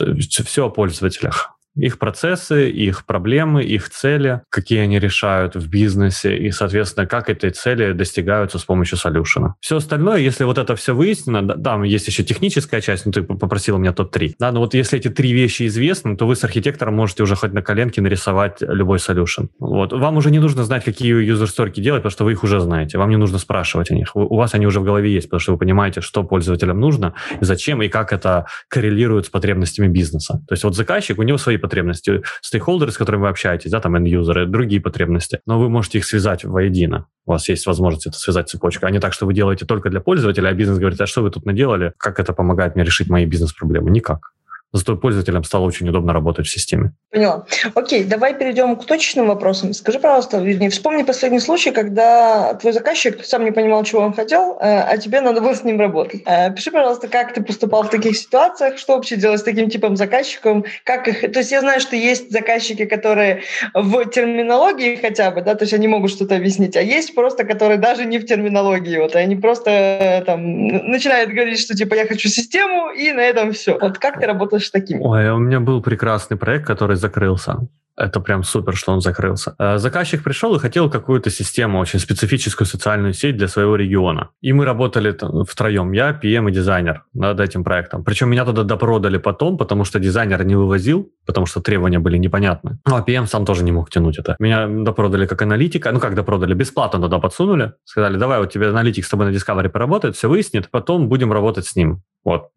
Все 0.46 0.66
о 0.66 0.70
пользователях 0.70 1.55
их 1.76 2.00
процессы, 2.00 2.70
их 2.70 3.06
проблемы, 3.06 3.64
их 3.64 3.90
цели, 3.90 4.42
какие 4.50 4.80
они 4.80 5.00
решают 5.00 5.56
в 5.56 5.70
бизнесе 5.70 6.38
и, 6.38 6.52
соответственно, 6.52 7.06
как 7.06 7.30
эти 7.30 7.50
цели 7.50 7.94
достигаются 7.94 8.60
с 8.60 8.64
помощью 8.64 8.98
солюшена. 8.98 9.56
Все 9.60 9.78
остальное, 9.78 10.18
если 10.18 10.44
вот 10.44 10.58
это 10.58 10.76
все 10.76 10.96
выяснено, 10.96 11.42
да, 11.42 11.56
там 11.56 11.84
есть 11.84 12.08
еще 12.08 12.24
техническая 12.24 12.80
часть, 12.82 13.06
ну 13.06 13.12
ты 13.12 13.22
попросил 13.22 13.76
у 13.76 13.80
меня 13.80 13.92
топ-3. 13.92 14.36
Да, 14.40 14.52
но 14.52 14.62
вот 14.62 14.74
если 14.74 14.98
эти 14.98 15.10
три 15.10 15.34
вещи 15.34 15.68
известны, 15.68 16.16
то 16.16 16.26
вы 16.26 16.36
с 16.36 16.44
архитектором 16.44 16.96
можете 16.96 17.24
уже 17.24 17.36
хоть 17.36 17.54
на 17.54 17.62
коленке 17.62 18.02
нарисовать 18.02 18.62
любой 18.62 19.00
солюшен. 19.00 19.50
Вот. 19.60 19.92
Вам 19.92 20.18
уже 20.18 20.32
не 20.32 20.40
нужно 20.40 20.64
знать, 20.64 20.84
какие 20.86 21.14
юзер-сторики 21.14 21.82
делать, 21.82 22.02
потому 22.02 22.12
что 22.12 22.24
вы 22.24 22.32
их 22.32 22.44
уже 22.44 22.60
знаете. 22.60 22.98
Вам 22.98 23.10
не 23.10 23.18
нужно 23.18 23.38
спрашивать 23.38 23.92
о 23.92 23.96
них. 23.96 24.16
У 24.16 24.36
вас 24.36 24.54
они 24.54 24.66
уже 24.68 24.80
в 24.80 24.84
голове 24.84 25.14
есть, 25.14 25.28
потому 25.28 25.40
что 25.40 25.52
вы 25.52 25.58
понимаете, 25.58 26.02
что 26.02 26.24
пользователям 26.24 26.80
нужно, 26.80 27.14
зачем 27.42 27.82
и 27.82 27.90
как 27.90 28.14
это 28.14 28.46
коррелирует 28.70 29.26
с 29.26 29.30
потребностями 29.30 29.88
бизнеса. 29.88 30.42
То 30.48 30.54
есть 30.54 30.64
вот 30.64 30.76
заказчик, 30.76 31.20
у 31.20 31.24
него 31.24 31.38
свои 31.38 31.58
потребности, 31.66 32.22
стейкхолдеры, 32.42 32.92
с 32.92 32.98
которыми 32.98 33.24
вы 33.24 33.30
общаетесь, 33.30 33.72
да, 33.72 33.82
там 33.82 33.96
end-юзеры, 33.96 34.46
другие 34.46 34.80
потребности, 34.80 35.40
но 35.46 35.60
вы 35.60 35.70
можете 35.70 35.98
их 35.98 36.06
связать 36.06 36.44
воедино. 36.44 37.08
У 37.26 37.32
вас 37.32 37.50
есть 37.50 37.66
возможность 37.66 38.06
это 38.06 38.18
связать 38.18 38.50
цепочкой, 38.50 38.90
а 38.90 38.92
не 38.92 39.00
так, 39.00 39.14
что 39.14 39.26
вы 39.26 39.34
делаете 39.34 39.66
только 39.66 39.90
для 39.90 40.00
пользователя, 40.00 40.50
а 40.50 40.54
бизнес 40.54 40.78
говорит, 40.78 41.02
а 41.02 41.08
что 41.08 41.24
вы 41.24 41.32
тут 41.32 41.46
наделали, 41.46 41.94
как 41.98 42.20
это 42.20 42.34
помогает 42.34 42.76
мне 42.76 42.86
решить 42.86 43.10
мои 43.10 43.26
бизнес-проблемы? 43.26 43.90
Никак. 43.90 44.32
Зато 44.76 44.98
пользователям 44.98 45.46
стало 45.46 45.64
очень 45.64 45.88
удобно 45.88 46.12
работать 46.12 46.48
в 46.48 46.52
системе. 46.52 46.92
Поняла. 47.10 47.46
Окей, 47.76 48.04
давай 48.04 48.34
перейдем 48.38 48.76
к 48.76 48.84
точным 48.86 49.28
вопросам. 49.28 49.74
Скажи, 49.74 50.00
пожалуйста, 50.00 50.40
вернее, 50.40 50.70
вспомни 50.70 51.04
последний 51.04 51.40
случай, 51.40 51.72
когда 51.72 52.54
твой 52.56 52.74
заказчик 52.74 53.24
сам 53.24 53.46
не 53.46 53.52
понимал, 53.52 53.86
чего 53.86 54.02
он 54.02 54.12
хотел, 54.12 54.58
э, 54.60 54.80
а 54.82 54.98
тебе 54.98 55.22
надо 55.22 55.40
было 55.40 55.54
с 55.54 55.64
ним 55.64 55.80
работать. 55.80 56.24
Э, 56.26 56.52
пиши, 56.54 56.72
пожалуйста, 56.72 57.08
как 57.08 57.34
ты 57.34 57.42
поступал 57.42 57.84
в 57.84 57.90
таких 57.90 58.18
ситуациях, 58.18 58.78
что 58.78 58.96
вообще 58.96 59.16
делать 59.16 59.40
с 59.40 59.44
таким 59.44 59.70
типом 59.70 59.96
заказчиком, 59.96 60.66
как 60.84 61.08
их... 61.08 61.22
То 61.22 61.40
есть 61.40 61.52
я 61.52 61.62
знаю, 61.62 61.80
что 61.80 61.96
есть 61.96 62.30
заказчики, 62.32 62.84
которые 62.84 63.44
в 63.74 64.06
терминологии 64.10 64.98
хотя 64.98 65.32
бы, 65.32 65.42
да, 65.42 65.56
то 65.56 65.64
есть 65.64 65.74
они 65.74 65.88
могут 65.88 66.12
что-то 66.12 66.36
объяснить, 66.36 66.76
а 66.76 66.82
есть 66.82 67.16
просто, 67.16 67.46
которые 67.46 67.78
даже 67.78 68.04
не 68.04 68.18
в 68.18 68.26
терминологии, 68.26 68.98
вот, 68.98 69.16
они 69.16 69.38
просто 69.38 69.72
э, 69.72 70.24
там 70.26 70.68
начинают 70.68 71.30
говорить, 71.30 71.62
что 71.62 71.78
типа 71.78 71.94
я 71.94 72.06
хочу 72.06 72.28
систему, 72.28 72.90
и 72.92 73.14
на 73.14 73.22
этом 73.22 73.54
все. 73.54 73.78
Вот 73.80 74.00
как 74.00 74.20
ты 74.20 74.26
работаешь 74.26 74.65
с 74.68 74.72
такими? 74.72 75.00
Ой, 75.02 75.30
у 75.30 75.38
меня 75.38 75.60
был 75.60 75.82
прекрасный 75.82 76.38
проект, 76.38 76.66
который 76.66 76.96
закрылся. 76.96 77.68
Это 77.98 78.20
прям 78.20 78.44
супер, 78.44 78.76
что 78.76 78.92
он 78.92 79.00
закрылся. 79.00 79.56
Э, 79.58 79.78
заказчик 79.78 80.24
пришел 80.24 80.54
и 80.56 80.60
хотел 80.60 80.90
какую-то 80.90 81.30
систему, 81.30 81.80
очень 81.80 82.00
специфическую 82.00 82.68
социальную 82.68 83.14
сеть 83.14 83.38
для 83.38 83.48
своего 83.48 83.76
региона. 83.78 84.30
И 84.42 84.52
мы 84.52 84.66
работали 84.66 85.16
втроем, 85.46 85.94
я, 85.94 86.12
PM 86.12 86.50
и 86.50 86.52
дизайнер 86.52 87.04
над 87.14 87.40
этим 87.40 87.64
проектом. 87.64 88.04
Причем 88.04 88.30
меня 88.30 88.44
туда 88.44 88.64
допродали 88.64 89.18
потом, 89.18 89.58
потому 89.58 89.86
что 89.86 90.00
дизайнер 90.00 90.44
не 90.44 90.56
вывозил, 90.56 91.10
потому 91.26 91.46
что 91.46 91.62
требования 91.62 92.00
были 92.00 92.18
непонятны. 92.18 92.80
Ну, 92.86 92.96
а 92.96 93.02
PM 93.02 93.28
сам 93.28 93.46
тоже 93.46 93.64
не 93.64 93.72
мог 93.72 93.90
тянуть 93.90 94.20
это. 94.20 94.36
Меня 94.40 94.68
допродали 94.68 95.26
как 95.26 95.42
аналитика, 95.42 95.92
ну 95.92 96.00
как 96.00 96.16
допродали, 96.16 96.54
бесплатно 96.54 97.00
туда 97.00 97.20
подсунули. 97.20 97.74
Сказали, 97.86 98.18
давай 98.18 98.40
вот 98.40 98.52
тебе 98.52 98.68
аналитик 98.68 99.06
с 99.06 99.10
тобой 99.10 99.28
на 99.28 99.36
Discovery 99.36 99.70
поработает, 99.70 100.18
все 100.18 100.28
выяснит, 100.28 100.70
потом 100.70 101.08
будем 101.08 101.32
работать 101.32 101.66
с 101.66 101.76
ним. 101.78 102.02
Вот, 102.26 102.50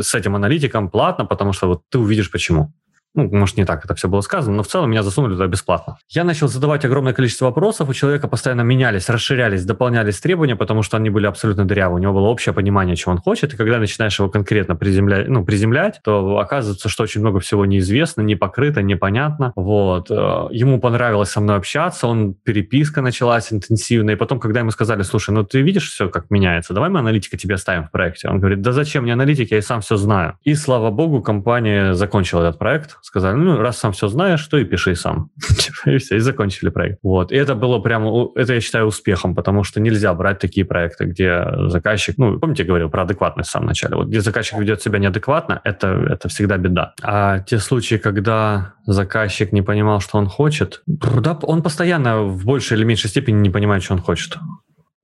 с 0.00 0.14
этим 0.14 0.36
аналитиком 0.36 0.90
платно, 0.90 1.26
потому 1.26 1.52
что 1.52 1.66
вот 1.66 1.82
ты 1.90 1.98
увидишь 1.98 2.30
почему. 2.30 2.72
Ну, 3.14 3.28
может, 3.30 3.56
не 3.56 3.64
так 3.64 3.84
это 3.84 3.94
все 3.94 4.08
было 4.08 4.20
сказано, 4.22 4.56
но 4.56 4.62
в 4.62 4.66
целом 4.66 4.90
меня 4.90 5.02
засунули 5.02 5.34
туда 5.34 5.46
бесплатно. 5.46 5.98
Я 6.08 6.24
начал 6.24 6.48
задавать 6.48 6.84
огромное 6.84 7.12
количество 7.12 7.46
вопросов, 7.46 7.88
у 7.88 7.92
человека 7.92 8.26
постоянно 8.26 8.62
менялись, 8.62 9.08
расширялись, 9.08 9.64
дополнялись 9.64 10.18
требования, 10.18 10.56
потому 10.56 10.82
что 10.82 10.96
они 10.96 11.10
были 11.10 11.26
абсолютно 11.26 11.64
дырявы. 11.64 11.94
У 11.94 11.98
него 11.98 12.12
было 12.12 12.26
общее 12.26 12.52
понимание, 12.52 12.96
чего 12.96 13.12
он 13.12 13.18
хочет, 13.18 13.54
и 13.54 13.56
когда 13.56 13.78
начинаешь 13.78 14.18
его 14.18 14.28
конкретно 14.28 14.74
приземлять, 14.74 15.28
ну, 15.28 15.44
приземлять, 15.44 16.00
то 16.02 16.38
оказывается, 16.38 16.88
что 16.88 17.04
очень 17.04 17.20
много 17.20 17.38
всего 17.38 17.64
неизвестно, 17.66 18.22
не 18.22 18.34
покрыто, 18.34 18.82
непонятно. 18.82 19.52
Вот. 19.54 20.10
Э, 20.10 20.48
ему 20.50 20.80
понравилось 20.80 21.30
со 21.30 21.40
мной 21.40 21.56
общаться, 21.56 22.08
он 22.08 22.34
переписка 22.34 23.00
началась 23.00 23.52
интенсивная, 23.52 24.14
и 24.14 24.16
потом, 24.18 24.40
когда 24.40 24.60
ему 24.60 24.72
сказали, 24.72 25.02
слушай, 25.02 25.30
ну 25.30 25.44
ты 25.44 25.60
видишь 25.60 25.88
все, 25.88 26.08
как 26.08 26.30
меняется, 26.30 26.74
давай 26.74 26.90
мы 26.90 26.98
аналитика 26.98 27.36
тебе 27.36 27.54
оставим 27.54 27.84
в 27.84 27.92
проекте. 27.92 28.28
Он 28.28 28.40
говорит, 28.40 28.60
да 28.60 28.72
зачем 28.72 29.04
мне 29.04 29.12
аналитик, 29.12 29.52
я 29.52 29.58
и 29.58 29.62
сам 29.62 29.82
все 29.82 29.96
знаю. 29.96 30.36
И, 30.42 30.54
слава 30.54 30.90
богу, 30.90 31.22
компания 31.22 31.94
закончила 31.94 32.42
этот 32.42 32.58
проект, 32.58 32.96
сказали, 33.04 33.36
ну, 33.36 33.60
раз 33.60 33.78
сам 33.78 33.92
все 33.92 34.08
знаешь, 34.08 34.46
то 34.46 34.56
и 34.56 34.64
пиши 34.64 34.96
сам. 34.96 35.28
Типа, 35.58 35.90
и 35.90 35.98
все, 35.98 36.16
и 36.16 36.20
закончили 36.20 36.70
проект. 36.70 36.98
Вот. 37.02 37.32
И 37.32 37.36
это 37.36 37.54
было 37.54 37.78
прямо, 37.78 38.30
это 38.34 38.54
я 38.54 38.60
считаю 38.60 38.86
успехом, 38.86 39.34
потому 39.34 39.62
что 39.62 39.78
нельзя 39.78 40.14
брать 40.14 40.38
такие 40.38 40.64
проекты, 40.64 41.04
где 41.04 41.44
заказчик, 41.68 42.16
ну, 42.16 42.38
помните, 42.38 42.62
я 42.62 42.66
говорил 42.66 42.88
про 42.88 43.02
адекватность 43.02 43.50
в 43.50 43.52
самом 43.52 43.66
начале, 43.66 43.96
вот 43.96 44.08
где 44.08 44.22
заказчик 44.22 44.58
ведет 44.58 44.80
себя 44.80 44.98
неадекватно, 44.98 45.60
это, 45.64 45.88
это 45.88 46.28
всегда 46.30 46.56
беда. 46.56 46.94
А 47.02 47.40
те 47.40 47.58
случаи, 47.58 47.96
когда 47.96 48.72
заказчик 48.86 49.52
не 49.52 49.60
понимал, 49.60 50.00
что 50.00 50.16
он 50.16 50.26
хочет, 50.26 50.82
да, 50.86 51.38
он 51.42 51.62
постоянно 51.62 52.22
в 52.22 52.46
большей 52.46 52.78
или 52.78 52.84
меньшей 52.84 53.10
степени 53.10 53.36
не 53.36 53.50
понимает, 53.50 53.82
что 53.82 53.92
он 53.92 54.00
хочет 54.00 54.38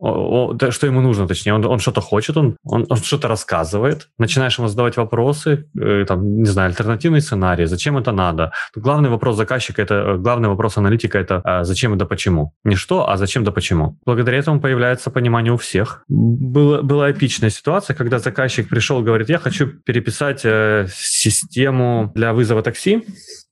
что 0.00 0.86
ему 0.86 1.00
нужно, 1.00 1.26
точнее, 1.26 1.54
он, 1.54 1.64
он 1.64 1.78
что-то 1.78 2.00
хочет, 2.00 2.36
он, 2.36 2.56
он, 2.64 2.86
он 2.88 2.96
что-то 2.96 3.28
рассказывает, 3.28 4.08
начинаешь 4.18 4.58
ему 4.58 4.68
задавать 4.68 4.96
вопросы, 4.96 5.68
э, 5.78 6.04
там, 6.06 6.38
не 6.38 6.46
знаю, 6.46 6.68
альтернативный 6.68 7.20
сценарий, 7.20 7.66
зачем 7.66 7.98
это 7.98 8.12
надо. 8.12 8.52
Главный 8.74 9.10
вопрос 9.10 9.36
заказчика, 9.36 9.82
это, 9.82 9.94
э, 9.94 10.16
главный 10.16 10.48
вопрос 10.48 10.78
аналитика, 10.78 11.18
это 11.18 11.40
а, 11.44 11.64
зачем 11.64 11.94
это 11.94 12.06
почему. 12.06 12.52
Не 12.64 12.76
что, 12.76 13.08
а 13.08 13.16
зачем 13.16 13.44
да 13.44 13.52
почему. 13.52 13.98
Благодаря 14.06 14.38
этому 14.38 14.60
появляется 14.60 15.10
понимание 15.10 15.52
у 15.52 15.56
всех. 15.56 16.04
Была, 16.08 16.82
была 16.82 17.10
эпичная 17.10 17.50
ситуация, 17.50 17.94
когда 17.94 18.18
заказчик 18.18 18.68
пришел 18.68 19.02
говорит, 19.02 19.28
я 19.28 19.38
хочу 19.38 19.66
переписать 19.66 20.40
э, 20.44 20.86
систему 20.94 22.10
для 22.14 22.32
вызова 22.32 22.62
такси, 22.62 23.04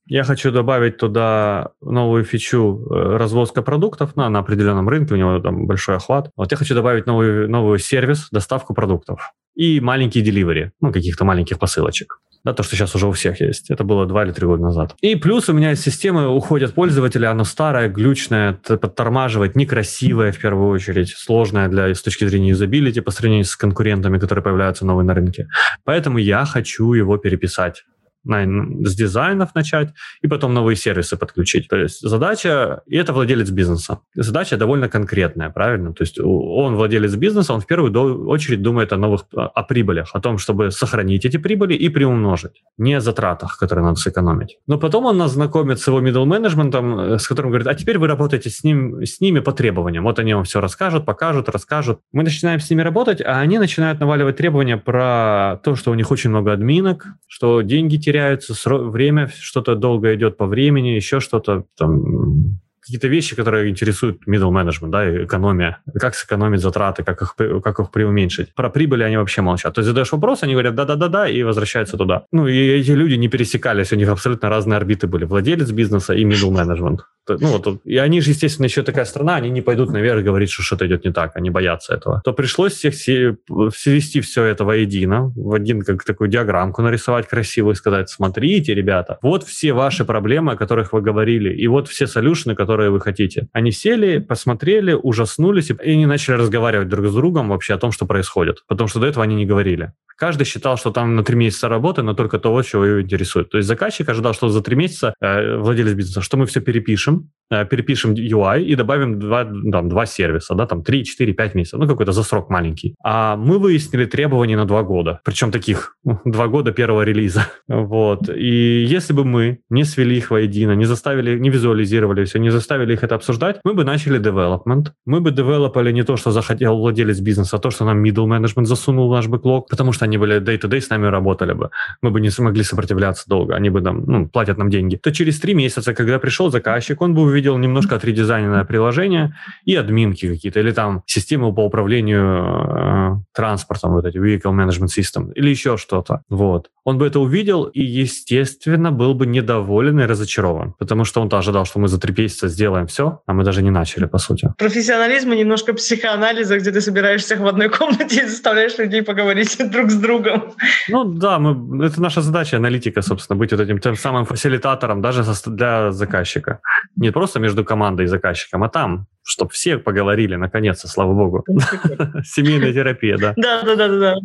я 0.09 0.23
хочу 0.23 0.51
добавить 0.51 0.97
туда 0.97 1.69
новую 1.81 2.23
фичу 2.23 2.87
э, 2.89 3.17
развозка 3.17 3.61
продуктов 3.61 4.15
на, 4.15 4.27
на 4.29 4.39
определенном 4.39 4.89
рынке, 4.89 5.13
у 5.13 5.17
него 5.17 5.39
там 5.39 5.67
большой 5.67 5.95
охват. 5.97 6.31
Вот 6.35 6.51
я 6.51 6.57
хочу 6.57 6.73
добавить 6.73 7.05
новый, 7.05 7.47
новый 7.47 7.79
сервис, 7.79 8.27
доставку 8.31 8.73
продуктов 8.73 9.33
и 9.55 9.79
маленькие 9.79 10.23
деливери, 10.23 10.71
ну, 10.81 10.91
каких-то 10.91 11.25
маленьких 11.25 11.59
посылочек. 11.59 12.19
Да, 12.43 12.53
то, 12.53 12.63
что 12.63 12.75
сейчас 12.75 12.95
уже 12.95 13.05
у 13.05 13.11
всех 13.11 13.41
есть. 13.41 13.69
Это 13.69 13.83
было 13.83 14.05
два 14.05 14.23
или 14.23 14.31
три 14.31 14.47
года 14.47 14.63
назад. 14.63 14.95
И 15.01 15.15
плюс 15.15 15.49
у 15.49 15.53
меня 15.53 15.73
из 15.73 15.81
системы 15.81 16.27
уходят 16.27 16.73
пользователи, 16.73 17.25
оно 17.25 17.43
старое, 17.43 17.89
глючное, 17.89 18.53
подтормаживает, 18.53 19.55
некрасивое 19.55 20.31
в 20.31 20.39
первую 20.39 20.69
очередь, 20.69 21.09
сложное 21.09 21.67
для, 21.67 21.93
с 21.93 22.01
точки 22.01 22.25
зрения 22.25 22.49
юзабилити 22.49 23.01
по 23.01 23.11
сравнению 23.11 23.45
с 23.45 23.55
конкурентами, 23.55 24.17
которые 24.17 24.41
появляются 24.41 24.85
новые 24.85 25.05
на 25.05 25.13
рынке. 25.13 25.47
Поэтому 25.83 26.17
я 26.17 26.45
хочу 26.45 26.93
его 26.93 27.17
переписать 27.17 27.83
с 28.25 28.95
дизайнов 28.95 29.55
начать 29.55 29.89
и 30.21 30.27
потом 30.27 30.53
новые 30.53 30.75
сервисы 30.75 31.17
подключить. 31.17 31.67
То 31.67 31.77
есть 31.77 32.01
задача, 32.01 32.81
и 32.87 32.97
это 32.97 33.13
владелец 33.13 33.49
бизнеса. 33.49 33.99
Задача 34.15 34.57
довольно 34.57 34.89
конкретная, 34.89 35.49
правильно? 35.49 35.93
То 35.93 36.03
есть 36.03 36.19
он 36.19 36.75
владелец 36.75 37.15
бизнеса, 37.15 37.53
он 37.53 37.61
в 37.61 37.65
первую 37.65 38.27
очередь 38.27 38.61
думает 38.61 38.93
о 38.93 38.97
новых, 38.97 39.25
о 39.33 39.63
прибылях, 39.63 40.09
о 40.13 40.19
том, 40.19 40.37
чтобы 40.37 40.71
сохранить 40.71 41.25
эти 41.25 41.37
прибыли 41.37 41.73
и 41.73 41.89
приумножить, 41.89 42.63
не 42.77 42.95
о 42.95 43.01
затратах, 43.01 43.57
которые 43.57 43.85
надо 43.85 43.99
сэкономить. 43.99 44.57
Но 44.67 44.77
потом 44.77 45.05
он 45.05 45.17
нас 45.17 45.33
знакомит 45.33 45.79
с 45.79 45.87
его 45.87 46.01
middle 46.01 46.25
менеджментом, 46.25 46.99
э, 46.99 47.19
с 47.19 47.27
которым 47.27 47.51
говорит, 47.51 47.67
а 47.67 47.73
теперь 47.73 47.97
вы 47.97 48.07
работаете 48.07 48.49
с, 48.49 48.63
ним, 48.63 49.03
с 49.03 49.21
ними 49.21 49.39
по 49.39 49.51
требованиям. 49.51 50.03
Вот 50.03 50.19
они 50.19 50.33
вам 50.33 50.43
все 50.43 50.59
расскажут, 50.59 51.05
покажут, 51.05 51.49
расскажут. 51.49 51.99
Мы 52.11 52.23
начинаем 52.23 52.59
с 52.59 52.69
ними 52.69 52.81
работать, 52.81 53.21
а 53.21 53.39
они 53.39 53.59
начинают 53.59 53.99
наваливать 53.99 54.37
требования 54.37 54.77
про 54.77 55.59
то, 55.63 55.75
что 55.75 55.91
у 55.91 55.95
них 55.95 56.11
очень 56.11 56.29
много 56.29 56.51
админок, 56.53 57.05
что 57.27 57.61
деньги 57.61 57.97
теряются, 58.09 58.55
время 58.69 59.29
что-то 59.39 59.75
долго 59.75 60.15
идет 60.15 60.35
по 60.35 60.47
времени, 60.47 60.89
еще 60.89 61.19
что-то 61.19 61.65
там 61.77 62.59
какие-то 62.89 63.07
вещи, 63.07 63.35
которые 63.35 63.69
интересуют 63.69 64.27
middle 64.27 64.51
management, 64.51 64.89
да, 64.89 65.23
экономия, 65.23 65.77
как 65.99 66.15
сэкономить 66.15 66.59
затраты, 66.59 67.03
как 67.03 67.21
их, 67.21 67.35
как 67.63 67.79
их 67.79 67.91
преуменьшить. 67.91 68.55
Про 68.55 68.69
прибыли 68.69 69.03
они 69.03 69.17
вообще 69.17 69.41
молчат. 69.41 69.75
То 69.75 69.81
есть 69.81 69.87
задаешь 69.87 70.11
вопрос, 70.11 70.41
они 70.41 70.53
говорят 70.53 70.73
да-да-да-да 70.75 71.29
и 71.29 71.43
возвращаются 71.43 71.97
туда. 71.97 72.23
Ну 72.31 72.47
и 72.47 72.57
эти 72.57 72.91
люди 72.91 73.13
не 73.13 73.27
пересекались, 73.27 73.93
у 73.93 73.95
них 73.95 74.09
абсолютно 74.09 74.49
разные 74.49 74.77
орбиты 74.77 75.05
были. 75.05 75.25
Владелец 75.25 75.69
бизнеса 75.71 76.13
и 76.13 76.25
middle 76.25 76.51
management. 76.51 76.99
Ну, 77.27 77.47
вот, 77.59 77.81
и 77.85 77.97
они 77.97 78.21
же, 78.21 78.31
естественно, 78.31 78.65
еще 78.65 78.81
такая 78.81 79.05
страна, 79.05 79.35
они 79.35 79.51
не 79.51 79.61
пойдут 79.61 79.91
наверх 79.91 80.23
говорить, 80.23 80.49
что 80.49 80.63
что-то 80.63 80.87
идет 80.87 81.05
не 81.05 81.11
так, 81.11 81.35
они 81.35 81.51
боятся 81.51 81.93
этого. 81.93 82.21
То 82.25 82.33
пришлось 82.33 82.73
всех 82.73 82.95
свести 82.95 84.21
все 84.21 84.45
это 84.45 84.65
воедино, 84.65 85.31
в 85.35 85.53
один 85.53 85.83
как 85.83 86.03
такую 86.03 86.27
диаграммку 86.29 86.81
нарисовать 86.81 87.27
красивую 87.27 87.73
и 87.73 87.75
сказать, 87.75 88.09
смотрите, 88.09 88.73
ребята, 88.73 89.19
вот 89.21 89.43
все 89.43 89.73
ваши 89.73 90.05
проблемы, 90.05 90.53
о 90.53 90.55
которых 90.55 90.91
вы 90.91 91.01
говорили, 91.01 91.53
и 91.53 91.67
вот 91.67 91.87
все 91.87 92.07
солюшны, 92.07 92.55
которые 92.55 92.78
вы 92.87 93.01
хотите. 93.01 93.49
Они 93.51 93.71
сели, 93.71 94.19
посмотрели, 94.19 94.93
ужаснулись, 94.93 95.69
и 95.71 95.91
они 95.91 96.05
начали 96.05 96.35
разговаривать 96.35 96.87
друг 96.87 97.07
с 97.07 97.13
другом 97.13 97.49
вообще 97.49 97.73
о 97.73 97.77
том, 97.77 97.91
что 97.91 98.05
происходит, 98.05 98.63
потому 98.67 98.87
что 98.87 98.99
до 98.99 99.07
этого 99.07 99.23
они 99.23 99.35
не 99.35 99.45
говорили. 99.45 99.91
Каждый 100.19 100.43
считал, 100.43 100.75
что 100.77 100.91
там 100.91 101.15
на 101.15 101.23
три 101.23 101.37
месяца 101.37 101.69
работы, 101.69 102.01
но 102.01 102.13
только 102.13 102.39
того, 102.39 102.61
чего 102.61 102.85
его 102.85 103.01
интересует. 103.01 103.49
То 103.49 103.57
есть 103.57 103.69
заказчик 103.69 104.09
ожидал, 104.09 104.33
что 104.33 104.49
за 104.49 104.61
три 104.61 104.75
месяца 104.75 105.13
э, 105.21 105.55
владелец 105.55 105.93
бизнеса, 105.93 106.21
что 106.21 106.35
мы 106.35 106.45
все 106.45 106.59
перепишем, 106.59 107.29
э, 107.49 107.65
перепишем 107.65 108.15
UI 108.15 108.63
и 108.63 108.75
добавим 108.75 109.17
два, 109.17 109.45
там, 109.45 109.87
два 109.87 110.05
сервиса, 110.05 110.55
да, 110.55 110.65
там 110.65 110.83
3, 110.83 111.05
4, 111.05 111.33
5 111.33 111.55
месяцев, 111.55 111.79
ну 111.79 111.87
какой-то 111.87 112.11
за 112.11 112.23
срок 112.23 112.49
маленький. 112.49 112.95
А 113.01 113.37
мы 113.37 113.59
выяснили 113.59 114.03
требования 114.03 114.57
на 114.57 114.65
два 114.65 114.83
года, 114.83 115.21
причем 115.23 115.51
таких 115.51 115.95
два 116.25 116.47
года 116.47 116.73
первого 116.73 117.03
релиза. 117.03 117.47
Вот. 117.69 118.29
И 118.29 118.83
если 118.83 119.13
бы 119.13 119.23
мы 119.23 119.59
не 119.69 119.85
свели 119.85 120.17
их 120.17 120.31
воедино, 120.31 120.73
не 120.73 120.85
заставили, 120.85 121.39
не 121.39 121.49
визуализировали 121.49 122.25
все, 122.25 122.39
не 122.39 122.49
заставили 122.49 122.68
их 122.75 123.03
это 123.03 123.15
обсуждать, 123.15 123.59
мы 123.63 123.73
бы 123.73 123.83
начали 123.83 124.19
development, 124.19 124.91
мы 125.05 125.21
бы 125.21 125.31
девелопали 125.31 125.91
не 125.91 126.03
то, 126.03 126.17
что 126.17 126.31
захотел 126.31 126.77
владелец 126.77 127.19
бизнеса, 127.19 127.57
а 127.57 127.59
то, 127.59 127.71
что 127.71 127.85
нам 127.85 128.03
middle 128.03 128.27
management 128.27 128.65
засунул 128.65 129.09
в 129.09 129.13
наш 129.13 129.27
бэклог, 129.27 129.67
потому 129.69 129.91
что 129.91 130.05
они 130.05 130.17
были 130.17 130.39
day-to-day 130.39 130.81
с 130.81 130.89
нами 130.89 131.07
работали 131.07 131.53
бы, 131.53 131.69
мы 132.01 132.11
бы 132.11 132.21
не 132.21 132.29
смогли 132.29 132.63
сопротивляться 132.63 133.23
долго, 133.27 133.55
они 133.55 133.69
бы 133.69 133.81
там, 133.81 134.03
ну, 134.05 134.27
платят 134.27 134.57
нам 134.57 134.69
деньги, 134.69 134.95
то 134.95 135.11
через 135.11 135.39
три 135.39 135.53
месяца, 135.53 135.93
когда 135.93 136.19
пришел 136.19 136.49
заказчик, 136.51 137.01
он 137.01 137.13
бы 137.13 137.21
увидел 137.21 137.57
немножко 137.57 137.95
отредизайненное 137.95 138.63
приложение 138.63 139.35
и 139.65 139.75
админки 139.75 140.27
какие-то, 140.27 140.59
или 140.59 140.71
там 140.71 141.03
системы 141.05 141.53
по 141.53 141.65
управлению 141.65 142.21
э, 142.21 143.15
транспортом, 143.33 143.93
вот 143.93 144.05
эти 144.05 144.17
vehicle 144.17 144.53
management 144.53 144.89
system, 144.97 145.33
или 145.33 145.49
еще 145.49 145.77
что-то, 145.77 146.21
вот. 146.29 146.69
Он 146.85 146.97
бы 146.97 147.05
это 147.05 147.19
увидел 147.19 147.65
и, 147.65 147.83
естественно, 147.83 148.91
был 148.91 149.13
бы 149.13 149.27
недоволен 149.27 149.99
и 149.99 150.05
разочарован, 150.05 150.73
потому 150.79 151.05
что 151.05 151.21
он-то 151.21 151.37
ожидал, 151.37 151.65
что 151.65 151.79
мы 151.79 151.87
за 151.87 151.99
три 151.99 152.13
месяца 152.29 152.47
сделаем 152.49 152.87
все, 152.87 153.21
а 153.25 153.33
мы 153.33 153.43
даже 153.43 153.61
не 153.61 153.71
начали, 153.71 154.05
по 154.05 154.17
сути. 154.17 154.53
Профессионализм 154.57 155.31
и 155.31 155.37
немножко 155.37 155.73
психоанализа, 155.73 156.57
где 156.57 156.71
ты 156.71 156.81
собираешь 156.81 157.23
всех 157.23 157.39
в 157.39 157.47
одной 157.47 157.69
комнате 157.69 158.23
и 158.23 158.27
заставляешь 158.27 158.77
людей 158.77 159.01
поговорить 159.01 159.57
друг 159.71 159.89
с 159.89 159.95
другом. 159.95 160.53
Ну 160.87 161.03
да, 161.03 161.39
мы, 161.39 161.85
это 161.85 162.01
наша 162.01 162.21
задача, 162.21 162.57
аналитика, 162.57 163.01
собственно, 163.01 163.37
быть 163.37 163.51
вот 163.51 163.61
этим 163.61 163.79
тем 163.79 163.95
самым 163.95 164.25
фасилитатором 164.25 165.01
даже 165.01 165.23
для 165.45 165.91
заказчика. 165.91 166.59
Не 166.95 167.11
просто 167.11 167.39
между 167.39 167.63
командой 167.63 168.05
и 168.05 168.07
заказчиком, 168.07 168.63
а 168.63 168.69
там, 168.69 169.07
чтобы 169.29 169.51
все 169.51 169.77
поговорили, 169.77 170.35
наконец-то, 170.35 170.87
слава 170.87 171.13
богу. 171.13 171.45
Семейная 172.25 172.73
терапия, 172.73 173.17
да. 173.17 173.33
Да, 173.37 173.61
да, 173.61 173.75
да, 173.75 173.87
да. 173.87 174.15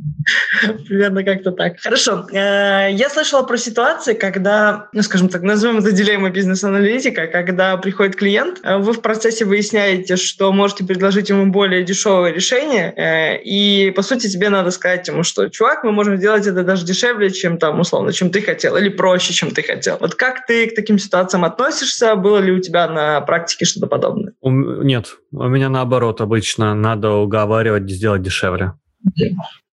Примерно 0.89 1.23
как-то 1.25 1.53
так. 1.53 1.79
Хорошо. 1.79 2.27
Э, 2.33 2.89
я 2.91 3.11
слышала 3.11 3.43
про 3.43 3.59
ситуации, 3.59 4.15
когда, 4.15 4.89
ну, 4.93 5.03
скажем 5.03 5.29
так, 5.29 5.43
назовем 5.43 5.79
это 5.79 5.93
дилемма 5.93 6.31
бизнес-аналитика, 6.31 7.27
когда 7.27 7.77
приходит 7.77 8.17
клиент, 8.17 8.61
э, 8.63 8.79
вы 8.79 8.95
в 8.95 9.03
процессе 9.03 9.45
выясняете, 9.45 10.17
что 10.17 10.53
можете 10.53 10.85
предложить 10.85 11.29
ему 11.29 11.53
более 11.53 11.85
дешевое 11.85 12.33
решение, 12.33 12.95
э, 12.97 13.43
и, 13.43 13.91
по 13.91 14.01
сути, 14.01 14.31
тебе 14.31 14.49
надо 14.49 14.71
сказать 14.71 15.07
ему, 15.07 15.23
что, 15.23 15.51
чувак, 15.51 15.85
мы 15.85 15.93
можем 15.93 16.17
сделать 16.17 16.47
это 16.47 16.63
даже 16.63 16.87
дешевле, 16.87 17.31
чем 17.31 17.59
там, 17.59 17.81
условно, 17.81 18.13
чем 18.13 18.31
ты 18.31 18.41
хотел, 18.41 18.77
или 18.77 18.89
проще, 18.89 19.35
чем 19.35 19.51
ты 19.51 19.63
хотел. 19.63 19.99
Вот 20.01 20.15
как 20.15 20.47
ты 20.47 20.67
к 20.67 20.75
таким 20.75 20.99
ситуациям 20.99 21.45
относишься? 21.45 22.17
Было 22.17 22.39
ли 22.39 22.53
у 22.53 22.61
тебя 22.61 22.89
на 22.89 23.21
практике 23.21 23.67
что-то 23.67 23.87
подобное? 23.87 24.33
Нет, 24.43 24.94
у 25.33 25.49
меня 25.49 25.69
наоборот 25.69 26.21
обычно 26.21 26.75
надо 26.75 27.11
уговаривать 27.11 27.91
сделать 27.91 28.23
дешевле. 28.23 28.75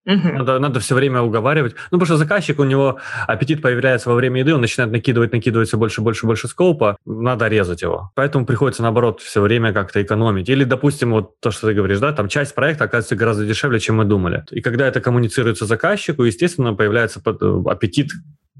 Угу. 0.05 0.29
Надо, 0.37 0.59
надо 0.59 0.79
все 0.79 0.95
время 0.95 1.21
уговаривать. 1.21 1.73
Ну, 1.91 1.99
потому 1.99 2.05
что 2.05 2.17
заказчик, 2.17 2.59
у 2.59 2.63
него 2.63 2.99
аппетит 3.27 3.61
появляется 3.61 4.09
во 4.09 4.15
время 4.15 4.39
еды, 4.39 4.53
он 4.55 4.61
начинает 4.61 4.91
накидывать, 4.91 5.31
накидывать 5.31 5.67
все 5.67 5.77
больше, 5.77 6.01
больше, 6.01 6.25
больше 6.25 6.47
скопа, 6.47 6.97
надо 7.05 7.47
резать 7.47 7.83
его. 7.83 8.11
Поэтому 8.15 8.47
приходится, 8.47 8.81
наоборот, 8.81 9.21
все 9.21 9.41
время 9.41 9.73
как-то 9.73 10.01
экономить. 10.01 10.49
Или, 10.49 10.63
допустим, 10.63 11.11
вот 11.11 11.39
то, 11.39 11.51
что 11.51 11.67
ты 11.67 11.73
говоришь, 11.75 11.99
да, 11.99 12.13
там 12.13 12.29
часть 12.29 12.55
проекта 12.55 12.85
оказывается 12.85 13.15
гораздо 13.15 13.45
дешевле, 13.45 13.79
чем 13.79 13.97
мы 13.97 14.05
думали. 14.05 14.43
И 14.49 14.61
когда 14.61 14.87
это 14.87 15.01
коммуницируется 15.01 15.67
заказчику, 15.67 16.23
естественно, 16.23 16.73
появляется 16.73 17.21
э, 17.23 17.61
аппетит 17.67 18.09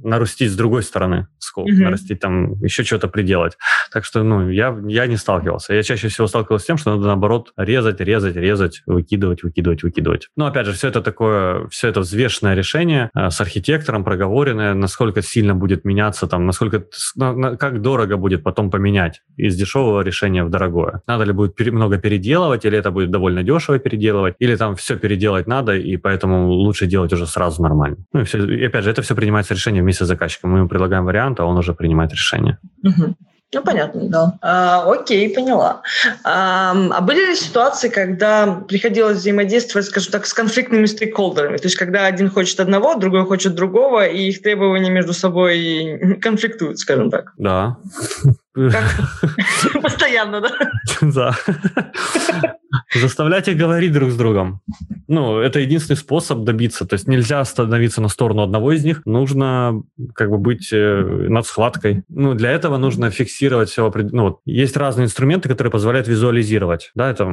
нарастить 0.03 0.51
с 0.51 0.55
другой 0.55 0.83
стороны 0.83 1.27
скоп, 1.39 1.67
mm-hmm. 1.67 1.83
нарастить 1.83 2.19
там, 2.19 2.53
еще 2.61 2.83
что-то 2.83 3.07
приделать. 3.07 3.57
Так 3.91 4.05
что, 4.05 4.23
ну, 4.23 4.49
я, 4.49 4.77
я 4.87 5.07
не 5.07 5.17
сталкивался. 5.17 5.73
Я 5.73 5.83
чаще 5.83 6.07
всего 6.07 6.27
сталкивался 6.27 6.63
с 6.63 6.67
тем, 6.67 6.77
что 6.77 6.95
надо, 6.95 7.07
наоборот, 7.07 7.51
резать, 7.57 7.99
резать, 7.99 8.35
резать, 8.35 8.83
выкидывать, 8.85 9.43
выкидывать, 9.43 9.83
выкидывать. 9.83 10.29
Но, 10.35 10.45
опять 10.45 10.65
же, 10.65 10.73
все 10.73 10.87
это 10.87 11.01
такое, 11.01 11.67
все 11.67 11.89
это 11.89 12.01
взвешенное 12.01 12.55
решение 12.55 13.09
э, 13.15 13.29
с 13.29 13.41
архитектором, 13.41 14.03
проговоренное, 14.03 14.73
насколько 14.73 15.21
сильно 15.21 15.55
будет 15.55 15.85
меняться, 15.85 16.27
там, 16.27 16.45
насколько, 16.45 16.85
на, 17.15 17.33
на, 17.33 17.57
как 17.57 17.81
дорого 17.81 18.17
будет 18.17 18.43
потом 18.43 18.71
поменять 18.71 19.21
из 19.37 19.55
дешевого 19.55 20.01
решения 20.01 20.43
в 20.43 20.49
дорогое. 20.49 21.01
Надо 21.07 21.25
ли 21.25 21.33
будет 21.33 21.55
пере, 21.55 21.71
много 21.71 21.97
переделывать, 21.97 22.65
или 22.65 22.77
это 22.77 22.91
будет 22.91 23.11
довольно 23.11 23.43
дешево 23.43 23.79
переделывать, 23.79 24.35
или 24.39 24.55
там 24.55 24.75
все 24.75 24.97
переделать 24.97 25.47
надо, 25.47 25.75
и 25.75 25.97
поэтому 25.97 26.49
лучше 26.49 26.87
делать 26.87 27.13
уже 27.13 27.27
сразу 27.27 27.61
нормально. 27.61 27.97
Ну, 28.13 28.21
и, 28.21 28.23
все, 28.23 28.45
и 28.45 28.65
опять 28.65 28.83
же, 28.83 28.91
это 28.91 29.01
все 29.01 29.15
принимается 29.15 29.53
решение 29.53 29.81
вместе 29.81 29.90
с 29.93 29.99
заказчиком. 29.99 30.51
Мы 30.51 30.59
ему 30.59 30.67
предлагаем 30.67 31.05
вариант, 31.05 31.39
а 31.39 31.45
он 31.45 31.57
уже 31.57 31.73
принимает 31.73 32.11
решение. 32.11 32.57
Угу. 32.83 33.15
Ну, 33.53 33.63
понятно, 33.63 34.01
да. 34.07 34.37
А, 34.41 34.89
окей, 34.89 35.29
поняла. 35.29 35.81
А, 36.23 36.71
а 36.71 37.01
были 37.01 37.27
ли 37.27 37.35
ситуации, 37.35 37.89
когда 37.89 38.63
приходилось 38.67 39.17
взаимодействовать, 39.17 39.87
скажем 39.87 40.13
так, 40.13 40.25
с 40.25 40.33
конфликтными 40.33 40.85
стейкхолдерами? 40.85 41.57
То 41.57 41.65
есть, 41.65 41.75
когда 41.75 42.05
один 42.05 42.29
хочет 42.29 42.61
одного, 42.61 42.95
другой 42.95 43.25
хочет 43.25 43.53
другого, 43.53 44.07
и 44.07 44.29
их 44.29 44.41
требования 44.41 44.89
между 44.89 45.11
собой 45.11 46.17
конфликтуют, 46.21 46.79
скажем 46.79 47.09
так? 47.11 47.33
Да. 47.37 47.77
Постоянно, 49.81 50.41
да? 50.41 50.51
Да. 51.01 51.35
Заставлять 52.93 53.47
их 53.47 53.57
говорить 53.57 53.91
друг 53.93 54.11
с 54.11 54.15
другом. 54.15 54.61
Ну, 55.07 55.39
это 55.39 55.59
единственный 55.59 55.97
способ 55.97 56.43
добиться. 56.43 56.85
То 56.85 56.93
есть 56.93 57.07
нельзя 57.07 57.39
остановиться 57.39 58.01
на 58.01 58.07
сторону 58.07 58.43
одного 58.43 58.73
из 58.73 58.83
них. 58.83 59.01
Нужно 59.05 59.81
как 60.13 60.29
бы 60.29 60.37
быть 60.37 60.69
э, 60.71 61.01
над 61.29 61.45
схваткой. 61.45 62.03
Ну, 62.09 62.33
для 62.33 62.51
этого 62.51 62.77
нужно 62.77 63.09
фиксировать 63.09 63.69
все. 63.69 63.91
Ну, 64.11 64.39
есть 64.45 64.77
разные 64.77 65.05
инструменты, 65.05 65.49
которые 65.49 65.71
позволяют 65.71 66.07
визуализировать. 66.07 66.91
Да, 66.95 67.09
это 67.09 67.25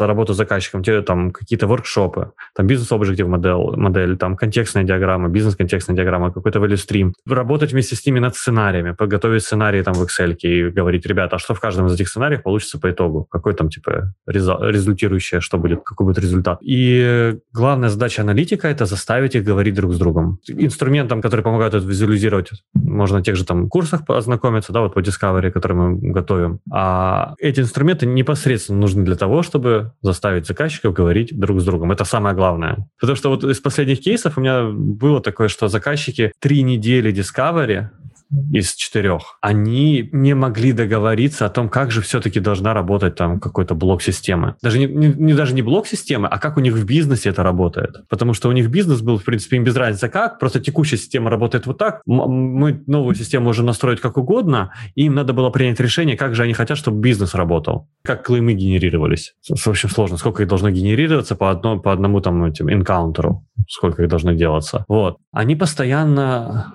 работа 0.00 0.34
с 0.34 0.36
заказчиком, 0.36 0.82
те, 0.82 1.02
там 1.02 1.30
какие-то 1.30 1.66
воркшопы, 1.66 2.32
там 2.54 2.66
бизнес-объектив 2.66 3.28
модель, 3.28 3.76
модель, 3.76 4.16
там 4.16 4.36
контекстная 4.36 4.84
диаграмма, 4.84 5.28
бизнес-контекстная 5.28 5.96
диаграмма, 5.96 6.32
какой-то 6.32 6.58
value 6.58 6.74
stream. 6.74 7.12
Работать 7.26 7.72
вместе 7.72 7.96
с 7.96 8.06
ними 8.06 8.20
над 8.20 8.36
сценариями, 8.36 8.92
подготовить 8.92 9.42
сценарии 9.42 9.82
там 9.82 9.94
в 9.94 10.02
Excel 10.02 10.34
и 10.36 10.70
говорить, 10.70 11.06
ребята, 11.06 11.36
а 11.36 11.38
что 11.38 11.54
в 11.54 11.60
каждом 11.60 11.86
из 11.86 11.94
этих 11.94 12.08
сценариев 12.08 12.42
получится 12.42 12.78
по 12.78 12.90
итогу? 12.90 13.26
Какой 13.30 13.54
там 13.54 13.68
типа 13.68 14.14
результирующее, 14.26 15.40
что 15.40 15.58
будет, 15.58 15.82
какой 15.84 16.06
будет 16.06 16.18
результат? 16.18 16.58
И 16.62 17.36
главная 17.52 17.88
задача 17.88 18.22
аналитика— 18.22 18.68
это 18.68 18.86
заставить 18.86 19.34
их 19.34 19.44
говорить 19.44 19.74
друг 19.74 19.92
с 19.92 19.98
другом. 19.98 20.38
Инструментом, 20.48 21.22
который 21.22 21.42
помогает 21.42 21.74
это 21.74 21.86
визуализировать, 21.86 22.50
можно 22.94 23.18
на 23.18 23.24
тех 23.24 23.36
же 23.36 23.44
там 23.44 23.68
курсах 23.68 24.02
ознакомиться, 24.08 24.72
да, 24.72 24.80
вот 24.80 24.94
по 24.94 25.00
Discovery, 25.00 25.50
который 25.50 25.76
мы 25.76 26.12
готовим. 26.12 26.60
А 26.72 27.34
эти 27.38 27.60
инструменты 27.60 28.06
непосредственно 28.06 28.78
нужны 28.78 29.04
для 29.04 29.16
того, 29.16 29.42
чтобы 29.42 29.92
заставить 30.02 30.46
заказчиков 30.46 30.94
говорить 30.94 31.38
друг 31.38 31.60
с 31.60 31.64
другом. 31.64 31.92
Это 31.92 32.04
самое 32.04 32.34
главное. 32.34 32.86
Потому 33.00 33.16
что 33.16 33.30
вот 33.30 33.44
из 33.44 33.60
последних 33.60 34.00
кейсов 34.00 34.38
у 34.38 34.40
меня 34.40 34.64
было 34.64 35.20
такое, 35.20 35.48
что 35.48 35.68
заказчики 35.68 36.32
три 36.40 36.62
недели 36.62 37.12
Discovery 37.12 37.88
из 38.52 38.74
четырех, 38.74 39.38
они 39.40 40.08
не 40.12 40.34
могли 40.34 40.72
договориться 40.72 41.46
о 41.46 41.50
том, 41.50 41.68
как 41.68 41.90
же 41.90 42.00
все-таки 42.00 42.40
должна 42.40 42.74
работать 42.74 43.14
там 43.14 43.40
какой-то 43.40 43.74
блок 43.74 44.02
системы. 44.02 44.56
Даже 44.62 44.78
не, 44.78 44.86
не, 44.86 45.08
не 45.08 45.34
даже 45.34 45.54
не 45.54 45.62
блок 45.62 45.86
системы, 45.86 46.28
а 46.28 46.38
как 46.38 46.56
у 46.56 46.60
них 46.60 46.74
в 46.74 46.84
бизнесе 46.84 47.30
это 47.30 47.42
работает. 47.42 48.06
Потому 48.08 48.34
что 48.34 48.48
у 48.48 48.52
них 48.52 48.68
бизнес 48.68 49.00
был, 49.00 49.18
в 49.18 49.24
принципе, 49.24 49.56
им 49.56 49.64
без 49.64 49.76
разницы 49.76 50.08
как, 50.08 50.38
просто 50.38 50.60
текущая 50.60 50.96
система 50.96 51.30
работает 51.30 51.66
вот 51.66 51.78
так. 51.78 52.00
Мы 52.06 52.82
новую 52.86 53.14
систему 53.14 53.46
можем 53.46 53.66
настроить 53.66 54.00
как 54.00 54.16
угодно, 54.16 54.72
и 54.94 55.04
им 55.04 55.14
надо 55.14 55.32
было 55.32 55.50
принять 55.50 55.80
решение, 55.80 56.16
как 56.16 56.34
же 56.34 56.42
они 56.42 56.52
хотят, 56.52 56.78
чтобы 56.78 57.00
бизнес 57.00 57.34
работал. 57.34 57.88
Как 58.04 58.24
клеймы 58.24 58.54
генерировались. 58.54 59.34
В 59.48 59.66
общем, 59.66 59.88
сложно. 59.88 60.16
Сколько 60.16 60.42
их 60.42 60.48
должно 60.48 60.70
генерироваться 60.70 61.36
по, 61.36 61.50
одно, 61.50 61.78
по 61.78 61.92
одному 61.92 62.20
там 62.20 62.44
этим 62.44 62.72
энкаунтеру. 62.72 63.46
Сколько 63.68 64.02
их 64.02 64.08
должно 64.08 64.32
делаться. 64.32 64.84
Вот. 64.88 65.18
Они 65.32 65.56
постоянно 65.56 66.74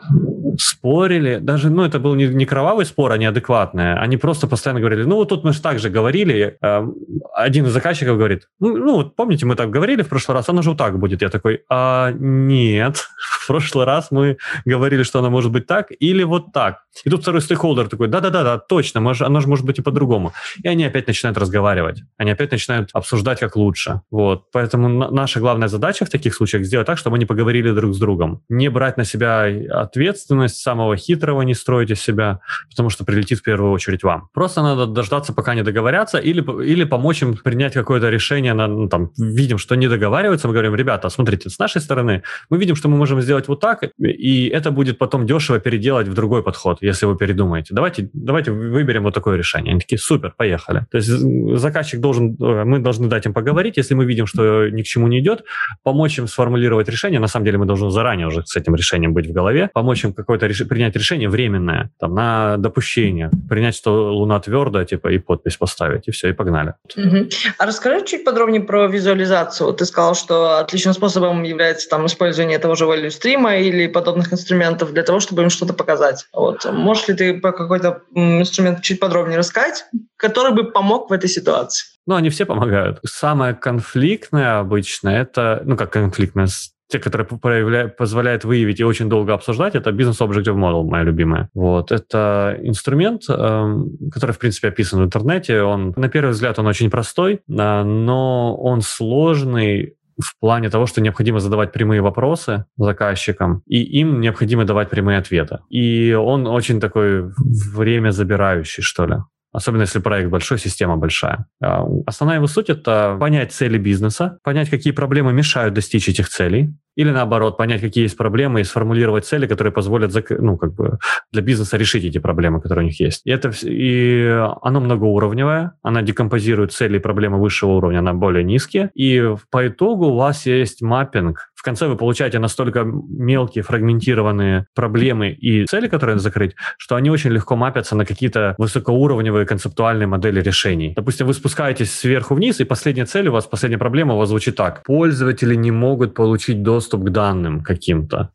спорили, 0.58 1.38
даже, 1.38 1.70
ну, 1.70 1.84
это 1.84 2.00
был 2.00 2.16
не, 2.16 2.28
не 2.28 2.46
кровавый 2.46 2.86
спор, 2.86 3.12
а 3.12 3.18
неадекватный. 3.18 3.96
Они 3.96 4.18
просто 4.18 4.48
постоянно 4.48 4.80
говорили, 4.80 5.04
ну, 5.04 5.16
вот 5.16 5.30
тут 5.30 5.44
мы 5.44 5.54
же 5.54 5.62
так 5.62 5.80
же 5.80 5.90
говорили. 5.90 6.58
Э, 6.62 6.88
один 7.34 7.66
из 7.66 7.72
заказчиков 7.72 8.18
говорит, 8.18 8.48
ну, 8.60 8.78
ну, 8.78 8.96
вот 8.96 9.16
помните, 9.16 9.46
мы 9.46 9.56
так 9.56 9.70
говорили 9.70 10.02
в 10.02 10.10
прошлый 10.10 10.36
раз, 10.36 10.50
оно 10.50 10.62
же 10.62 10.70
вот 10.70 10.78
так 10.78 11.00
будет. 11.00 11.22
Я 11.22 11.30
такой, 11.30 11.64
а 11.70 12.12
нет, 12.12 12.98
в 13.42 13.48
прошлый 13.48 13.86
раз 13.86 14.12
мы 14.12 14.38
говорили, 14.66 15.04
что 15.04 15.20
оно 15.20 15.30
может 15.30 15.52
быть 15.52 15.68
так 15.68 15.88
или 16.00 16.24
вот 16.24 16.52
так. 16.54 16.80
И 17.06 17.10
тут 17.10 17.22
второй 17.22 17.42
стейкхолдер 17.42 17.88
такой, 17.88 18.08
да-да-да, 18.08 18.58
точно, 18.58 19.00
может, 19.00 19.28
оно 19.28 19.40
же 19.40 19.48
может 19.48 19.66
быть 19.66 19.80
и 19.80 19.82
по-другому. 19.82 20.34
И 20.64 20.68
они 20.68 20.86
опять 20.86 21.08
начинают 21.08 21.38
разговаривать. 21.38 22.04
Они 22.18 22.32
опять 22.32 22.52
начинают 22.52 22.90
обсуждать, 22.94 23.40
как 23.40 23.56
лучше. 23.56 24.02
Вот. 24.12 24.52
Поэтому 24.52 24.90
наша 24.90 25.40
главная 25.40 25.68
задача 25.68 26.06
в 26.06 26.10
таких 26.10 26.36
случаях 26.36 26.66
сделать 26.66 26.88
так, 26.88 26.98
чтобы 26.98 27.16
они 27.16 27.26
поговорили 27.26 27.72
друг 27.72 27.94
с 27.94 28.00
другом. 28.00 28.42
Не 28.50 28.70
брать 28.70 28.98
на 28.98 29.06
себя 29.06 29.46
ответственность, 29.72 30.39
самого 30.48 30.96
хитрого 30.96 31.42
не 31.42 31.54
строить 31.54 31.92
из 31.92 32.02
себя, 32.02 32.40
потому 32.70 32.90
что 32.90 33.04
прилетит 33.04 33.40
в 33.40 33.44
первую 33.44 33.72
очередь 33.72 34.04
вам. 34.04 34.30
Просто 34.34 34.62
надо 34.62 34.86
дождаться, 34.86 35.34
пока 35.34 35.56
не 35.56 35.64
договорятся, 35.64 36.18
или, 36.18 36.42
или 36.64 36.84
помочь 36.84 37.22
им 37.22 37.36
принять 37.36 37.74
какое-то 37.74 38.10
решение. 38.10 38.54
На, 38.54 38.68
ну, 38.68 38.88
там, 38.88 39.12
видим, 39.18 39.58
что 39.58 39.76
не 39.76 39.88
договариваются, 39.88 40.48
мы 40.48 40.54
говорим, 40.54 40.76
ребята, 40.76 41.10
смотрите, 41.10 41.50
с 41.50 41.60
нашей 41.60 41.82
стороны 41.82 42.24
мы 42.50 42.58
видим, 42.58 42.76
что 42.76 42.90
мы 42.90 42.98
можем 42.98 43.22
сделать 43.22 43.48
вот 43.48 43.60
так, 43.60 43.84
и 44.00 44.48
это 44.48 44.72
будет 44.72 44.98
потом 44.98 45.26
дешево 45.26 45.60
переделать 45.60 46.08
в 46.08 46.14
другой 46.14 46.44
подход, 46.44 46.78
если 46.82 47.06
вы 47.06 47.18
передумаете. 47.18 47.74
Давайте, 47.74 48.10
давайте 48.14 48.52
выберем 48.52 49.04
вот 49.04 49.14
такое 49.14 49.38
решение. 49.38 49.72
Они 49.72 49.80
такие, 49.80 49.98
супер, 49.98 50.34
поехали. 50.38 50.86
То 50.92 50.98
есть 50.98 51.10
заказчик 51.10 52.00
должен, 52.00 52.36
э, 52.40 52.64
мы 52.64 52.80
должны 52.80 53.08
дать 53.08 53.26
им 53.26 53.34
поговорить, 53.34 53.78
если 53.78 53.96
мы 53.96 54.06
видим, 54.06 54.26
что 54.26 54.70
ни 54.70 54.82
к 54.82 54.86
чему 54.86 55.08
не 55.08 55.20
идет, 55.20 55.44
помочь 55.84 56.18
им 56.18 56.28
сформулировать 56.28 56.90
решение. 56.90 57.20
На 57.20 57.28
самом 57.28 57.46
деле 57.46 57.58
мы 57.58 57.66
должны 57.66 57.92
заранее 57.92 58.28
уже 58.28 58.46
с 58.46 58.56
этим 58.56 58.76
решением 58.76 59.14
быть 59.14 59.28
в 59.28 59.32
голове, 59.32 59.70
помочь 59.74 60.04
им 60.04 60.14
какое-то 60.30 60.46
реш... 60.46 60.68
принять 60.68 60.96
решение 60.96 61.28
временное, 61.28 61.90
там, 62.00 62.14
на 62.14 62.58
допущение, 62.58 63.32
принять, 63.50 63.74
что 63.74 64.14
Луна 64.14 64.40
твердая, 64.40 64.86
типа, 64.86 65.08
и 65.08 65.18
подпись 65.18 65.58
поставить, 65.58 66.08
и 66.08 66.12
все, 66.12 66.30
и 66.30 66.34
погнали. 66.34 66.76
Угу. 66.96 67.30
А 67.58 67.66
расскажи 67.66 68.06
чуть 68.06 68.24
подробнее 68.24 68.62
про 68.62 68.86
визуализацию. 68.86 69.74
Ты 69.74 69.86
сказал, 69.86 70.14
что 70.14 70.60
отличным 70.60 70.94
способом 70.94 71.42
является 71.42 71.90
там 71.90 72.06
использование 72.06 72.60
того 72.60 72.76
же 72.76 72.86
value 72.86 73.10
стрима 73.10 73.58
или 73.58 73.88
подобных 73.88 74.32
инструментов 74.32 74.94
для 74.94 75.02
того, 75.02 75.20
чтобы 75.20 75.42
им 75.42 75.50
что-то 75.50 75.74
показать. 75.74 76.28
Вот. 76.32 76.64
Можешь 76.72 77.08
ли 77.08 77.16
ты 77.16 77.40
по 77.40 77.52
какой-то 77.52 78.04
инструмент 78.14 78.84
чуть 78.84 79.00
подробнее 79.00 79.40
рассказать, 79.40 79.86
который 80.16 80.54
бы 80.54 80.66
помог 80.72 81.10
в 81.10 81.14
этой 81.14 81.28
ситуации? 81.28 81.88
Ну, 82.06 82.14
они 82.14 82.30
все 82.30 82.46
помогают. 82.46 83.00
Самое 83.04 83.56
конфликтное 83.56 84.60
обычно 84.60 85.10
это, 85.10 85.64
ну, 85.66 85.76
как 85.76 85.92
конфликтное, 85.92 86.48
те, 86.90 87.00
которые 87.00 87.88
позволяют 87.90 88.44
выявить 88.44 88.80
и 88.80 88.84
очень 88.84 89.10
долго 89.10 89.34
обсуждать, 89.34 89.76
это 89.76 89.92
Business 89.92 90.20
Objective 90.20 90.56
Model, 90.56 90.84
моя 90.84 91.04
любимая. 91.04 91.50
Вот. 91.54 91.92
Это 91.92 92.58
инструмент, 92.62 93.24
эм, 93.30 93.92
который, 94.12 94.32
в 94.32 94.40
принципе, 94.40 94.70
описан 94.70 95.00
в 95.00 95.06
интернете. 95.06 95.62
Он, 95.62 95.94
на 95.96 96.10
первый 96.10 96.32
взгляд, 96.32 96.58
он 96.60 96.68
очень 96.68 96.90
простой, 96.90 97.42
но 97.48 98.56
он 98.58 98.82
сложный 98.82 99.96
в 100.20 100.38
плане 100.40 100.70
того, 100.70 100.86
что 100.86 101.02
необходимо 101.02 101.40
задавать 101.40 101.72
прямые 101.72 102.02
вопросы 102.02 102.66
заказчикам, 102.78 103.62
и 103.68 103.82
им 103.82 104.20
необходимо 104.20 104.66
давать 104.66 104.90
прямые 104.90 105.20
ответы. 105.20 105.60
И 105.70 106.14
он 106.14 106.48
очень 106.48 106.80
такой 106.80 107.32
время 107.38 108.12
забирающий, 108.12 108.84
что 108.84 109.06
ли. 109.06 109.16
Особенно 109.52 109.82
если 109.82 110.00
проект 110.00 110.30
большой, 110.30 110.60
система 110.60 110.98
большая. 110.98 111.46
А, 111.62 111.84
основная 112.06 112.38
его 112.38 112.48
суть— 112.48 112.70
это 112.70 113.18
понять 113.20 113.52
цели 113.52 113.78
бизнеса, 113.78 114.38
понять, 114.44 114.70
какие 114.70 114.94
проблемы 114.94 115.34
мешают 115.34 115.74
достичь 115.74 116.08
этих 116.08 116.30
целей, 116.30 116.76
или 116.96 117.12
наоборот, 117.12 117.58
понять, 117.58 117.82
какие 117.82 118.04
есть 118.04 118.18
проблемы 118.18 118.60
и 118.60 118.64
сформулировать 118.66 119.26
цели, 119.26 119.48
которые 119.48 119.72
позволят 119.72 120.14
ну, 120.32 120.58
как 120.58 120.74
бы 120.74 121.00
для 121.32 121.42
бизнеса 121.42 121.78
решить 121.78 122.04
эти 122.04 122.18
проблемы, 122.18 122.62
которые 122.62 122.84
у 122.84 122.88
них 122.90 123.00
есть. 123.00 123.22
И, 123.26 123.32
это, 123.32 123.52
и 123.64 124.28
оно 124.62 124.82
многоуровневое, 124.82 125.74
она 125.82 126.02
декомпозирует 126.02 126.74
цели 126.74 126.98
и 126.98 127.00
проблемы 127.00 127.40
высшего 127.40 127.72
уровня 127.72 128.02
на 128.02 128.14
более 128.14 128.44
низкие, 128.44 128.92
и 128.96 129.34
по 129.50 129.68
итогу 129.68 130.08
у 130.08 130.16
вас 130.18 130.46
есть 130.46 130.82
маппинг. 130.82 131.52
В 131.60 131.62
конце 131.62 131.88
вы 131.88 131.98
получаете 131.98 132.40
настолько 132.40 132.86
мелкие, 132.86 133.66
фрагментированные 133.66 134.68
проблемы 134.74 135.32
и 135.32 135.66
цели, 135.66 135.90
которые 135.90 136.16
надо 136.16 136.24
закрыть, 136.24 136.56
что 136.78 136.96
они 136.96 137.10
очень 137.10 137.32
легко 137.32 137.58
мапятся 137.58 137.98
на 137.98 138.06
какие-то 138.06 138.56
высокоуровневые 138.58 139.46
концептуальные 139.46 140.08
модели 140.08 140.40
решений. 140.40 140.94
Допустим, 140.96 141.28
вы 141.28 141.34
спускаетесь 141.34 141.94
сверху 141.94 142.34
вниз, 142.34 142.62
и 142.62 142.64
последняя 142.64 143.06
цель 143.06 143.28
у 143.28 143.34
вас, 143.34 143.46
последняя 143.46 143.78
проблема 143.78 144.14
у 144.14 144.18
вас 144.20 144.30
звучит 144.30 144.56
так. 144.56 144.84
Пользователи 144.86 145.54
не 145.54 145.72
могут 145.72 146.14
получить 146.14 146.64
доступ 146.64 147.04
к 147.04 147.10
данным 147.10 147.62
каким-то 147.62 148.32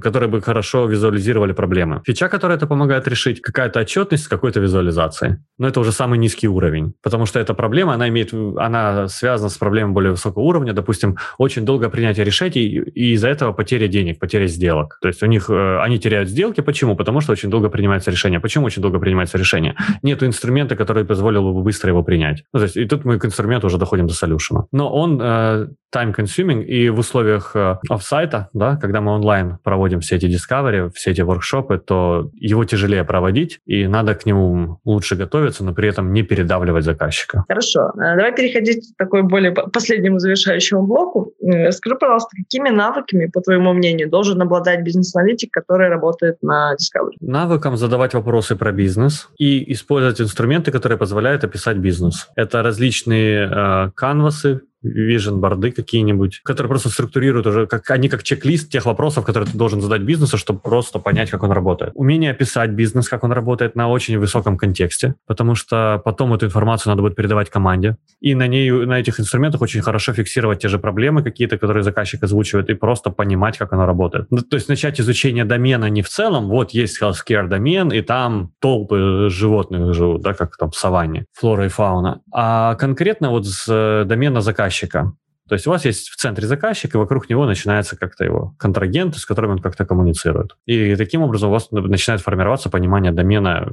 которые 0.00 0.28
бы 0.28 0.40
хорошо 0.40 0.86
визуализировали 0.86 1.52
проблемы. 1.52 2.02
Фича, 2.06 2.28
которая 2.28 2.56
это 2.56 2.66
помогает 2.66 3.08
решить, 3.08 3.40
какая-то 3.40 3.80
отчетность 3.80 4.24
с 4.24 4.28
какой-то 4.28 4.60
визуализацией. 4.60 5.36
Но 5.58 5.68
это 5.68 5.80
уже 5.80 5.92
самый 5.92 6.18
низкий 6.18 6.48
уровень, 6.48 6.94
потому 7.02 7.26
что 7.26 7.38
эта 7.38 7.54
проблема, 7.54 7.94
она 7.94 8.08
имеет, 8.08 8.32
она 8.58 9.08
связана 9.08 9.50
с 9.50 9.58
проблемой 9.58 9.92
более 9.92 10.10
высокого 10.12 10.42
уровня, 10.42 10.72
допустим, 10.72 11.16
очень 11.38 11.64
долгое 11.64 11.88
принятие 11.88 12.24
решений, 12.24 12.62
и 12.62 13.12
из-за 13.12 13.28
этого 13.28 13.52
потеря 13.52 13.88
денег, 13.88 14.18
потеря 14.18 14.46
сделок. 14.46 14.98
То 15.00 15.08
есть 15.08 15.22
у 15.22 15.26
них, 15.26 15.50
э, 15.50 15.78
они 15.80 15.98
теряют 15.98 16.28
сделки, 16.28 16.60
почему? 16.60 16.96
Потому 16.96 17.20
что 17.20 17.32
очень 17.32 17.50
долго 17.50 17.68
принимается 17.68 18.10
решение. 18.10 18.40
Почему 18.40 18.66
очень 18.66 18.82
долго 18.82 18.98
принимается 18.98 19.38
решение? 19.38 19.76
Нет 20.02 20.22
инструмента, 20.22 20.76
который 20.76 21.04
позволил 21.04 21.52
бы 21.52 21.62
быстро 21.62 21.90
его 21.90 22.02
принять. 22.02 22.44
Ну, 22.52 22.60
то 22.60 22.64
есть, 22.64 22.76
и 22.76 22.84
тут 22.86 23.04
мы 23.04 23.18
к 23.18 23.24
инструменту 23.24 23.66
уже 23.66 23.78
доходим 23.78 24.06
до 24.06 24.14
солюшена. 24.14 24.66
Но 24.72 24.92
он 24.92 25.20
э, 25.20 25.68
time-consuming, 25.94 26.64
и 26.64 26.88
в 26.90 26.98
условиях 26.98 27.52
э, 27.54 27.76
офсайта, 27.88 28.48
да, 28.52 28.76
когда 28.76 29.00
мы 29.00 29.12
онлайн 29.12 29.58
проводим 29.74 29.98
все 30.00 30.16
эти 30.16 30.26
discovery, 30.26 30.88
все 30.94 31.10
эти 31.10 31.22
воркшопы, 31.22 31.78
то 31.78 32.30
его 32.34 32.64
тяжелее 32.64 33.02
проводить, 33.02 33.58
и 33.66 33.88
надо 33.88 34.14
к 34.14 34.24
нему 34.24 34.78
лучше 34.84 35.16
готовиться, 35.16 35.64
но 35.64 35.74
при 35.74 35.88
этом 35.88 36.12
не 36.12 36.22
передавливать 36.22 36.84
заказчика. 36.84 37.44
Хорошо. 37.48 37.90
Э, 37.96 38.16
давай 38.16 38.32
переходить 38.32 38.94
к 38.94 38.96
такой 38.96 39.22
более 39.22 39.50
последнему 39.50 40.20
завершающему 40.20 40.86
блоку. 40.86 41.32
Скажи, 41.70 41.96
пожалуйста, 41.96 42.30
какими 42.36 42.70
навыками, 42.70 43.26
по 43.26 43.40
твоему 43.40 43.72
мнению, 43.72 44.08
должен 44.08 44.40
обладать 44.40 44.84
бизнес-аналитик, 44.84 45.50
который 45.50 45.88
работает 45.88 46.36
на 46.42 46.74
Discovery? 46.74 47.16
Навыком 47.20 47.76
задавать 47.76 48.14
вопросы 48.14 48.54
про 48.54 48.70
бизнес 48.70 49.28
и 49.40 49.72
использовать 49.72 50.20
инструменты, 50.20 50.70
которые 50.70 50.98
позволяют 50.98 51.42
описать 51.42 51.78
бизнес. 51.78 52.28
Это 52.36 52.62
различные 52.62 53.50
э, 53.50 53.90
канвасы, 53.96 54.60
vision 54.84 55.36
борды 55.36 55.72
какие-нибудь, 55.72 56.40
которые 56.44 56.68
просто 56.68 56.88
структурируют 56.88 57.46
уже, 57.46 57.66
как 57.66 57.90
они 57.90 58.08
как 58.08 58.22
чек-лист 58.22 58.70
тех 58.70 58.86
вопросов, 58.86 59.24
которые 59.24 59.50
ты 59.50 59.56
должен 59.56 59.80
задать 59.80 60.02
бизнесу, 60.02 60.36
чтобы 60.36 60.60
просто 60.60 60.98
понять, 60.98 61.30
как 61.30 61.42
он 61.42 61.52
работает. 61.52 61.92
Умение 61.94 62.32
описать 62.32 62.70
бизнес, 62.70 63.08
как 63.08 63.24
он 63.24 63.32
работает 63.32 63.76
на 63.76 63.88
очень 63.88 64.18
высоком 64.18 64.56
контексте, 64.56 65.14
потому 65.26 65.54
что 65.54 66.00
потом 66.04 66.34
эту 66.34 66.46
информацию 66.46 66.90
надо 66.90 67.02
будет 67.02 67.16
передавать 67.16 67.50
команде. 67.50 67.96
И 68.20 68.34
на 68.34 68.46
ней, 68.46 68.70
на 68.70 69.00
этих 69.00 69.20
инструментах 69.20 69.62
очень 69.62 69.82
хорошо 69.82 70.12
фиксировать 70.12 70.60
те 70.60 70.68
же 70.68 70.78
проблемы 70.78 71.22
какие-то, 71.22 71.58
которые 71.58 71.82
заказчик 71.82 72.22
озвучивает, 72.22 72.70
и 72.70 72.74
просто 72.74 73.10
понимать, 73.10 73.58
как 73.58 73.72
оно 73.72 73.86
работает. 73.86 74.26
Ну, 74.30 74.38
то 74.38 74.56
есть 74.56 74.68
начать 74.68 75.00
изучение 75.00 75.44
домена 75.44 75.88
не 75.90 76.02
в 76.02 76.08
целом, 76.08 76.48
вот 76.48 76.70
есть 76.70 77.00
healthcare 77.02 77.48
домен, 77.48 77.92
и 77.92 78.00
там 78.00 78.52
толпы 78.60 79.28
животных 79.30 79.94
живут, 79.94 80.22
да, 80.22 80.34
как 80.34 80.56
там 80.56 80.70
в 80.70 80.76
саванне, 80.76 81.26
флора 81.32 81.66
и 81.66 81.68
фауна, 81.68 82.20
а 82.32 82.74
конкретно 82.74 83.30
вот 83.30 83.46
с 83.46 83.66
э, 83.68 84.04
домена 84.04 84.40
заказчика 84.40 84.73
заказчика. 84.74 85.12
То 85.46 85.54
есть 85.56 85.66
у 85.66 85.70
вас 85.70 85.84
есть 85.84 86.08
в 86.08 86.16
центре 86.16 86.46
заказчик, 86.46 86.94
и 86.94 86.98
вокруг 86.98 87.28
него 87.28 87.44
начинается 87.44 87.96
как-то 87.96 88.24
его 88.24 88.54
контрагенты, 88.58 89.18
с 89.18 89.26
которыми 89.26 89.52
он 89.52 89.58
как-то 89.58 89.84
коммуницирует. 89.84 90.56
И 90.64 90.96
таким 90.96 91.20
образом 91.20 91.50
у 91.50 91.52
вас 91.52 91.70
начинает 91.70 92.22
формироваться 92.22 92.70
понимание 92.70 93.12
домена. 93.12 93.68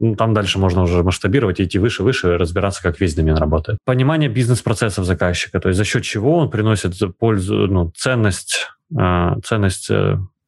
Ну, 0.00 0.16
там 0.16 0.34
дальше 0.34 0.58
можно 0.58 0.82
уже 0.82 1.04
масштабировать, 1.04 1.60
идти 1.60 1.78
выше, 1.78 2.02
выше, 2.02 2.36
разбираться, 2.36 2.82
как 2.82 3.00
весь 3.00 3.14
домен 3.14 3.36
работает. 3.36 3.78
Понимание 3.84 4.28
бизнес-процессов 4.28 5.04
заказчика, 5.04 5.60
то 5.60 5.68
есть 5.68 5.78
за 5.78 5.84
счет 5.84 6.02
чего 6.02 6.36
он 6.38 6.50
приносит 6.50 6.94
пользу, 7.16 7.68
ну, 7.68 7.92
ценность, 7.96 8.66
э, 8.98 9.36
ценность 9.44 9.90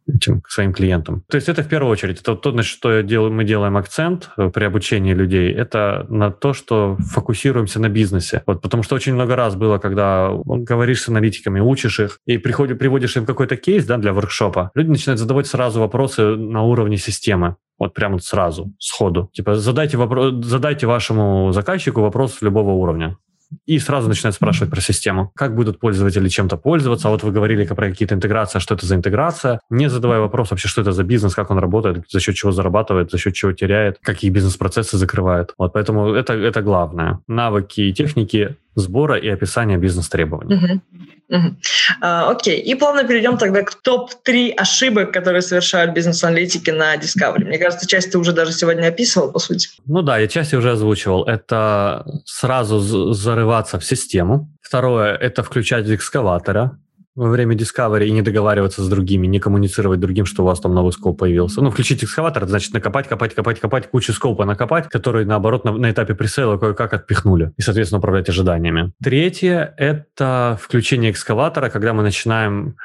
этим 0.07 0.43
своим 0.49 0.73
клиентам. 0.73 1.23
То 1.29 1.37
есть 1.37 1.49
это 1.49 1.63
в 1.63 1.69
первую 1.69 1.91
очередь, 1.91 2.21
это 2.21 2.35
то, 2.37 2.53
на 2.53 2.63
что 2.63 3.03
делаю, 3.03 3.33
мы 3.33 3.45
делаем 3.45 3.77
акцент 3.77 4.31
э, 4.37 4.51
при 4.51 4.65
обучении 4.65 5.15
людей, 5.15 5.53
это 5.53 6.07
на 6.09 6.31
то, 6.31 6.53
что 6.53 6.97
фокусируемся 7.13 7.81
на 7.81 7.89
бизнесе. 7.89 8.43
Вот, 8.47 8.63
потому 8.63 8.83
что 8.83 8.95
очень 8.95 9.15
много 9.15 9.37
раз 9.37 9.57
было, 9.57 9.79
когда 9.79 10.31
говоришь 10.45 11.03
с 11.03 11.09
аналитиками, 11.09 11.61
учишь 11.61 12.01
их, 12.01 12.21
и 12.27 12.39
приходишь, 12.39 12.79
приводишь 12.79 13.17
им 13.17 13.27
какой-то 13.27 13.57
кейс 13.57 13.85
да, 13.85 13.97
для 13.97 14.13
воркшопа, 14.13 14.71
люди 14.75 14.89
начинают 14.89 15.21
задавать 15.21 15.47
сразу 15.47 15.81
вопросы 15.81 16.37
на 16.37 16.63
уровне 16.63 16.97
системы. 16.97 17.57
Вот 17.79 17.93
прямо 17.93 18.19
сразу, 18.21 18.73
сходу. 18.79 19.29
Типа 19.35 19.57
задайте, 19.57 19.99
вопрос, 19.99 20.33
задайте 20.47 20.87
вашему 20.87 21.53
заказчику 21.53 22.01
вопрос 22.01 22.41
любого 22.41 22.71
уровня 22.71 23.19
и 23.65 23.79
сразу 23.79 24.09
начинают 24.09 24.35
спрашивать 24.35 24.71
про 24.71 24.81
систему. 24.81 25.31
Как 25.35 25.55
будут 25.55 25.79
пользователи 25.79 26.29
чем-то 26.29 26.57
пользоваться? 26.57 27.09
А 27.09 27.11
вот 27.11 27.23
вы 27.23 27.33
говорили 27.33 27.65
про 27.67 27.89
какие-то 27.89 28.15
интеграции, 28.15 28.59
а 28.59 28.61
что 28.61 28.75
это 28.75 28.87
за 28.87 28.95
интеграция? 28.95 29.61
Не 29.71 29.89
задавая 29.89 30.21
вопрос 30.21 30.51
вообще, 30.51 30.69
что 30.69 30.81
это 30.81 30.93
за 30.93 31.05
бизнес, 31.05 31.35
как 31.35 31.51
он 31.51 31.59
работает, 31.59 32.05
за 32.11 32.21
счет 32.21 32.35
чего 32.35 32.53
зарабатывает, 32.53 33.11
за 33.11 33.19
счет 33.19 33.35
чего 33.35 33.53
теряет, 33.53 33.99
какие 34.03 34.31
бизнес-процессы 34.31 34.97
закрывает. 34.97 35.55
Вот 35.59 35.73
поэтому 35.73 36.13
это, 36.13 36.35
это 36.35 36.63
главное. 36.63 37.21
Навыки 37.27 37.81
и 37.81 37.93
техники 37.93 38.57
сбора 38.77 39.19
и 39.19 39.29
описания 39.29 39.79
бизнес-требований. 39.79 40.55
Угу. 40.55 40.81
Угу. 41.29 41.57
А, 42.03 42.31
окей, 42.31 42.61
и 42.61 42.75
плавно 42.77 43.03
перейдем 43.03 43.37
тогда 43.37 43.63
к 43.63 43.75
топ-3 43.75 44.53
ошибок, 44.53 45.13
которые 45.13 45.43
совершают 45.43 45.93
бизнес-аналитики 45.93 46.71
на 46.71 46.95
Discovery. 46.97 47.45
Мне 47.45 47.59
кажется, 47.59 47.87
часть 47.89 48.13
ты 48.13 48.19
уже 48.19 48.33
даже 48.33 48.53
сегодня 48.53 48.87
описывал, 48.87 49.33
по 49.33 49.41
сути. 49.41 49.69
Ну 49.87 50.03
да, 50.03 50.19
я 50.19 50.29
часть 50.29 50.55
уже 50.55 50.71
озвучивал. 50.71 51.25
Это 51.25 52.07
сразу 52.25 52.79
зарываться 53.13 53.81
в 53.81 53.85
систему. 53.85 54.53
Второе– 54.63 55.17
это 55.21 55.43
включать 55.43 55.89
экскаватора 55.89 56.79
во 57.17 57.31
время 57.31 57.57
Discovery 57.57 58.07
и 58.07 58.13
не 58.13 58.23
договариваться 58.23 58.83
с 58.83 58.89
другими, 58.89 59.27
не 59.27 59.41
коммуницировать 59.41 59.99
другим, 59.99 60.27
что 60.27 60.43
у 60.43 60.47
вас 60.47 60.61
там 60.61 60.75
новый 60.75 60.93
скоп 60.93 61.19
появился. 61.19 61.63
Ну, 61.63 61.71
включить 61.71 62.05
экскаватор, 62.05 62.47
значит, 62.47 62.75
накопать, 62.75 63.09
копать, 63.09 63.35
копать, 63.35 63.59
копать, 63.59 63.91
кучу 63.91 64.13
скопа 64.13 64.45
накопать, 64.45 64.89
которые, 64.89 65.27
наоборот, 65.27 65.65
на, 65.65 65.73
на 65.73 65.91
этапе 65.91 66.15
пресейла 66.15 66.59
кое-как 66.59 66.93
отпихнули. 66.93 67.53
И, 67.57 67.63
соответственно, 67.63 67.99
управлять 67.99 68.29
ожиданиями. 68.29 68.93
Третье– 69.03 69.75
это 69.79 70.59
включение 70.61 71.11
экскаватора, 71.11 71.71
когда 71.71 71.95
мы 71.95 72.03
начинаем 72.03 72.77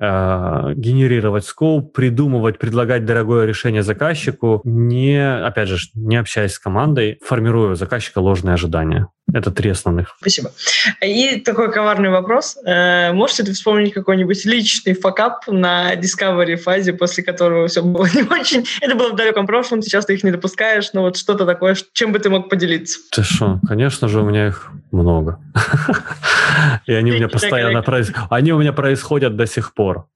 э, 0.00 0.72
генерировать 0.74 1.44
скоп, 1.44 1.92
придумывать, 1.92 2.58
предлагать 2.58 3.04
дорогое 3.04 3.46
решение 3.46 3.82
заказчику, 3.82 4.62
не, 4.64 5.20
опять 5.22 5.68
же, 5.68 5.76
не 5.94 6.16
общаясь 6.16 6.52
с 6.52 6.58
командой, 6.58 7.18
формируя 7.22 7.72
у 7.72 7.74
заказчика 7.74 8.18
ложные 8.18 8.54
ожидания. 8.54 9.08
Это 9.32 9.50
три 9.50 9.70
основных. 9.70 10.16
Спасибо. 10.20 10.52
И 11.00 11.40
такой 11.40 11.72
коварный 11.72 12.10
вопрос. 12.10 12.58
Э, 12.64 13.12
можете 13.12 13.42
ты 13.42 13.52
вспомнить 13.52 13.92
какой-нибудь 13.92 14.44
личный 14.44 14.94
факап 14.94 15.46
на 15.48 15.94
Discovery 15.94 16.56
фазе, 16.56 16.92
после 16.92 17.24
которого 17.24 17.66
все 17.66 17.82
было 17.82 18.06
не 18.14 18.22
очень? 18.22 18.64
Это 18.80 18.94
было 18.94 19.12
в 19.12 19.16
далеком 19.16 19.46
прошлом, 19.46 19.82
сейчас 19.82 20.06
ты 20.06 20.14
их 20.14 20.24
не 20.24 20.30
допускаешь, 20.30 20.92
но 20.92 21.02
вот 21.02 21.16
что-то 21.16 21.46
такое, 21.46 21.76
чем 21.94 22.12
бы 22.12 22.18
ты 22.18 22.28
мог 22.28 22.50
поделиться? 22.50 23.00
Ты 23.10 23.22
что? 23.22 23.60
Конечно 23.66 24.08
же, 24.08 24.20
у 24.20 24.24
меня 24.24 24.48
их 24.48 24.70
много. 24.92 25.40
И 26.86 26.92
они 26.92 27.12
у 27.12 27.14
меня 27.14 27.28
постоянно 27.28 27.82
происходят. 27.82 28.26
Они 28.30 28.52
у 28.52 28.58
меня 28.58 28.72
происходят 28.72 29.36
до 29.36 29.46
сих 29.46 29.72
пор. 29.74 30.06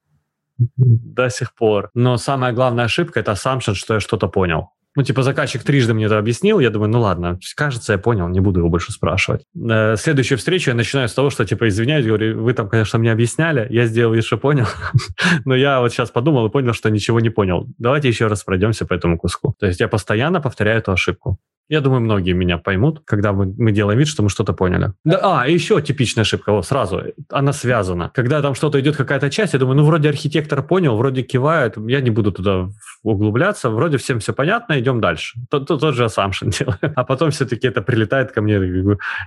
До 0.77 1.31
сих 1.31 1.55
пор. 1.55 1.91
Но 1.95 2.17
самая 2.19 2.53
главная 2.53 2.85
ошибка– 2.85 3.21
это 3.21 3.33
assumption, 3.33 3.75
что 3.75 3.95
я 3.95 4.01
что-то 4.01 4.29
понял. 4.29 4.71
Ну, 4.99 5.05
типа, 5.05 5.23
заказчик 5.23 5.63
трижды 5.63 5.95
мне 5.95 6.07
это 6.07 6.19
объяснил, 6.19 6.59
я 6.59 6.71
думаю, 6.71 6.91
ну 6.91 6.99
ладно, 6.99 7.39
кажется, 7.55 7.93
я 7.93 7.99
понял, 7.99 8.27
не 8.27 8.41
буду 8.41 8.59
его 8.59 8.69
больше 8.69 8.91
спрашивать. 8.91 9.45
Э, 9.55 9.95
следующую 9.97 10.39
встречу 10.39 10.71
я 10.71 10.75
начинаю 10.75 11.09
с 11.09 11.15
того, 11.15 11.31
что, 11.31 11.45
типа, 11.45 11.69
извиняюсь, 11.69 12.05
говорю, 12.05 12.43
вы 12.43 12.53
там, 12.53 12.69
конечно, 12.69 12.99
мне 12.99 13.13
объясняли, 13.13 13.69
я 13.71 13.87
сделал 13.87 14.21
что 14.23 14.39
понял, 14.39 14.67
но 15.45 15.55
я 15.55 15.79
вот 15.79 15.93
сейчас 15.93 16.11
подумал 16.11 16.49
и 16.49 16.51
понял, 16.51 16.73
что 16.73 16.91
ничего 16.91 17.21
не 17.21 17.31
понял. 17.31 17.69
Давайте 17.79 18.09
еще 18.09 18.27
раз 18.27 18.43
пройдемся 18.43 18.87
по 18.87 18.95
этому 18.95 19.19
куску. 19.19 19.55
То 19.61 19.67
есть 19.67 19.79
я 19.79 19.87
постоянно 19.87 20.41
повторяю 20.41 20.79
эту 20.79 20.91
ошибку. 20.91 21.39
Я 21.69 21.83
думаю, 21.83 22.01
многие 22.01 22.33
меня 22.33 22.57
поймут, 22.57 23.03
когда 23.05 23.33
мы, 23.33 23.55
мы 23.59 23.73
делаем 23.73 23.99
вид, 23.99 24.09
что 24.09 24.23
мы 24.23 24.31
что-то 24.31 24.55
поняли. 24.55 24.95
Да, 25.05 25.43
а, 25.43 25.47
еще 25.47 25.83
типичная 25.83 26.23
ошибка, 26.23 26.53
вот 26.53 26.67
сразу, 26.67 27.03
она 27.31 27.53
связана. 27.53 28.11
Когда 28.15 28.41
там 28.41 28.55
что-то 28.55 28.81
идет, 28.81 28.97
какая-то 28.97 29.29
часть, 29.29 29.53
я 29.53 29.59
думаю, 29.59 29.77
ну, 29.77 29.85
вроде 29.85 30.09
архитектор 30.09 30.63
понял, 30.63 30.97
вроде 30.97 31.23
кивает, 31.23 31.75
я 31.77 32.01
не 32.01 32.09
буду 32.09 32.33
туда 32.33 32.71
углубляться, 33.03 33.69
вроде 33.69 33.99
всем 33.99 34.19
все 34.21 34.33
понятно, 34.33 34.81
идем 34.81 34.88
дальше. 34.95 35.39
Тот, 35.51 35.67
тот, 35.67 35.81
тот 35.81 35.95
же 35.95 36.05
assumption 36.05 36.51
делаю. 36.59 36.93
А 36.97 37.05
потом 37.05 37.31
все-таки 37.31 37.69
это 37.69 37.83
прилетает 37.83 38.33
ко 38.33 38.41
мне 38.41 38.59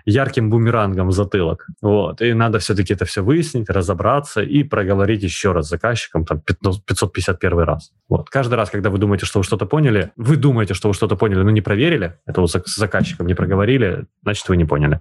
ярким 0.06 0.50
бумерангом 0.50 1.08
в 1.08 1.12
затылок. 1.12 1.68
Вот. 1.82 2.22
И 2.22 2.34
надо 2.34 2.60
все-таки 2.60 2.94
это 2.94 3.06
все 3.06 3.22
выяснить, 3.22 3.70
разобраться 3.70 4.42
и 4.42 4.64
проговорить 4.64 5.24
еще 5.24 5.52
раз 5.52 5.68
с 5.68 5.70
заказчиком 5.70 6.26
там 6.26 6.42
551 6.42 7.60
раз. 7.60 7.92
Вот. 8.10 8.30
Каждый 8.30 8.56
раз, 8.56 8.70
когда 8.70 8.90
вы 8.90 8.98
думаете, 8.98 9.26
что 9.26 9.40
вы 9.40 9.44
что-то 9.44 9.66
поняли, 9.66 10.12
вы 10.16 10.36
думаете, 10.36 10.74
что 10.74 10.88
вы 10.88 10.94
что-то 10.94 11.16
поняли, 11.16 11.44
но 11.44 11.52
не 11.52 11.62
проверили, 11.62 12.18
этого 12.26 12.48
с 12.48 12.76
заказчиком 12.76 13.28
не 13.28 13.36
проговорили, 13.36 14.06
значит, 14.24 14.50
вы 14.50 14.58
не 14.58 14.66
поняли. 14.66 15.00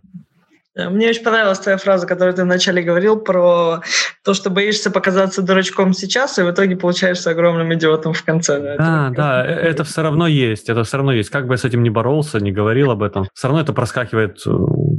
Э, 0.77 0.89
мне 0.89 1.09
очень 1.09 1.23
понравилась 1.23 1.59
твоя 1.59 1.79
фраза, 1.79 2.07
которую 2.07 2.35
ты 2.35 2.43
вначале 2.43 2.83
говорил 2.83 3.17
про 3.17 3.81
то, 4.25 4.35
что 4.35 4.51
боишься 4.51 4.91
показаться 4.91 5.43
дурачком 5.43 5.93
сейчас, 5.93 6.39
и 6.39 6.43
в 6.43 6.51
итоге 6.51 6.77
получаешься 6.77 7.31
огромным 7.31 7.75
идиотом 7.75 8.13
в 8.13 8.25
конце. 8.25 8.61
Да, 8.61 8.77
да, 8.77 9.11
да 9.11 9.47
э, 9.47 9.53
это 9.53 9.85
все 9.85 10.03
равно 10.03 10.27
есть, 10.27 10.69
это 10.69 10.85
все 10.85 10.99
равно 10.99 11.13
есть. 11.13 11.31
Как 11.31 11.47
бы 11.47 11.55
я 11.55 11.59
с 11.59 11.65
этим 11.65 11.83
не 11.83 11.91
боролся, 11.91 12.39
не 12.39 12.53
говорил 12.53 12.91
об 12.91 13.03
этом, 13.03 13.29
все 13.35 13.49
равно 13.49 13.63
это 13.63 13.73
проскакивает 13.73 14.41
э, 14.47 14.51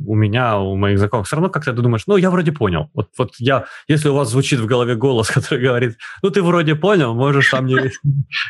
у 0.05 0.15
меня, 0.15 0.59
у 0.59 0.75
моих 0.75 0.99
знакомых. 0.99 1.27
Все 1.27 1.35
равно 1.35 1.49
как-то 1.49 1.73
ты 1.73 1.81
думаешь, 1.81 2.03
ну, 2.07 2.17
я 2.17 2.29
вроде 2.29 2.51
понял. 2.51 2.89
Вот, 2.93 3.09
вот 3.17 3.31
я, 3.39 3.65
если 3.87 4.09
у 4.09 4.15
вас 4.15 4.29
звучит 4.29 4.59
в 4.59 4.65
голове 4.65 4.95
голос, 4.95 5.29
который 5.33 5.63
говорит, 5.63 5.97
ну, 6.23 6.29
ты 6.29 6.41
вроде 6.41 6.75
понял, 6.75 7.13
можешь 7.13 7.49
там 7.49 7.65
не... 7.65 7.91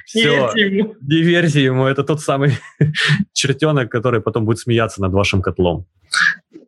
Все, 0.06 0.52
не 0.56 1.22
верьте 1.22 1.64
ему. 1.64 1.86
Это 1.86 2.04
тот 2.04 2.22
самый 2.22 2.58
чертенок, 3.34 3.92
который 3.92 4.22
потом 4.22 4.46
будет 4.46 4.60
смеяться 4.60 5.02
над 5.02 5.14
вашим 5.14 5.42
котлом. 5.42 5.86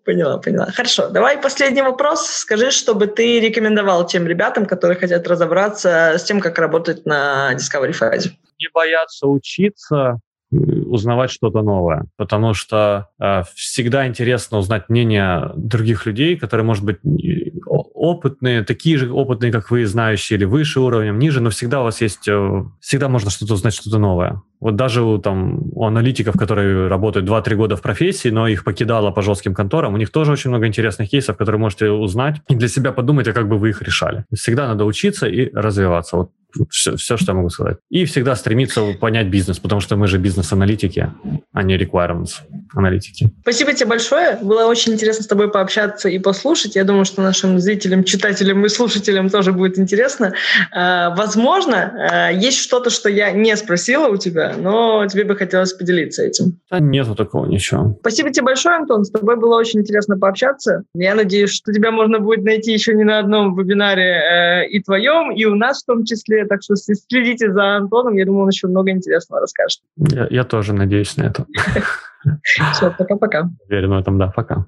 Поняла, 0.05 0.37
поняла. 0.37 0.65
Хорошо. 0.65 1.09
Давай 1.09 1.37
последний 1.37 1.81
вопрос. 1.81 2.25
Скажи, 2.27 2.71
чтобы 2.71 3.07
ты 3.07 3.39
рекомендовал 3.39 4.05
тем 4.05 4.27
ребятам, 4.27 4.65
которые 4.65 4.97
хотят 4.97 5.27
разобраться 5.27 6.15
с 6.17 6.23
тем, 6.23 6.41
как 6.41 6.59
работать 6.59 7.05
на 7.05 7.53
Discovery 7.53 7.93
фазе. 7.93 8.31
Не 8.59 8.67
бояться 8.73 9.27
учиться, 9.27 10.19
узнавать 10.53 11.31
что-то 11.31 11.61
новое, 11.61 12.05
потому 12.17 12.53
что 12.53 13.09
э, 13.19 13.43
всегда 13.55 14.07
интересно 14.07 14.57
узнать 14.57 14.89
мнение 14.89 15.51
других 15.55 16.05
людей, 16.05 16.37
которые, 16.37 16.65
может 16.65 16.83
быть, 16.83 16.97
опытные, 17.65 18.63
такие 18.63 18.97
же 18.97 19.11
опытные, 19.11 19.51
как 19.51 19.71
вы, 19.71 19.85
знающие, 19.85 20.37
или 20.37 20.45
выше 20.45 20.79
уровнем, 20.79 21.19
ниже, 21.19 21.41
но 21.41 21.49
всегда 21.49 21.81
у 21.81 21.83
вас 21.85 22.01
есть, 22.01 22.27
э, 22.27 22.63
всегда 22.79 23.09
можно 23.09 23.29
что-то 23.29 23.53
узнать, 23.53 23.73
что-то 23.73 23.97
новое. 23.97 24.41
Вот 24.59 24.75
даже 24.75 25.03
у, 25.03 25.17
там, 25.17 25.59
у 25.73 25.85
аналитиков, 25.85 26.37
которые 26.37 26.87
работают 26.87 27.27
2-3 27.27 27.55
года 27.55 27.75
в 27.75 27.81
профессии, 27.81 28.29
но 28.29 28.47
их 28.47 28.63
покидало 28.63 29.11
по 29.11 29.21
жестким 29.21 29.53
конторам, 29.53 29.93
у 29.93 29.97
них 29.97 30.11
тоже 30.11 30.31
очень 30.31 30.49
много 30.49 30.67
интересных 30.67 31.09
кейсов, 31.09 31.37
которые 31.37 31.59
можете 31.59 31.89
узнать 31.89 32.41
и 32.49 32.55
для 32.55 32.67
себя 32.67 32.91
подумать, 32.91 33.27
а 33.27 33.33
как 33.33 33.47
бы 33.47 33.57
вы 33.57 33.69
их 33.69 33.81
решали. 33.81 34.25
Всегда 34.33 34.67
надо 34.67 34.85
учиться 34.85 35.27
и 35.27 35.49
развиваться. 35.53 36.17
Вот 36.17 36.31
все, 36.69 36.95
все, 36.95 37.17
что 37.17 37.31
я 37.31 37.35
могу 37.35 37.49
сказать. 37.49 37.77
И 37.89 38.05
всегда 38.05 38.35
стремиться 38.35 38.81
понять 38.99 39.27
бизнес, 39.27 39.59
потому 39.59 39.81
что 39.81 39.95
мы 39.95 40.07
же 40.07 40.17
бизнес-аналитики, 40.17 41.11
а 41.51 41.63
не 41.63 41.77
requirements 41.77 42.41
аналитики. 42.75 43.31
Спасибо 43.41 43.73
тебе 43.73 43.89
большое. 43.89 44.37
Было 44.41 44.65
очень 44.65 44.93
интересно 44.93 45.23
с 45.23 45.27
тобой 45.27 45.51
пообщаться 45.51 46.09
и 46.09 46.19
послушать. 46.19 46.75
Я 46.75 46.83
думаю, 46.83 47.05
что 47.05 47.21
нашим 47.21 47.59
зрителям, 47.59 48.03
читателям 48.03 48.65
и 48.65 48.69
слушателям 48.69 49.29
тоже 49.29 49.51
будет 49.51 49.77
интересно. 49.77 50.33
А, 50.71 51.15
возможно, 51.15 51.93
а, 52.11 52.31
есть 52.31 52.59
что-то, 52.59 52.89
что 52.89 53.09
я 53.09 53.31
не 53.31 53.55
спросила 53.55 54.07
у 54.07 54.17
тебя, 54.17 54.55
но 54.57 55.05
тебе 55.07 55.23
бы 55.23 55.35
хотелось 55.35 55.73
поделиться 55.73 56.23
этим. 56.23 56.59
Да 56.69 56.79
нету 56.79 57.15
такого 57.15 57.45
ничего. 57.45 57.95
Спасибо 57.99 58.31
тебе 58.31 58.45
большое, 58.45 58.77
Антон. 58.77 59.05
С 59.05 59.11
тобой 59.11 59.37
было 59.37 59.57
очень 59.57 59.81
интересно 59.81 60.17
пообщаться. 60.17 60.83
Я 60.95 61.15
надеюсь, 61.15 61.51
что 61.51 61.71
тебя 61.71 61.91
можно 61.91 62.19
будет 62.19 62.43
найти 62.43 62.73
еще 62.73 62.93
не 62.93 63.03
на 63.03 63.19
одном 63.19 63.55
вебинаре 63.55 64.03
э, 64.03 64.67
и 64.67 64.81
твоем, 64.81 65.31
и 65.31 65.45
у 65.45 65.55
нас 65.55 65.83
в 65.83 65.85
том 65.85 66.05
числе 66.05 66.42
так 66.45 66.61
что 66.63 66.75
следите 66.75 67.51
за 67.51 67.77
Антоном, 67.77 68.15
я 68.15 68.25
думаю, 68.25 68.43
он 68.43 68.49
еще 68.49 68.67
много 68.67 68.91
интересного 68.91 69.41
расскажет. 69.41 69.81
Я, 69.97 70.27
я 70.29 70.43
тоже 70.43 70.73
надеюсь 70.73 71.17
на 71.17 71.23
это. 71.23 71.45
Все, 72.73 72.93
пока-пока. 72.97 73.49
Уверен 73.67 73.89
в 73.89 73.99
этом, 73.99 74.17
да, 74.17 74.27
пока. 74.27 74.65